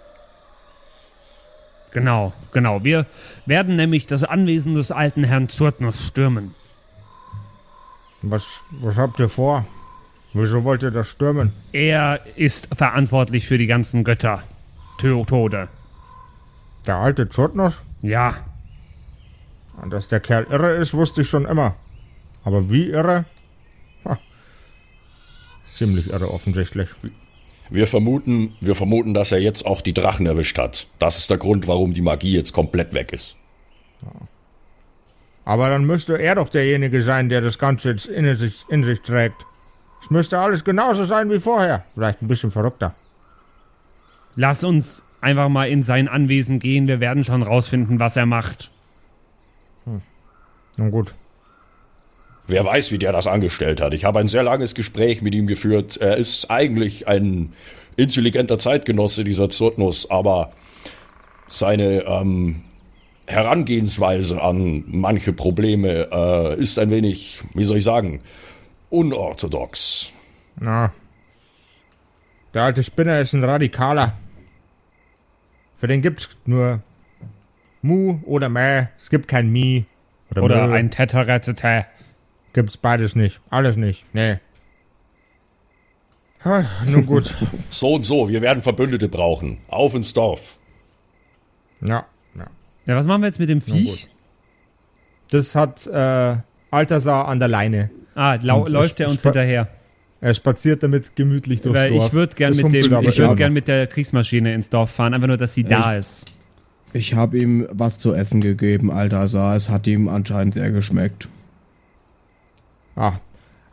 Genau, 1.92 2.34
genau. 2.52 2.84
Wir 2.84 3.06
werden 3.46 3.76
nämlich 3.76 4.08
das 4.08 4.24
Anwesen 4.24 4.76
des 4.76 4.92
alten 4.92 5.24
Herrn 5.24 5.50
Zurtnus 5.50 6.06
stürmen. 6.08 6.54
Was, 8.22 8.62
was 8.72 8.98
habt 8.98 9.20
ihr 9.20 9.30
vor? 9.30 9.66
Wieso 10.34 10.64
wollt 10.64 10.84
ihr 10.84 10.92
das 10.92 11.10
stürmen? 11.10 11.54
Er 11.72 12.20
ist 12.36 12.76
verantwortlich 12.76 13.48
für 13.48 13.58
die 13.58 13.68
ganzen 13.68 14.04
Götter. 14.04 14.44
Tode. 15.00 15.68
Der 16.86 16.96
alte 16.96 17.30
Zurtnos? 17.30 17.74
Ja, 18.02 18.36
Und 19.82 19.92
Dass 19.92 20.08
der 20.08 20.20
Kerl 20.20 20.46
irre 20.50 20.76
ist, 20.76 20.94
wusste 20.94 21.22
ich 21.22 21.30
schon 21.30 21.46
immer. 21.46 21.76
Aber 22.44 22.70
wie 22.72 22.90
irre? 22.90 23.26
Ha. 24.06 24.18
Ziemlich 25.74 26.10
irre 26.10 26.32
offensichtlich. 26.32 26.90
Wir 27.70 27.88
vermuten, 27.88 28.54
wir 28.62 28.76
vermuten, 28.76 29.14
dass 29.14 29.32
er 29.32 29.40
jetzt 29.40 29.66
auch 29.66 29.82
die 29.82 29.94
Drachen 29.94 30.26
erwischt 30.26 30.58
hat. 30.58 30.88
Das 31.00 31.18
ist 31.18 31.30
der 31.30 31.38
Grund, 31.38 31.68
warum 31.68 31.94
die 31.94 32.02
Magie 32.02 32.34
jetzt 32.34 32.54
komplett 32.54 32.94
weg 32.94 33.12
ist. 33.14 33.36
Aber 35.44 35.70
dann 35.70 35.86
müsste 35.86 36.18
er 36.18 36.36
doch 36.36 36.50
derjenige 36.50 37.02
sein, 37.02 37.30
der 37.30 37.42
das 37.42 37.58
Ganze 37.58 37.92
jetzt 37.92 38.06
in 38.06 38.36
sich, 38.36 38.66
in 38.70 38.84
sich 38.84 39.02
trägt. 39.02 39.46
Es 40.02 40.10
müsste 40.10 40.40
alles 40.40 40.64
genauso 40.64 41.06
sein 41.06 41.30
wie 41.32 41.40
vorher. 41.40 41.86
Vielleicht 41.94 42.22
ein 42.22 42.28
bisschen 42.28 42.52
verrückter. 42.52 42.96
Lass 44.36 44.64
uns 44.64 45.04
einfach 45.22 45.50
mal 45.50 45.70
in 45.70 45.84
sein 45.84 46.08
Anwesen 46.08 46.60
gehen. 46.60 46.88
Wir 46.88 47.00
werden 47.00 47.24
schon 47.24 47.44
rausfinden, 47.44 48.00
was 48.00 48.16
er 48.16 48.26
macht. 48.26 48.72
Nun 50.78 50.92
gut. 50.92 51.14
Wer 52.48 52.64
weiß, 52.64 52.92
wie 52.92 52.98
der 52.98 53.12
das 53.12 53.28
angestellt 53.28 53.82
hat. 53.82 53.94
Ich 53.94 54.06
habe 54.06 54.20
ein 54.20 54.30
sehr 54.30 54.44
langes 54.44 54.74
Gespräch 54.74 55.22
mit 55.22 55.36
ihm 55.36 55.48
geführt. 55.48 55.98
Er 55.98 56.16
ist 56.16 56.50
eigentlich 56.50 57.08
ein 57.08 57.54
intelligenter 57.98 58.58
Zeitgenosse, 58.58 59.26
dieser 59.26 59.50
Zurtnus, 59.50 60.10
aber 60.10 60.54
seine 61.50 62.04
ähm, 62.06 62.64
Herangehensweise 63.26 64.42
an 64.42 64.86
manche 64.88 65.34
Probleme 65.34 66.08
äh, 66.12 66.60
ist 66.60 66.80
ein 66.80 66.90
wenig, 66.90 67.42
wie 67.54 67.66
soll 67.66 67.78
ich 67.78 67.84
sagen, 67.84 68.22
unorthodox. 68.90 70.12
Na. 70.60 70.94
Der 72.54 72.64
alte 72.64 72.84
Spinner 72.84 73.20
ist 73.20 73.34
ein 73.34 73.44
Radikaler. 73.44 74.14
Für 75.78 75.88
den 75.88 76.02
gibt's 76.02 76.30
nur 76.46 76.82
Mu 77.82 78.20
oder 78.26 78.50
Mä. 78.50 78.90
Es 78.98 79.10
gibt 79.10 79.28
kein 79.28 79.52
Mi. 79.52 79.86
Oder, 80.32 80.44
Oder 80.44 80.72
ein 80.72 80.90
Teteretete. 80.92 81.86
Gibt's 82.58 82.76
beides 82.76 83.16
nicht. 83.16 83.40
Alles 83.52 83.76
nicht. 83.76 84.04
Nee. 84.14 84.40
Ah, 86.44 86.64
nun 86.88 87.06
gut. 87.06 87.32
So 87.70 87.94
und 87.94 88.04
so, 88.04 88.30
wir 88.30 88.42
werden 88.42 88.64
Verbündete 88.64 89.10
brauchen. 89.10 89.60
Auf 89.68 89.94
ins 89.94 90.12
Dorf. 90.12 90.58
ja, 91.82 92.04
ja. 92.36 92.48
Ja, 92.88 92.96
was 92.96 93.06
machen 93.06 93.22
wir 93.22 93.28
jetzt 93.28 93.38
mit 93.38 93.50
dem. 93.50 93.62
Viech? 93.62 94.08
Das 95.30 95.54
hat 95.54 95.86
äh, 95.86 96.38
Altasar 96.72 97.28
an 97.28 97.38
der 97.38 97.48
Leine. 97.48 97.92
Ah, 98.16 98.40
lau 98.42 98.64
Und 98.64 98.72
läuft 98.72 99.00
er 99.02 99.10
uns 99.10 99.22
hinterher. 99.22 99.68
Er 100.20 100.34
spaziert 100.34 100.82
damit 100.82 101.16
gemütlich 101.16 101.62
durchs 101.62 101.78
Weil 101.78 101.92
Dorf. 101.92 102.08
ich 102.08 102.14
würde 102.14 102.34
gern 102.34 102.56
mit 102.56 102.66
humpelt 102.66 102.86
dem, 102.86 102.94
aber 102.96 103.08
ich 103.08 103.18
würde 103.18 103.24
immer 103.24 103.36
gern 103.36 103.54
mit 103.54 103.68
der 103.68 103.86
Kriegsmaschine 103.86 104.52
ins 104.56 104.70
Dorf 104.70 104.90
fahren, 104.90 105.14
einfach 105.14 105.28
nur, 105.28 105.38
dass 105.38 105.54
sie 105.54 105.64
da 105.64 105.94
ist. 105.96 106.26
Ich 106.92 107.14
habe 107.14 107.38
ihm 107.38 107.68
was 107.70 108.00
zu 108.00 108.16
essen 108.16 108.42
gegeben, 108.42 108.90
Alter. 108.90 109.26
Es 109.56 109.70
hat 109.70 109.86
ihm 109.86 110.08
anscheinend 110.08 110.56
sehr 110.56 110.72
geschmeckt. 110.72 111.28
Ah, 112.98 113.14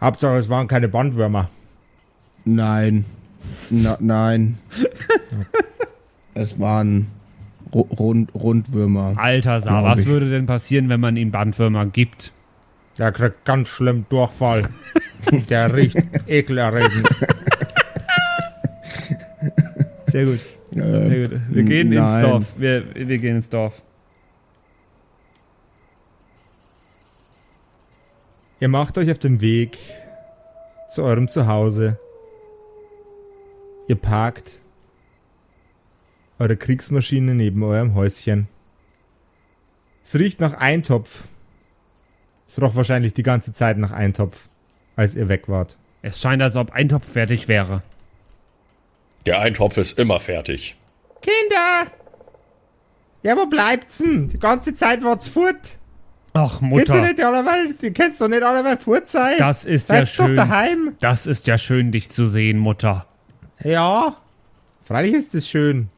Hauptsache, 0.00 0.36
es 0.36 0.48
waren 0.48 0.68
keine 0.68 0.86
Bandwürmer. 0.88 1.48
Nein. 2.44 3.04
Na, 3.70 3.96
nein. 4.00 4.58
es 6.34 6.58
waren 6.60 7.06
Ru 7.72 7.80
Rund 7.80 8.34
Rundwürmer. 8.34 9.14
Alter, 9.16 9.60
Sa, 9.60 9.70
Glaub 9.70 9.84
was 9.84 10.00
ich. 10.00 10.06
würde 10.06 10.30
denn 10.30 10.46
passieren, 10.46 10.88
wenn 10.90 11.00
man 11.00 11.16
ihm 11.16 11.30
Bandwürmer 11.30 11.86
gibt? 11.86 12.32
Der 12.98 13.12
kriegt 13.12 13.44
ganz 13.44 13.68
schlimm 13.68 14.04
Durchfall. 14.10 14.68
Der 15.48 15.74
riecht 15.74 15.96
ekelerregend. 16.26 17.08
Sehr 20.08 20.26
gut. 20.26 20.40
Äh, 20.72 20.76
Sehr 20.76 21.28
gut. 21.28 21.40
Wir 21.48 21.62
gehen 21.62 21.92
ins 21.92 22.00
nein. 22.02 22.22
Dorf. 22.22 22.44
Wir, 22.58 22.82
wir 22.94 23.18
gehen 23.18 23.36
ins 23.36 23.48
Dorf. 23.48 23.80
Ihr 28.64 28.68
macht 28.68 28.96
euch 28.96 29.10
auf 29.10 29.18
den 29.18 29.42
Weg 29.42 29.76
zu 30.90 31.02
eurem 31.02 31.28
Zuhause. 31.28 31.98
Ihr 33.88 33.96
parkt 33.96 34.52
eure 36.38 36.56
Kriegsmaschine 36.56 37.34
neben 37.34 37.62
eurem 37.62 37.94
Häuschen. 37.94 38.48
Es 40.02 40.14
riecht 40.14 40.40
nach 40.40 40.54
Eintopf. 40.54 41.24
Es 42.48 42.58
roch 42.58 42.74
wahrscheinlich 42.74 43.12
die 43.12 43.22
ganze 43.22 43.52
Zeit 43.52 43.76
nach 43.76 43.92
Eintopf, 43.92 44.48
als 44.96 45.14
ihr 45.14 45.28
weg 45.28 45.46
wart. 45.50 45.76
Es 46.00 46.18
scheint, 46.18 46.40
als 46.40 46.56
ob 46.56 46.72
ein 46.72 46.88
Topf 46.88 47.06
fertig 47.06 47.48
wäre. 47.48 47.82
Der 49.26 49.40
Eintopf 49.40 49.76
ist 49.76 49.98
immer 49.98 50.20
fertig. 50.20 50.74
Kinder! 51.20 51.92
Ja, 53.22 53.36
wo 53.36 53.44
bleibt's 53.44 53.98
denn? 53.98 54.28
Die 54.28 54.38
ganze 54.38 54.74
Zeit 54.74 55.04
wart's 55.04 55.28
fort. 55.28 55.76
Ach, 56.36 56.60
Geht's 56.60 56.88
ja 56.88 56.94
Mutter, 56.96 57.00
nicht 57.00 57.22
allerweil, 57.24 57.74
die 57.74 57.92
kennst 57.92 58.20
doch 58.20 58.28
nicht 58.28 58.42
allerweil 58.42 58.76
fort 58.76 59.06
sein. 59.06 59.34
das 59.38 59.64
ist 59.64 59.88
ja 59.88 59.98
Seid's 59.98 60.16
doch 60.16 60.26
schön. 60.26 60.36
daheim. 60.36 60.96
Das 61.00 61.26
ist 61.26 61.46
ja 61.46 61.56
schön, 61.58 61.92
dich 61.92 62.10
zu 62.10 62.26
sehen, 62.26 62.58
Mutter. 62.58 63.06
Ja, 63.62 64.16
freilich 64.82 65.14
ist 65.14 65.34
es 65.34 65.48
schön. 65.48 65.88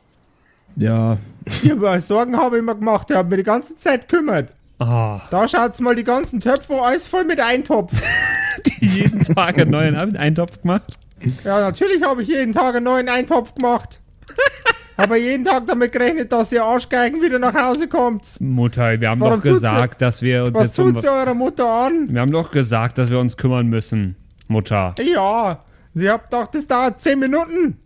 Ja, 0.77 1.17
Ich 1.63 1.71
hab 1.71 2.01
Sorgen 2.03 2.37
habe 2.37 2.57
ich 2.57 2.61
immer 2.61 2.75
gemacht, 2.75 3.09
der 3.09 3.19
hat 3.19 3.29
mir 3.31 3.39
die 3.39 3.43
ganze 3.45 3.77
Zeit 3.77 4.09
gekümmert. 4.09 4.53
Ah, 4.79 5.23
Da 5.31 5.49
schaut's 5.49 5.81
mal 5.81 5.95
die 5.95 6.05
ganzen 6.05 6.39
Töpfe, 6.41 6.83
alles 6.83 7.07
voll 7.09 7.25
mit 7.25 7.41
Eintopf. 7.41 7.93
jeden 8.81 9.25
Tag 9.25 9.59
einen 9.59 9.71
neuen 9.71 10.17
Eintopf 10.17 10.61
gemacht. 10.61 10.99
Ja, 11.45 11.61
natürlich 11.61 12.03
habe 12.03 12.21
ich 12.23 12.29
jeden 12.29 12.53
Tag 12.53 12.75
einen 12.75 12.85
neuen 12.85 13.09
Eintopf 13.09 13.55
gemacht. 13.55 14.01
Aber 14.97 15.17
jeden 15.17 15.45
Tag 15.45 15.67
damit 15.67 15.93
gerechnet, 15.93 16.33
dass 16.33 16.53
ihr 16.53 16.65
Arschgeigen 16.65 17.23
wieder 17.23 17.39
nach 17.39 17.55
Hause 17.55 17.87
kommt. 17.87 18.41
Mutter, 18.41 18.99
wir 19.01 19.11
haben 19.11 19.21
Warum 19.21 19.43
doch 19.43 19.43
gesagt, 19.43 20.01
dass 20.01 20.23
wir 20.23 20.45
uns 20.45 20.55
Was 20.55 20.67
jetzt 20.69 20.79
um, 20.79 20.95
tut 20.95 21.03
sie 21.03 21.09
eurer 21.09 21.35
Mutter 21.35 21.69
an? 21.69 22.09
Wir 22.11 22.21
haben 22.21 22.33
doch 22.33 22.51
gesagt, 22.51 22.97
dass 22.99 23.11
wir 23.11 23.19
uns 23.19 23.37
kümmern 23.37 23.67
müssen, 23.67 24.17
Mutter. 24.49 24.95
Ja, 25.03 25.65
sie 25.95 26.09
habt 26.09 26.31
gedacht, 26.31 26.55
das 26.55 26.67
dauert 26.67 27.01
10 27.01 27.19
Minuten. 27.19 27.79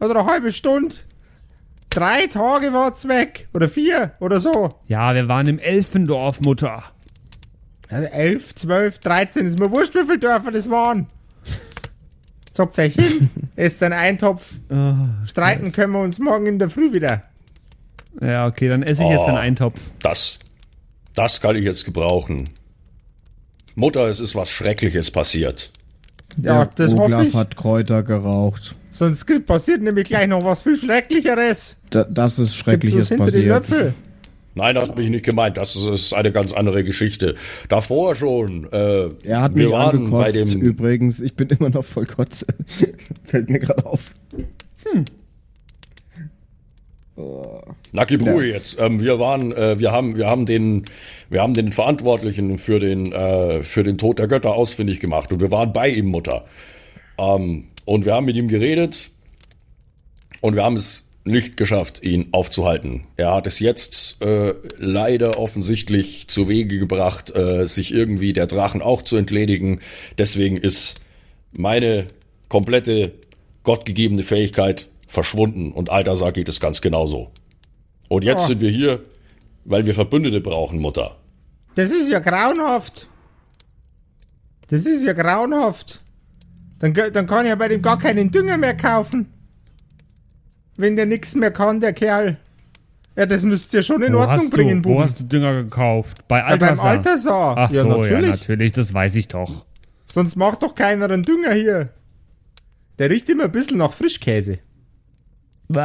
Oder 0.00 0.20
eine 0.20 0.26
halbe 0.26 0.52
Stunde. 0.52 0.94
Drei 1.90 2.26
Tage 2.26 2.72
war's 2.72 3.08
weg. 3.08 3.48
Oder 3.54 3.68
vier 3.68 4.12
oder 4.20 4.40
so. 4.40 4.68
Ja, 4.86 5.14
wir 5.14 5.26
waren 5.26 5.48
im 5.48 5.58
Elfendorf, 5.58 6.40
Mutter. 6.42 6.82
Also 7.90 8.06
11, 8.06 8.54
12, 8.56 8.98
13, 8.98 9.46
ist 9.46 9.58
mir 9.58 9.70
wurscht, 9.70 9.94
wie 9.94 10.04
viele 10.04 10.18
Dörfer 10.18 10.52
das 10.52 10.68
waren. 10.68 11.06
Zockt 12.58 12.76
euch 12.80 12.94
hin, 12.96 13.30
esst 13.56 13.80
einen 13.84 13.92
Eintopf. 13.94 14.52
Streiten 15.26 15.70
können 15.70 15.92
wir 15.92 16.00
uns 16.00 16.18
morgen 16.18 16.46
in 16.46 16.58
der 16.58 16.68
Früh 16.68 16.92
wieder. 16.92 17.22
Ja, 18.20 18.48
okay, 18.48 18.68
dann 18.68 18.82
esse 18.82 19.04
ich 19.04 19.10
jetzt 19.10 19.20
Oh. 19.20 19.26
den 19.26 19.36
Eintopf. 19.36 19.78
Das, 20.02 20.40
das 21.14 21.40
kann 21.40 21.54
ich 21.54 21.64
jetzt 21.64 21.84
gebrauchen. 21.84 22.50
Mutter, 23.76 24.08
es 24.08 24.18
ist 24.18 24.34
was 24.34 24.50
Schreckliches 24.50 25.12
passiert. 25.12 25.70
Ja, 26.42 26.64
der 26.64 26.86
das 26.88 26.92
hoffe 26.94 27.02
Olaf 27.04 27.26
ich. 27.28 27.34
hat 27.36 27.56
Kräuter 27.56 28.02
geraucht. 28.02 28.74
Sonst 28.90 29.24
passiert 29.46 29.80
nämlich 29.80 30.08
gleich 30.08 30.26
noch 30.26 30.42
was 30.44 30.62
viel 30.62 30.74
Schrecklicheres. 30.74 31.76
Da, 31.90 32.02
das 32.02 32.32
ist 32.32 32.38
Gibt's 32.38 32.54
Schreckliches 32.56 33.02
was 33.02 33.08
hinter 33.10 33.30
die 33.30 33.46
passiert. 33.46 33.68
Löffel? 33.70 33.94
Nein, 34.58 34.74
das 34.74 34.88
habe 34.90 35.02
ich 35.02 35.08
nicht 35.08 35.24
gemeint. 35.24 35.56
Das 35.56 35.76
ist, 35.76 35.86
ist 35.86 36.12
eine 36.12 36.32
ganz 36.32 36.52
andere 36.52 36.82
Geschichte. 36.84 37.36
Davor 37.68 38.14
schon. 38.16 38.70
Äh, 38.72 39.08
Er 39.22 39.40
hat 39.40 39.54
wir 39.54 39.64
mich 39.64 39.72
waren 39.72 40.10
bei 40.10 40.26
angekotzt. 40.26 40.54
dem. 40.54 40.60
Übrigens, 40.62 41.20
ich 41.20 41.34
bin 41.34 41.48
immer 41.48 41.70
noch 41.70 41.84
voll 41.84 42.06
Kotze. 42.06 42.46
Fällt 43.24 43.48
mir 43.48 43.60
gerade 43.60 43.86
auf. 43.86 44.12
Na, 47.92 48.04
gib 48.04 48.22
Ruhe 48.22 48.46
jetzt. 48.46 48.78
Ähm, 48.80 49.00
wir 49.00 49.18
waren, 49.18 49.52
äh, 49.52 49.78
wir 49.78 49.90
haben, 49.92 50.16
wir 50.16 50.26
haben 50.26 50.46
den, 50.46 50.84
wir 51.30 51.42
haben 51.42 51.54
den 51.54 51.72
Verantwortlichen 51.72 52.58
für 52.58 52.78
den, 52.78 53.12
äh, 53.12 53.62
für 53.62 53.82
den 53.82 53.98
Tod 53.98 54.18
der 54.18 54.28
Götter 54.28 54.54
ausfindig 54.54 55.00
gemacht 55.00 55.32
und 55.32 55.40
wir 55.40 55.50
waren 55.50 55.72
bei 55.72 55.88
ihm, 55.88 56.06
Mutter. 56.06 56.44
Ähm, 57.18 57.64
und 57.84 58.04
wir 58.06 58.14
haben 58.14 58.26
mit 58.26 58.36
ihm 58.36 58.46
geredet 58.48 59.10
und 60.40 60.54
wir 60.54 60.62
haben 60.62 60.76
es 60.76 61.07
nicht 61.28 61.56
geschafft, 61.56 62.02
ihn 62.02 62.28
aufzuhalten. 62.32 63.04
Er 63.16 63.34
hat 63.34 63.46
es 63.46 63.60
jetzt 63.60 64.20
äh, 64.22 64.54
leider 64.78 65.38
offensichtlich 65.38 66.28
zu 66.28 66.48
Wege 66.48 66.78
gebracht, 66.78 67.34
äh, 67.34 67.64
sich 67.66 67.92
irgendwie 67.94 68.32
der 68.32 68.46
Drachen 68.46 68.82
auch 68.82 69.02
zu 69.02 69.16
entledigen. 69.16 69.80
Deswegen 70.18 70.56
ist 70.56 71.00
meine 71.56 72.06
komplette 72.48 73.12
gottgegebene 73.62 74.22
Fähigkeit 74.22 74.88
verschwunden 75.06 75.72
und 75.72 75.90
Altasar 75.90 76.32
geht 76.32 76.48
es 76.48 76.60
ganz 76.60 76.80
genauso. 76.80 77.30
Und 78.08 78.24
jetzt 78.24 78.44
Oh. 78.44 78.48
sind 78.48 78.60
wir 78.60 78.70
hier, 78.70 79.02
weil 79.64 79.86
wir 79.86 79.94
Verbündete 79.94 80.40
brauchen, 80.40 80.78
Mutter. 80.78 81.16
Das 81.74 81.90
ist 81.90 82.08
ja 82.10 82.18
grauenhaft. 82.18 83.06
Das 84.68 84.84
ist 84.84 85.04
ja 85.04 85.12
grauenhaft. 85.12 86.00
Dann, 86.78 86.94
dann 86.94 87.26
kann 87.26 87.44
ich 87.44 87.50
ja 87.50 87.54
bei 87.56 87.68
dem 87.68 87.82
gar 87.82 87.98
keinen 87.98 88.30
Dünger 88.30 88.56
mehr 88.56 88.76
kaufen. 88.76 89.26
Wenn 90.78 90.96
der 90.96 91.06
nichts 91.06 91.34
mehr 91.34 91.50
kann, 91.50 91.80
der 91.80 91.92
Kerl. 91.92 92.38
Ja, 93.16 93.26
das 93.26 93.42
müsst 93.42 93.74
ihr 93.74 93.82
schon 93.82 94.00
in 94.00 94.14
Wo 94.14 94.18
Ordnung 94.20 94.48
bringen, 94.48 94.80
du, 94.80 94.90
wo 94.90 95.02
hast 95.02 95.18
du 95.18 95.24
Dünger 95.24 95.64
gekauft? 95.64 96.26
Bei 96.28 96.38
Ja, 96.38 96.56
beim 96.56 96.78
Altersar. 96.78 96.90
Altersar. 96.90 97.56
Ach 97.58 97.70
ja, 97.70 97.82
so, 97.82 97.88
natürlich. 97.88 98.12
ja, 98.22 98.36
natürlich, 98.36 98.72
das 98.72 98.94
weiß 98.94 99.16
ich 99.16 99.26
doch. 99.26 99.66
Sonst 100.06 100.36
macht 100.36 100.62
doch 100.62 100.76
keiner 100.76 101.06
einen 101.06 101.24
Dünger 101.24 101.52
hier. 101.52 101.88
Der 103.00 103.10
riecht 103.10 103.28
immer 103.28 103.44
ein 103.44 103.52
bisschen 103.52 103.78
nach 103.78 103.92
Frischkäse. 103.92 104.60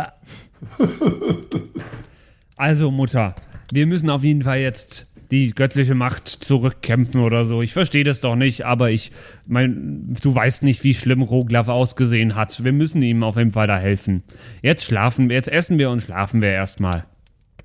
Also, 2.56 2.92
Mutter, 2.92 3.34
wir 3.74 3.88
müssen 3.88 4.12
auf 4.12 4.24
jeden 4.24 4.44
Fall 4.44 4.60
jetzt 4.60 5.08
die 5.34 5.50
göttliche 5.52 5.96
Macht 5.96 6.28
zurückkämpfen 6.28 7.22
oder 7.22 7.46
so. 7.46 7.64
Ich 7.64 7.74
verstehe 7.74 8.04
das 8.04 8.22
doch 8.22 8.36
nicht, 8.36 8.66
aber 8.66 8.92
ich 8.92 9.12
mein, 9.48 10.16
du 10.22 10.36
weißt 10.36 10.62
nicht, 10.62 10.84
wie 10.84 10.94
schlimm 10.94 11.24
Roglav 11.24 11.70
ausgesehen 11.70 12.36
hat. 12.36 12.64
Wir 12.64 12.72
müssen 12.72 13.02
ihm 13.02 13.24
auf 13.24 13.36
jeden 13.36 13.52
Fall 13.52 13.66
da 13.66 13.80
helfen. 13.80 14.22
Jetzt 14.62 14.86
schlafen 14.86 15.30
wir, 15.30 15.36
jetzt 15.36 15.48
essen 15.48 15.80
wir 15.80 15.90
und 15.90 16.02
schlafen 16.02 16.40
wir 16.40 16.50
erstmal. 16.50 17.06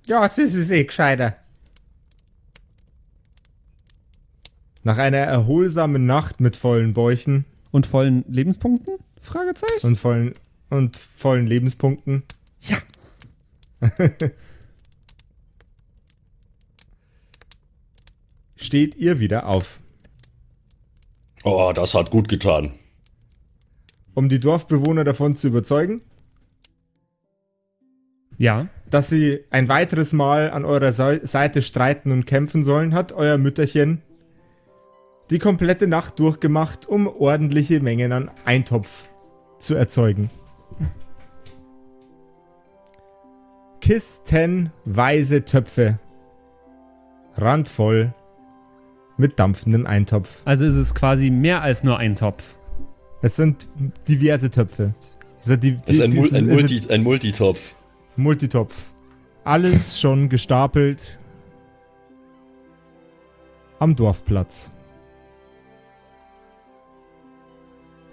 Ja, 0.06 0.24
jetzt 0.24 0.38
ist 0.38 0.54
es 0.54 0.70
eh 0.70 0.84
gescheiter. 0.84 1.36
Nach 4.82 4.96
einer 4.96 5.18
erholsamen 5.18 6.06
Nacht 6.06 6.40
mit 6.40 6.56
vollen 6.56 6.94
Bäuchen 6.94 7.44
Und 7.70 7.86
vollen 7.86 8.24
Lebenspunkten? 8.28 8.94
Fragezeichen. 9.20 9.88
Und 9.88 9.96
vollen, 9.96 10.32
und 10.70 10.96
vollen 10.96 11.46
Lebenspunkten. 11.46 12.22
Ja. 12.62 12.78
Steht 18.60 18.96
ihr 18.96 19.20
wieder 19.20 19.48
auf. 19.48 19.78
Oh, 21.44 21.70
das 21.74 21.94
hat 21.94 22.10
gut 22.10 22.28
getan. 22.28 22.72
Um 24.14 24.28
die 24.28 24.40
Dorfbewohner 24.40 25.04
davon 25.04 25.36
zu 25.36 25.46
überzeugen, 25.46 26.02
Ja. 28.36 28.66
dass 28.90 29.08
sie 29.08 29.44
ein 29.50 29.68
weiteres 29.68 30.12
Mal 30.12 30.50
an 30.50 30.64
eurer 30.64 30.90
Sei- 30.90 31.24
Seite 31.24 31.62
streiten 31.62 32.10
und 32.10 32.26
kämpfen 32.26 32.64
sollen, 32.64 32.94
hat 32.94 33.12
euer 33.12 33.38
Mütterchen 33.38 34.02
die 35.30 35.38
komplette 35.38 35.86
Nacht 35.86 36.18
durchgemacht, 36.18 36.86
um 36.86 37.06
ordentliche 37.06 37.80
Mengen 37.80 38.10
an 38.12 38.30
Eintopf 38.44 39.08
zu 39.60 39.74
erzeugen. 39.76 40.30
Kistenweise 44.08 45.44
Töpfe. 45.44 45.98
Randvoll 47.36 48.14
mit 49.18 49.38
dampfendem 49.38 49.86
Eintopf. 49.86 50.40
Also 50.44 50.64
ist 50.64 50.76
es 50.76 50.94
quasi 50.94 51.28
mehr 51.30 51.60
als 51.62 51.84
nur 51.84 51.98
ein 51.98 52.16
Topf. 52.16 52.42
Es 53.20 53.36
sind 53.36 53.68
diverse 54.08 54.50
Töpfe. 54.50 54.94
Also 55.38 55.56
die, 55.56 55.76
Das 55.76 55.96
ist 55.96 56.00
ein, 56.00 56.10
dieses- 56.12 56.32
ein, 56.34 56.48
es 56.48 56.54
Multi 56.54 56.92
ein 56.92 57.02
Multitopf. 57.02 57.74
Multitopf. 58.16 58.90
Alles 59.44 60.00
schon 60.00 60.28
gestapelt 60.28 61.18
am 63.78 63.94
Dorfplatz. 63.96 64.70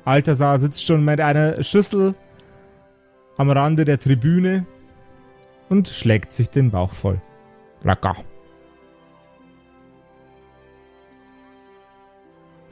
Altasar 0.05 0.59
sitzt 0.59 0.85
schon 0.85 1.03
mit 1.03 1.19
einer 1.19 1.63
Schüssel 1.63 2.13
am 3.37 3.49
Rande 3.49 3.85
der 3.85 3.99
Tribüne 3.99 4.65
und 5.69 5.87
schlägt 5.87 6.31
sich 6.33 6.49
den 6.49 6.69
Bauch 6.71 6.93
voll. 6.93 7.19
Lecker. 7.83 8.15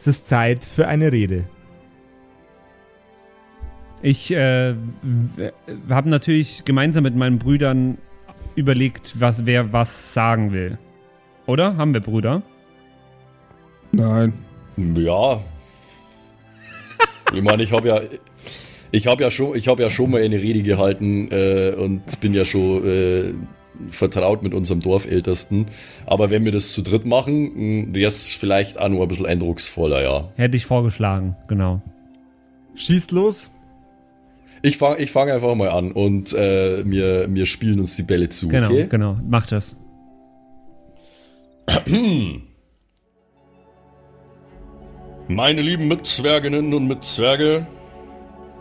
Es 0.03 0.07
ist 0.07 0.27
Zeit 0.27 0.65
für 0.65 0.85
eine 0.85 1.13
Rede. 1.13 1.45
Ich 4.01 4.31
äh, 4.31 4.75
habe 5.89 6.09
natürlich 6.09 6.65
gemeinsam 6.65 7.03
mit 7.03 7.15
meinen 7.15 7.39
Brüdern 7.39 7.97
überlegt, 8.55 9.21
was 9.21 9.45
wer 9.45 9.71
was 9.71 10.13
sagen 10.13 10.51
will. 10.51 10.77
Oder? 11.45 11.77
Haben 11.77 11.93
wir 11.93 12.01
Brüder? 12.01 12.41
Nein. 13.93 14.33
Ja. 14.75 15.41
Ich 17.33 17.41
meine, 17.41 17.63
ich 17.63 17.71
habe 17.71 17.87
ja, 17.87 18.01
ich 18.91 19.07
habe 19.07 19.23
ja 19.23 19.31
schon, 19.31 19.55
ich 19.55 19.69
habe 19.69 19.81
ja 19.81 19.89
schon 19.89 20.11
mal 20.11 20.21
eine 20.21 20.35
Rede 20.35 20.63
gehalten 20.63 21.31
äh, 21.31 21.73
und 21.77 22.19
bin 22.19 22.33
ja 22.33 22.43
schon 22.43 22.85
äh, 22.85 23.33
vertraut 23.89 24.43
mit 24.43 24.53
unserem 24.53 24.81
Dorfältesten. 24.81 25.65
Aber 26.05 26.29
wenn 26.31 26.45
wir 26.45 26.51
das 26.51 26.71
zu 26.73 26.81
dritt 26.81 27.05
machen, 27.05 27.93
wäre 27.93 28.07
es 28.07 28.35
vielleicht 28.35 28.77
auch 28.79 28.89
nur 28.89 29.01
ein 29.03 29.07
bisschen 29.07 29.25
eindrucksvoller, 29.25 30.01
ja. 30.03 30.29
Hätte 30.35 30.57
ich 30.57 30.65
vorgeschlagen, 30.65 31.35
genau. 31.47 31.81
Schießt 32.75 33.11
los. 33.11 33.49
Ich 34.61 34.77
fange 34.77 34.99
ich 34.99 35.11
fang 35.11 35.29
einfach 35.29 35.53
mal 35.55 35.69
an 35.69 35.91
und 35.91 36.31
äh, 36.33 36.89
wir, 36.89 37.27
wir 37.33 37.45
spielen 37.45 37.79
uns 37.81 37.95
die 37.97 38.03
Bälle 38.03 38.29
zu, 38.29 38.47
Genau, 38.47 38.67
okay? 38.69 38.87
genau. 38.89 39.17
Mach 39.27 39.45
das. 39.47 39.75
Meine 45.27 45.61
lieben 45.61 45.87
Mitzwerginnen 45.87 46.73
und 46.73 46.87
Mitzwerge, 46.87 47.65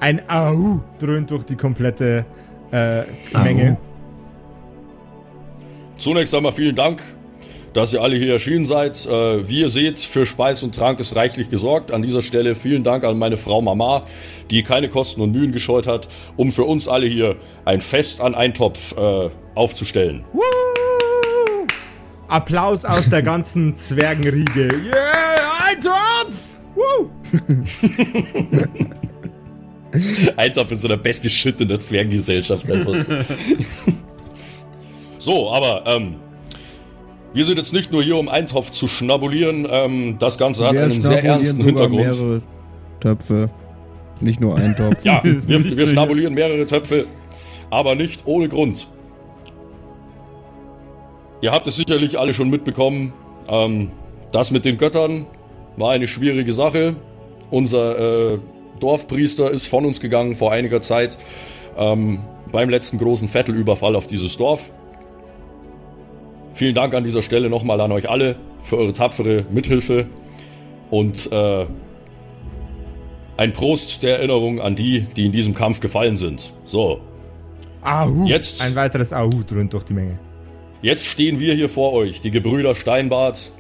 Ein 0.01 0.29
Au 0.29 0.81
dröhnt 0.99 1.31
durch 1.31 1.45
die 1.45 1.57
komplette 1.57 2.25
äh, 2.73 3.03
Menge. 3.33 3.77
Zunächst 6.03 6.35
einmal 6.35 6.51
vielen 6.51 6.75
Dank, 6.75 7.01
dass 7.75 7.95
ihr 7.95 8.03
alle 8.03 8.17
hier 8.17 8.33
erschienen 8.33 8.65
seid. 8.65 9.07
Äh, 9.07 9.49
wie 9.49 9.61
ihr 9.61 9.69
seht, 9.69 10.01
für 10.01 10.27
Speis 10.27 10.65
und 10.65 10.75
Trank 10.75 10.99
ist 10.99 11.15
reichlich 11.15 11.49
gesorgt. 11.49 11.93
An 11.93 12.03
dieser 12.03 12.23
Stelle 12.23 12.57
vielen 12.57 12.83
Dank 12.83 13.05
an 13.05 13.17
meine 13.21 13.37
Frau 13.37 13.63
Mama, 13.63 14.05
die 14.51 14.65
keine 14.65 14.89
Kosten 14.89 15.21
und 15.21 15.31
Mühen 15.31 15.53
gescheut 15.53 15.87
hat, 15.87 16.09
um 16.37 16.51
für 16.51 16.65
uns 16.65 16.89
alle 16.89 17.07
hier 17.07 17.37
ein 17.65 17.81
Fest 17.81 18.21
an 18.21 18.35
Eintopf 18.35 18.97
äh, 18.99 19.31
aufzustellen. 19.55 20.25
Applaus 22.27 22.85
aus 22.85 23.09
der 23.09 23.23
ganzen 23.23 23.77
Zwergenriege. 23.77 24.71
Yeah, 24.85 25.69
ein 25.69 25.81
Topf! 25.81 26.35
Woo! 26.75 27.11
Eintopf 30.37 30.73
ist 30.73 30.81
so 30.81 30.89
der 30.89 30.97
beste 30.97 31.31
Shit 31.31 31.61
in 31.61 31.69
der 31.69 31.79
Zwergengesellschaft. 31.79 32.67
so, 35.25 35.53
aber 35.53 35.85
ähm, 35.87 36.17
wir 37.33 37.45
sind 37.45 37.57
jetzt 37.57 37.73
nicht 37.73 37.93
nur 37.93 38.03
hier, 38.03 38.17
um 38.17 38.29
Eintopf 38.29 38.71
zu 38.71 38.89
schnabulieren. 38.89 39.67
Ähm, 39.71 40.17
das 40.19 40.39
Ganze 40.39 40.67
hat 40.67 40.75
Wir 40.75 40.85
einen 40.85 41.01
sehr 41.01 41.25
ernsten 41.25 41.65
Hintergrund. 41.65 42.03
mehrere 42.03 42.43
Töpfe. 43.01 43.51
Nicht 44.21 44.41
nur 44.41 44.57
ein 44.57 44.77
Topf. 44.77 45.05
Ja, 45.05 45.23
wir, 45.25 45.77
wir 45.77 45.87
schnabulieren 45.87 46.35
mehrere 46.35 46.67
Töpfe, 46.67 47.07
aber 47.71 47.95
nicht 47.95 48.23
ohne 48.27 48.49
Grund. 48.49 48.87
Ihr 51.41 51.51
habt 51.53 51.67
es 51.67 51.77
sicherlich 51.77 52.19
alle 52.19 52.33
schon 52.35 52.51
mitbekommen. 52.51 53.13
Ähm, 53.49 53.91
das 54.31 54.51
mit 54.51 54.65
den 54.65 54.77
Göttern 54.77 55.27
war 55.77 55.93
eine 55.93 56.07
schwierige 56.07 56.53
Sache. 56.53 56.95
Unser 57.51 58.33
äh, 58.33 58.39
Dorfpriester 58.79 59.51
ist 59.51 59.67
von 59.67 59.85
uns 59.85 60.01
gegangen 60.01 60.35
vor 60.35 60.53
einiger 60.53 60.81
Zeit 60.81 61.19
ähm, 61.77 62.21
beim 62.53 62.69
letzten 62.69 62.99
großen 62.99 63.29
Vettelüberfall 63.29 63.97
auf 63.97 64.07
dieses 64.07 64.37
Dorf. 64.37 64.71
Vielen 66.55 66.75
Dank 66.75 66.95
an 66.95 67.05
dieser 67.05 67.23
Stelle 67.23 67.49
nochmal 67.49 67.81
an 67.81 67.93
euch 67.93 68.09
alle 68.11 68.37
für 68.63 68.77
eure 68.79 68.93
tapfere 68.93 69.47
Mithilfe 69.51 70.07
und 70.91 71.31
äh, 71.33 71.67
ein 73.37 73.53
Prost 73.53 74.03
der 74.03 74.19
Erinnerung 74.19 74.61
an 74.61 74.77
die, 74.77 75.07
die 75.17 75.27
in 75.27 75.33
diesem 75.33 75.55
Kampf 75.55 75.81
gefallen 75.81 76.17
sind. 76.17 76.53
So, 76.65 77.01
Ahu. 77.83 78.27
Jetzt- 78.27 78.63
Ein 78.63 78.75
weiteres 78.75 79.13
Ahu 79.13 79.43
dröhnt 79.45 79.73
durch 79.73 79.85
die 79.85 79.95
Menge. 79.95 80.19
jetzt 80.83 81.05
stehen 81.07 81.41
wir 81.41 81.55
hier 81.55 81.69
vor 81.69 81.93
euch, 81.95 82.21
die 82.21 82.31
Gebrüder 82.31 82.75
Steinbart, 82.75 83.51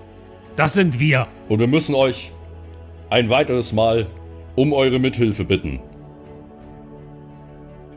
Das 0.57 0.75
sind 0.75 1.01
wir. 1.01 1.27
und 1.49 1.59
wir 1.59 1.67
müssen 1.67 1.95
euch 1.95 2.33
ein 3.11 3.31
weiteres 3.31 3.73
Mal 3.73 4.07
um 4.55 4.73
eure 4.73 4.99
Mithilfe 4.99 5.45
bitten. 5.45 5.81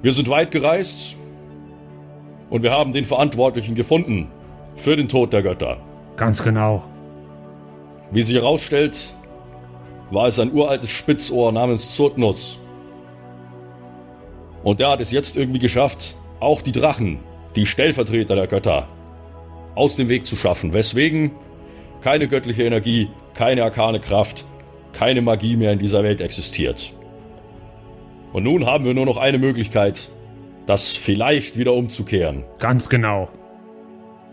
Wir 0.01 0.11
sind 0.13 0.29
weit 0.29 0.51
gereist 0.51 1.17
und 2.49 2.63
wir 2.63 2.71
haben 2.71 2.93
den 2.93 3.03
Verantwortlichen 3.05 3.75
gefunden 3.75 4.27
für 4.75 4.95
den 4.95 5.09
Tod 5.09 5.33
der 5.33 5.43
Götter. 5.43 5.77
Ganz 6.17 6.43
genau. 6.43 6.83
Wie 8.11 8.21
sich 8.21 8.35
herausstellt, 8.35 9.13
war 10.11 10.27
es 10.27 10.39
ein 10.39 10.53
uraltes 10.53 10.89
Spitzohr 10.89 11.51
namens 11.51 11.95
Zurtnus. 11.95 12.59
Und 14.63 14.79
der 14.79 14.89
hat 14.89 15.01
es 15.01 15.11
jetzt 15.11 15.37
irgendwie 15.37 15.59
geschafft, 15.59 16.15
auch 16.39 16.61
die 16.61 16.71
Drachen, 16.71 17.19
die 17.55 17.65
Stellvertreter 17.65 18.35
der 18.35 18.47
Götter, 18.47 18.87
aus 19.75 19.95
dem 19.95 20.09
Weg 20.09 20.25
zu 20.25 20.35
schaffen. 20.35 20.73
Weswegen 20.73 21.31
keine 22.01 22.27
göttliche 22.27 22.63
Energie, 22.63 23.09
keine 23.33 23.63
arkane 23.63 23.99
Kraft, 23.99 24.45
keine 24.93 25.21
Magie 25.21 25.57
mehr 25.57 25.73
in 25.73 25.79
dieser 25.79 26.03
Welt 26.03 26.21
existiert. 26.21 26.93
Und 28.31 28.43
nun 28.43 28.65
haben 28.65 28.85
wir 28.85 28.93
nur 28.93 29.05
noch 29.05 29.17
eine 29.17 29.37
Möglichkeit, 29.37 30.09
das 30.65 30.95
vielleicht 30.95 31.57
wieder 31.57 31.73
umzukehren. 31.73 32.43
Ganz 32.59 32.89
genau. 32.89 33.29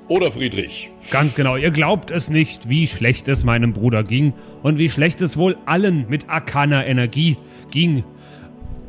Oder 0.09 0.32
Friedrich? 0.32 0.90
Ganz 1.11 1.34
genau. 1.34 1.57
Ihr 1.57 1.70
glaubt 1.70 2.11
es 2.11 2.28
nicht, 2.28 2.68
wie 2.68 2.86
schlecht 2.86 3.28
es 3.28 3.44
meinem 3.44 3.72
Bruder 3.72 4.03
ging 4.03 4.32
und 4.62 4.78
wie 4.78 4.90
schlecht 4.90 5.20
es 5.20 5.36
wohl 5.36 5.57
allen 5.64 6.07
mit 6.09 6.28
arkaner 6.28 6.86
Energie 6.86 7.36
ging. 7.70 8.05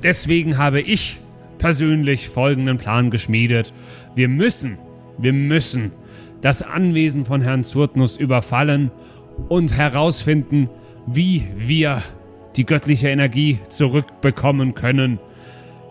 Deswegen 0.02 0.58
habe 0.58 0.82
ich 0.82 1.20
persönlich 1.60 2.28
folgenden 2.28 2.78
Plan 2.78 3.10
geschmiedet. 3.10 3.74
Wir 4.16 4.28
müssen, 4.28 4.78
wir 5.18 5.34
müssen 5.34 5.92
das 6.42 6.62
Anwesen 6.62 7.26
von 7.26 7.42
Herrn 7.42 7.64
Zurtnus 7.64 8.18
überfallen 8.18 8.92
und 9.48 9.78
herausfinden, 9.78 10.70
wie 11.08 11.48
wir 11.56 12.04
die 12.58 12.66
göttliche 12.66 13.08
Energie 13.08 13.60
zurückbekommen 13.70 14.74
können. 14.74 15.20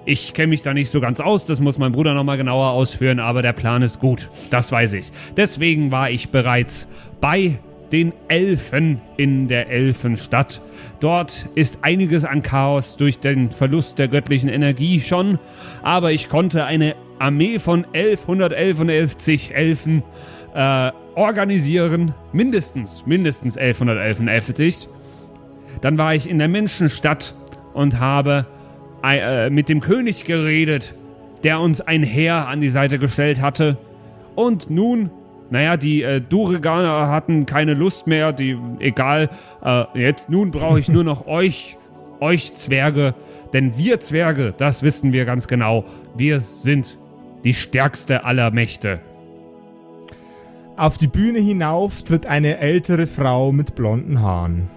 Ich 0.05 0.35
kenne 0.35 0.49
mich 0.49 0.63
da 0.63 0.75
nicht 0.75 0.91
so 0.91 1.01
ganz 1.01 1.21
aus, 1.21 1.45
das 1.47 1.61
muss 1.61 1.79
mein 1.79 1.93
Bruder 1.93 2.15
nochmal 2.15 2.37
genauer 2.37 2.71
ausführen, 2.71 3.21
aber 3.21 3.41
der 3.41 3.53
Plan 3.53 3.83
ist 3.83 4.01
gut, 4.01 4.29
das 4.51 4.73
weiß 4.73 4.95
ich. 4.95 5.13
Deswegen 5.37 5.93
war 5.93 6.11
ich 6.11 6.31
bereits 6.31 6.89
bei 7.21 7.59
den 7.93 8.13
Elfen 8.27 9.01
in 9.17 9.47
der 9.47 9.69
Elfenstadt. 9.69 10.61
Dort 10.99 11.47
ist 11.55 11.79
einiges 11.83 12.25
an 12.25 12.43
Chaos 12.43 12.97
durch 12.97 13.21
den 13.21 13.53
Verlust 13.53 13.99
der 13.99 14.09
göttlichen 14.09 14.49
Energie 14.49 15.01
schon, 15.01 15.39
aber 15.83 16.11
ich 16.11 16.29
konnte 16.29 16.65
eine 16.65 16.97
Armee 17.21 17.61
von 17.61 17.85
1111 17.93 19.53
Elfen 19.53 20.03
äh, 20.55 20.91
organisieren. 21.15 22.15
Mindestens, 22.33 23.07
mindestens 23.07 23.57
1111 23.57 24.89
Dann 25.81 25.97
war 25.97 26.15
ich 26.15 26.29
in 26.29 26.39
der 26.39 26.49
Menschenstadt 26.49 27.35
und 27.75 28.01
habe 28.01 28.47
äh, 29.05 29.51
mit 29.51 29.69
dem 29.69 29.81
König 29.81 30.25
geredet, 30.25 30.95
der 31.45 31.61
uns 31.61 31.81
ein 31.81 32.03
Heer 32.03 32.49
an 32.49 32.61
die 32.61 32.71
Seite 32.71 32.99
gestellt 32.99 33.41
hatte. 33.41 33.77
Und 34.35 34.71
nun, 34.71 35.11
naja, 35.51 35.77
die 35.77 36.03
äh, 36.03 36.21
Dureganer 36.21 37.09
hatten 37.09 37.47
keine 37.47 37.75
Lust 37.75 38.07
mehr, 38.07 38.33
die, 38.33 38.57
egal, 38.79 39.29
äh, 39.65 39.85
jetzt, 39.95 40.31
nun 40.31 40.51
brauche 40.51 40.79
ich 40.79 40.89
nur 40.89 41.05
noch 41.05 41.27
euch, 41.27 41.77
euch 42.21 42.55
Zwerge, 42.55 43.15
denn 43.53 43.77
wir 43.77 44.01
Zwerge, 44.01 44.55
das 44.57 44.83
wissen 44.83 45.13
wir 45.13 45.25
ganz 45.25 45.49
genau, 45.49 45.85
wir 46.17 46.41
sind 46.41 46.99
die 47.45 47.55
stärkste 47.55 48.25
aller 48.25 48.51
Mächte. 48.51 49.01
Auf 50.77 50.97
die 50.97 51.09
Bühne 51.09 51.39
hinauf 51.39 52.03
tritt 52.03 52.25
eine 52.25 52.59
ältere 52.59 53.07
Frau 53.07 53.53
mit 53.53 53.75
blonden 53.75 54.23
Haaren. 54.23 54.71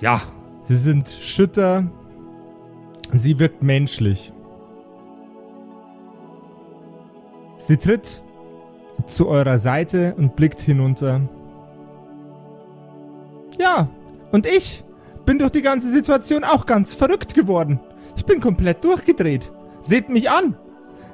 Ja. 0.00 0.20
Sie 0.64 0.76
sind 0.76 1.08
schütter 1.08 1.86
sie 3.14 3.38
wirkt 3.38 3.62
menschlich. 3.62 4.32
Sie 7.56 7.76
tritt 7.76 8.22
zu 9.06 9.28
eurer 9.28 9.58
Seite 9.58 10.14
und 10.16 10.36
blickt 10.36 10.60
hinunter. 10.60 11.20
Ja, 13.58 13.88
und 14.30 14.46
ich 14.46 14.84
bin 15.24 15.38
durch 15.38 15.50
die 15.50 15.62
ganze 15.62 15.90
Situation 15.90 16.44
auch 16.44 16.66
ganz 16.66 16.94
verrückt 16.94 17.34
geworden. 17.34 17.80
Ich 18.16 18.24
bin 18.24 18.40
komplett 18.40 18.84
durchgedreht. 18.84 19.50
Seht 19.82 20.08
mich 20.08 20.30
an! 20.30 20.56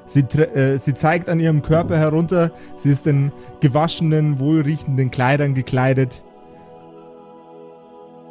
Sie, 0.07 0.21
äh, 0.21 0.79
sie 0.79 0.95
zeigt 0.95 1.29
an 1.29 1.41
ihrem 1.41 1.63
Körper 1.63 1.97
herunter. 1.97 2.53
Sie 2.77 2.91
ist 2.91 3.07
in 3.07 3.33
gewaschenen, 3.61 4.39
wohlriechenden 4.39 5.11
Kleidern 5.11 5.55
gekleidet. 5.55 6.23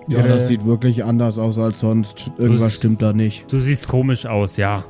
Ja, 0.07 0.19
Ihre, 0.19 0.27
das 0.29 0.47
sieht 0.47 0.65
wirklich 0.65 1.03
anders 1.03 1.37
aus 1.37 1.57
als 1.57 1.79
sonst. 1.79 2.31
Irgendwas 2.37 2.73
stimmt 2.73 3.01
da 3.01 3.13
nicht. 3.13 3.51
Du 3.51 3.59
siehst 3.59 3.87
komisch 3.87 4.25
aus, 4.25 4.57
ja. 4.57 4.85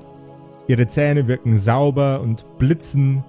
Ihre 0.68 0.88
Zähne 0.88 1.28
wirken 1.28 1.58
sauber 1.58 2.22
und 2.22 2.46
blitzen 2.58 3.24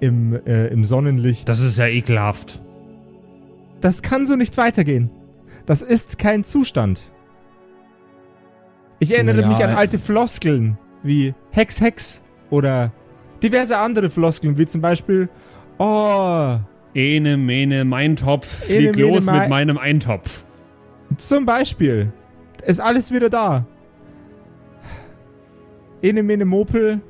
im, 0.00 0.34
äh, 0.46 0.68
im 0.68 0.84
Sonnenlicht. 0.84 1.48
Das 1.48 1.60
ist 1.60 1.78
ja 1.78 1.86
ekelhaft. 1.86 2.62
Das 3.80 4.02
kann 4.02 4.26
so 4.26 4.36
nicht 4.36 4.56
weitergehen. 4.56 5.10
Das 5.66 5.82
ist 5.82 6.18
kein 6.18 6.44
Zustand. 6.44 7.00
Ich 9.00 9.14
erinnere 9.14 9.42
ja, 9.42 9.48
mich 9.48 9.62
an 9.62 9.76
alte 9.76 9.98
Floskeln 9.98 10.78
wie 11.02 11.34
Hex, 11.50 11.80
Hex 11.80 12.22
oder 12.50 12.92
diverse 13.42 13.78
andere 13.78 14.10
Floskeln, 14.10 14.58
wie 14.58 14.66
zum 14.66 14.80
Beispiel 14.80 15.28
Oh. 15.78 16.58
Ene, 16.94 17.36
mene, 17.36 17.84
mein 17.84 18.16
Topf, 18.16 18.64
flieg 18.64 18.96
Ene, 18.96 19.08
los 19.08 19.26
mene, 19.26 19.40
mit 19.40 19.48
meinem 19.48 19.78
Eintopf. 19.78 20.44
Zum 21.16 21.46
Beispiel. 21.46 22.12
Ist 22.64 22.80
alles 22.80 23.10
wieder 23.10 23.30
da. 23.30 23.64
Ene, 26.02 26.22
mene, 26.22 26.44
Mopel. 26.44 27.00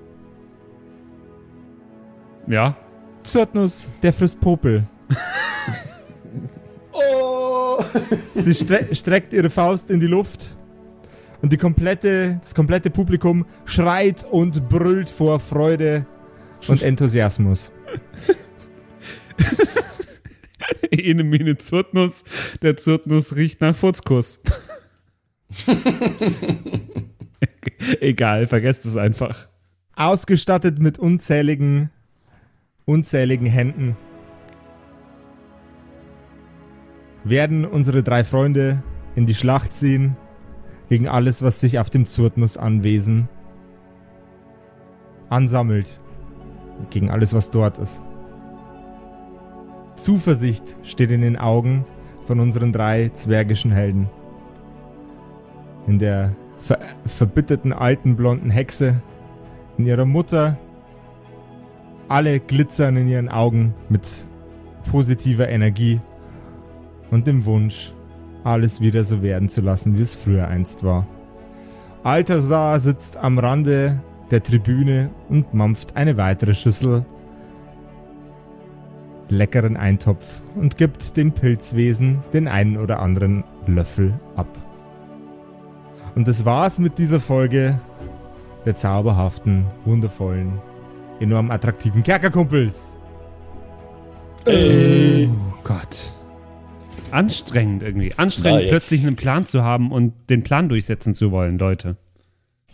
Ja. 2.46 2.76
Zyrtnus, 3.22 3.88
der 4.02 4.12
frisst 4.12 4.40
Popel. 4.40 4.84
oh! 6.92 7.78
Sie 8.34 8.54
stre 8.54 8.94
streckt 8.94 9.32
ihre 9.32 9.50
Faust 9.50 9.90
in 9.90 10.00
die 10.00 10.06
Luft 10.06 10.56
und 11.42 11.52
die 11.52 11.56
komplette, 11.56 12.38
das 12.40 12.54
komplette 12.54 12.90
Publikum 12.90 13.44
schreit 13.64 14.24
und 14.24 14.68
brüllt 14.68 15.10
vor 15.10 15.40
Freude 15.40 16.06
und 16.66 16.82
Enthusiasmus. 16.90 17.70
Ene 20.90 21.24
Mine 21.24 21.56
Zurtnuss, 21.58 22.24
der 22.62 22.76
Zurtnuss 22.76 23.36
riecht 23.36 23.60
nach 23.60 23.76
Furzkuss. 23.76 24.40
Egal, 28.00 28.46
vergesst 28.46 28.84
es 28.84 28.96
einfach. 28.96 29.48
Ausgestattet 29.94 30.78
mit 30.78 30.98
unzähligen, 30.98 31.90
unzähligen 32.84 33.46
Händen 33.46 33.96
werden 37.24 37.64
unsere 37.64 38.02
drei 38.02 38.24
Freunde 38.24 38.82
in 39.14 39.26
die 39.26 39.34
Schlacht 39.34 39.74
ziehen 39.74 40.16
gegen 40.88 41.08
alles, 41.08 41.42
was 41.42 41.60
sich 41.60 41.78
auf 41.78 41.90
dem 41.90 42.06
Zurtnus-Anwesen 42.06 43.28
ansammelt. 45.28 46.00
Gegen 46.90 47.10
alles, 47.10 47.34
was 47.34 47.50
dort 47.50 47.78
ist. 47.78 48.02
Zuversicht 49.98 50.76
steht 50.84 51.10
in 51.10 51.22
den 51.22 51.36
Augen 51.36 51.84
von 52.22 52.38
unseren 52.40 52.72
drei 52.72 53.10
zwergischen 53.12 53.72
Helden. 53.72 54.08
In 55.86 55.98
der 55.98 56.36
ver 56.58 56.78
verbitterten 57.04 57.72
alten 57.72 58.16
blonden 58.16 58.50
Hexe, 58.50 59.02
in 59.76 59.86
ihrer 59.86 60.04
Mutter, 60.04 60.56
alle 62.08 62.38
glitzern 62.40 62.96
in 62.96 63.08
ihren 63.08 63.28
Augen 63.28 63.74
mit 63.88 64.02
positiver 64.90 65.48
Energie 65.48 66.00
und 67.10 67.26
dem 67.26 67.44
Wunsch, 67.44 67.92
alles 68.44 68.80
wieder 68.80 69.04
so 69.04 69.20
werden 69.20 69.48
zu 69.48 69.60
lassen, 69.60 69.98
wie 69.98 70.02
es 70.02 70.14
früher 70.14 70.46
einst 70.46 70.84
war. 70.84 71.06
Altasar 72.04 72.78
sitzt 72.78 73.16
am 73.16 73.38
Rande 73.38 74.00
der 74.30 74.42
Tribüne 74.42 75.10
und 75.28 75.54
mampft 75.54 75.96
eine 75.96 76.16
weitere 76.16 76.54
Schüssel 76.54 77.04
leckeren 79.28 79.76
Eintopf 79.76 80.40
und 80.54 80.76
gibt 80.76 81.16
dem 81.16 81.32
Pilzwesen 81.32 82.22
den 82.32 82.48
einen 82.48 82.76
oder 82.76 83.00
anderen 83.00 83.44
Löffel 83.66 84.18
ab. 84.36 84.48
Und 86.14 86.28
das 86.28 86.44
war's 86.44 86.78
mit 86.78 86.98
dieser 86.98 87.20
Folge 87.20 87.80
der 88.64 88.76
zauberhaften, 88.76 89.66
wundervollen, 89.84 90.60
enorm 91.20 91.50
attraktiven 91.50 92.02
Kerkerkumpels. 92.02 92.94
Äh. 94.46 95.26
Oh 95.26 95.54
Gott 95.64 96.12
anstrengend 97.10 97.82
irgendwie. 97.82 98.12
Anstrengend, 98.16 98.68
plötzlich 98.68 99.06
einen 99.06 99.16
Plan 99.16 99.46
zu 99.46 99.62
haben 99.62 99.92
und 99.92 100.12
den 100.30 100.42
Plan 100.42 100.68
durchsetzen 100.68 101.14
zu 101.14 101.30
wollen, 101.30 101.58
Leute. 101.58 101.96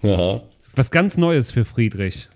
Ja. 0.02 0.40
Was 0.74 0.90
ganz 0.90 1.16
Neues 1.16 1.50
für 1.50 1.64
Friedrich. 1.64 2.28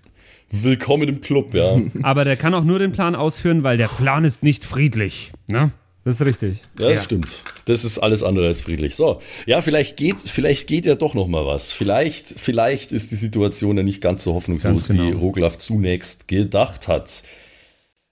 Willkommen 0.51 1.07
im 1.07 1.21
Club, 1.21 1.53
ja. 1.53 1.79
Aber 2.01 2.23
der 2.23 2.35
kann 2.35 2.53
auch 2.53 2.63
nur 2.63 2.79
den 2.79 2.91
Plan 2.91 3.15
ausführen, 3.15 3.63
weil 3.63 3.77
der 3.77 3.87
Plan 3.87 4.25
ist 4.25 4.43
nicht 4.43 4.65
friedlich. 4.65 5.31
Ne? 5.47 5.71
Das 6.05 6.15
ist 6.15 6.25
richtig. 6.25 6.57
Ja, 6.79 6.89
das 6.89 6.93
ja. 6.93 7.01
stimmt. 7.01 7.43
Das 7.65 7.83
ist 7.83 7.99
alles 7.99 8.23
andere 8.23 8.47
als 8.47 8.61
friedlich. 8.61 8.95
So, 8.95 9.21
ja, 9.45 9.61
vielleicht 9.61 9.97
geht, 9.97 10.21
vielleicht 10.21 10.67
geht 10.67 10.85
ja 10.85 10.95
doch 10.95 11.13
noch 11.13 11.27
mal 11.27 11.45
was. 11.45 11.71
Vielleicht, 11.71 12.27
vielleicht 12.27 12.91
ist 12.93 13.11
die 13.11 13.15
Situation 13.15 13.77
ja 13.77 13.83
nicht 13.83 14.01
ganz 14.01 14.23
so 14.23 14.33
hoffnungslos, 14.33 14.87
ganz 14.87 14.87
genau. 14.87 15.03
wie 15.03 15.11
Roglaf 15.11 15.57
zunächst 15.57 16.27
gedacht 16.27 16.87
hat. 16.87 17.23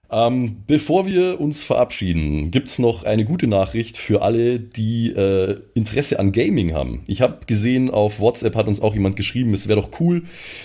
Ähm, 0.10 0.64
bevor 0.68 1.06
wir 1.06 1.42
uns 1.42 1.66
verabschieden, 1.66 2.50
gibt 2.50 2.70
es 2.70 2.80
noch 2.80 3.04
eine 3.04 3.26
gute 3.26 3.48
Nachricht 3.48 3.98
für 3.98 4.22
alle, 4.22 4.58
die 4.58 5.10
äh, 5.12 5.60
Interesse 5.74 6.20
an 6.20 6.32
Gaming 6.32 6.74
haben. 6.74 7.04
Ich 7.08 7.22
habe 7.22 7.46
gesehen, 7.46 7.90
auf 7.90 8.22
WhatsApp 8.22 8.56
hat 8.56 8.68
uns 8.68 8.80
auch 8.80 8.94
jemand 8.94 9.18
geschrieben, 9.18 9.54
es 9.54 9.68
wäre 9.68 9.82
doch 9.82 10.00
cool, 10.00 10.24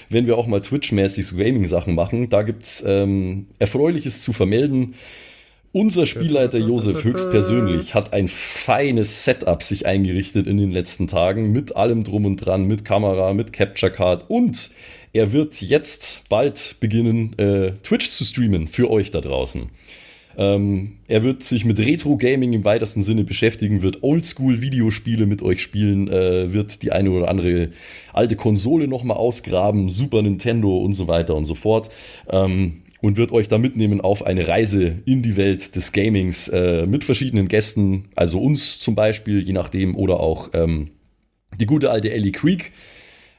wenn 0.09 0.27
wir 0.27 0.39
auch 0.39 0.47
mal 0.47 0.61
Twitch-mäßig 0.61 1.27
so 1.27 1.37
Gaming-Sachen 1.37 1.95
machen. 1.95 2.29
Da 2.29 2.43
gibt 2.43 2.63
es 2.63 2.85
ähm, 2.87 3.49
Erfreuliches 3.59 4.23
zu 4.23 4.33
vermelden. 4.33 4.95
Unser 5.75 6.05
Spielleiter 6.05 6.59
Josef 6.59 7.03
höchstpersönlich 7.03 7.95
hat 7.95 8.13
ein 8.13 8.29
feines 8.29 9.25
Setup 9.25 9.63
sich 9.63 9.87
eingerichtet 9.87 10.47
in 10.47 10.59
den 10.59 10.71
letzten 10.71 11.09
Tagen 11.09 11.51
mit 11.51 11.75
allem 11.77 12.05
drum 12.05 12.27
und 12.27 12.37
dran, 12.37 12.67
mit 12.67 12.85
Kamera, 12.85 13.33
mit 13.33 13.55
Capture 13.55 13.91
Card 13.91 14.29
und 14.29 14.71
er 15.13 15.33
wird 15.33 15.61
jetzt 15.61 16.23
bald 16.29 16.77
beginnen, 16.81 17.39
äh, 17.39 17.73
Twitch 17.83 18.09
zu 18.09 18.25
streamen 18.25 18.69
für 18.69 18.91
euch 18.91 19.11
da 19.11 19.21
draußen. 19.21 19.69
Ähm, 20.37 20.99
er 21.09 21.23
wird 21.23 21.43
sich 21.43 21.65
mit 21.65 21.79
Retro-Gaming 21.79 22.55
im 22.55 22.65
weitesten 22.65 23.03
Sinne 23.03 23.25
beschäftigen, 23.25 23.83
wird 23.83 24.03
Oldschool-Videospiele 24.03 25.27
mit 25.27 25.43
euch 25.43 25.63
spielen, 25.63 26.09
äh, 26.09 26.53
wird 26.55 26.83
die 26.83 26.93
eine 26.93 27.11
oder 27.11 27.29
andere 27.29 27.71
alte 28.15 28.37
Konsole 28.37 28.89
nochmal 28.89 29.19
ausgraben, 29.19 29.91
Super 29.91 30.23
Nintendo 30.23 30.79
und 30.79 30.95
so 30.95 31.07
weiter 31.07 31.35
und 31.35 31.45
so 31.45 31.55
fort. 31.55 31.91
Ähm, 32.31 32.83
und 33.03 33.17
wird 33.17 33.33
euch 33.33 33.49
da 33.49 33.59
mitnehmen 33.59 34.01
auf 34.01 34.25
eine 34.25 34.47
Reise 34.47 35.01
in 35.07 35.23
die 35.25 35.37
Welt 35.37 35.75
des 35.75 35.91
Gamings 35.91 36.47
äh, 36.49 36.87
mit 36.87 37.03
verschiedenen 37.03 37.49
Gästen, 37.49 38.05
also 38.15 38.41
uns 38.41 38.79
zum 38.79 38.95
Beispiel, 38.95 39.41
je 39.43 39.53
nachdem, 39.53 39.97
oder 39.97 40.21
auch 40.21 40.51
ähm, 40.55 40.93
die 41.59 41.67
gute 41.67 41.91
alte 41.91 42.13
Ellie 42.13 42.31
Creek, 42.31 42.71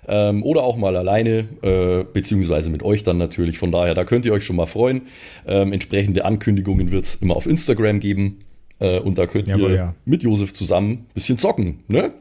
ähm, 0.08 0.44
oder 0.44 0.64
auch 0.64 0.78
mal 0.78 0.96
alleine, 0.96 1.48
äh, 1.62 2.04
beziehungsweise 2.12 2.70
mit 2.70 2.84
euch 2.84 3.04
dann 3.04 3.18
natürlich. 3.18 3.58
Von 3.58 3.72
daher, 3.72 3.94
da 3.94 4.04
könnt 4.04 4.26
ihr 4.26 4.34
euch 4.34 4.46
schon 4.46 4.56
mal 4.56 4.66
freuen. 4.66 5.04
Ähm, 5.48 5.74
entsprechende 5.74 6.26
Ankündigungen 6.26 6.92
wird 6.92 7.06
es 7.06 7.16
immer 7.16 7.36
auf 7.36 7.46
Instagram 7.46 8.00
geben. 8.00 8.40
Äh, 8.80 9.00
und 9.00 9.18
da 9.18 9.28
könnt 9.28 9.48
Jawohl, 9.48 9.72
ihr 9.72 9.76
ja. 9.76 9.96
mit 10.06 10.24
Josef 10.24 10.54
zusammen 10.54 10.92
ein 10.92 11.14
bisschen 11.14 11.38
zocken, 11.38 11.80
ne? 11.88 12.12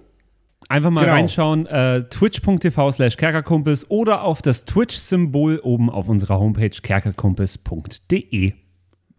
Einfach 0.69 0.91
mal 0.91 1.03
genau. 1.03 1.15
reinschauen, 1.15 1.67
äh, 1.67 2.05
twitch.tv 2.09 2.93
slash 2.93 3.17
kerkerkumpels 3.17 3.91
oder 3.91 4.23
auf 4.23 4.43
das 4.43 4.65
Twitch-Symbol 4.65 5.59
oben 5.59 5.91
auf 5.91 6.09
unserer 6.09 6.39
Homepage 6.39 6.71
kerkerkumpels.de. 6.71 8.53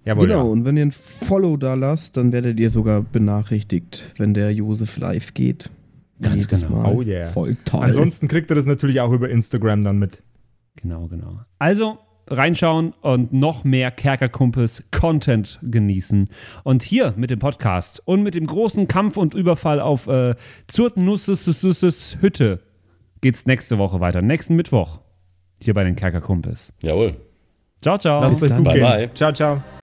Jawohl, 0.06 0.28
genau, 0.28 0.46
ja. 0.46 0.52
und 0.52 0.66
wenn 0.66 0.78
ihr 0.78 0.86
ein 0.86 0.92
Follow 0.92 1.58
da 1.58 1.76
lasst, 1.76 2.18
dann 2.18 2.32
werdet 2.32 2.60
ihr 2.60 2.70
sogar 2.70 3.02
benachrichtigt, 3.02 4.14
wenn 4.18 4.34
der 4.34 4.52
Josef 4.52 4.98
live 4.98 5.34
geht. 5.34 5.70
Ganz 6.24 6.44
Jedes 6.44 6.62
genau. 6.62 6.82
Mal. 6.82 6.94
Oh 6.94 7.02
yeah. 7.02 7.30
Voll 7.30 7.56
toll. 7.66 7.84
Ansonsten 7.84 8.28
kriegt 8.28 8.50
ihr 8.52 8.56
das 8.56 8.66
natürlich 8.66 9.00
auch 9.02 9.12
über 9.12 9.30
Instagram 9.30 9.84
dann 9.84 10.00
mit. 10.00 10.24
Genau, 10.76 11.08
genau. 11.08 11.40
Also 11.60 12.00
reinschauen 12.28 12.94
und 13.02 13.34
noch 13.34 13.64
mehr 13.64 13.92
Kerkerkumpels 13.92 14.84
Content 14.92 15.60
genießen. 15.62 16.30
Und 16.64 16.84
hier 16.84 17.14
mit 17.18 17.30
dem 17.30 17.40
Podcast 17.40 18.02
und 18.06 18.24
mit 18.24 18.36
dem 18.36 18.48
großen 18.48 18.88
Kampf 18.88 19.18
und 19.18 19.34
Überfall 19.34 19.80
auf 19.80 20.08
äh, 20.08 20.36
Zurtnusses 20.68 22.18
Hütte 22.22 22.62
geht's 23.22 23.46
nächste 23.46 23.78
Woche 23.78 24.00
weiter. 24.00 24.22
Nächsten 24.22 24.56
Mittwoch. 24.56 25.00
Hier 25.60 25.74
bei 25.74 25.84
den 25.84 25.96
Kerkerkumpels. 25.96 26.74
Jawohl. 26.82 27.16
Ciao, 27.82 27.98
ciao. 27.98 28.22
Lasst 28.22 28.38
es 28.38 28.44
euch 28.44 28.50
dann. 28.50 28.58
gut 28.64 28.66
Bye, 28.66 28.74
gehen. 28.74 28.84
bye. 28.84 29.14
Ciao, 29.14 29.32
ciao. 29.34 29.83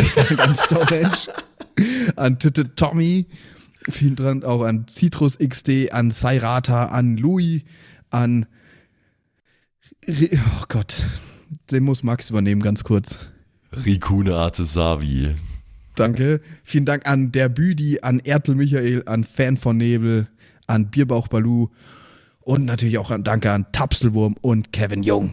Dank 0.16 0.46
an 0.46 0.54
Stonehenge, 0.54 1.28
an 2.16 2.38
Titte 2.38 2.74
Tommy, 2.74 3.26
vielen 3.88 4.16
Dank 4.16 4.44
auch 4.44 4.62
an 4.62 4.86
Citrus 4.88 5.38
XD, 5.38 5.92
an 5.92 6.10
Sairata, 6.10 6.86
an 6.86 7.16
Louis, 7.16 7.64
an. 8.10 8.46
Re 10.06 10.30
oh 10.32 10.64
Gott, 10.68 11.02
den 11.70 11.84
muss 11.84 12.02
Max 12.02 12.30
übernehmen, 12.30 12.62
ganz 12.62 12.84
kurz. 12.84 13.18
Rikune 13.84 14.34
Artesavi. 14.34 15.36
Danke. 15.94 16.40
Vielen 16.64 16.86
Dank 16.86 17.06
an 17.06 17.30
der 17.32 17.48
Büdi, 17.48 18.00
an 18.00 18.20
Ertel 18.20 18.54
Michael, 18.54 19.02
an 19.06 19.24
Fan 19.24 19.56
von 19.56 19.76
Nebel, 19.76 20.28
an 20.66 20.90
Bierbauch 20.90 21.28
Balu 21.28 21.68
und 22.40 22.64
natürlich 22.64 22.98
auch 22.98 23.10
an 23.10 23.22
Danke 23.22 23.52
an 23.52 23.66
Tapselwurm 23.72 24.36
und 24.40 24.72
Kevin 24.72 25.02
Jung. 25.02 25.32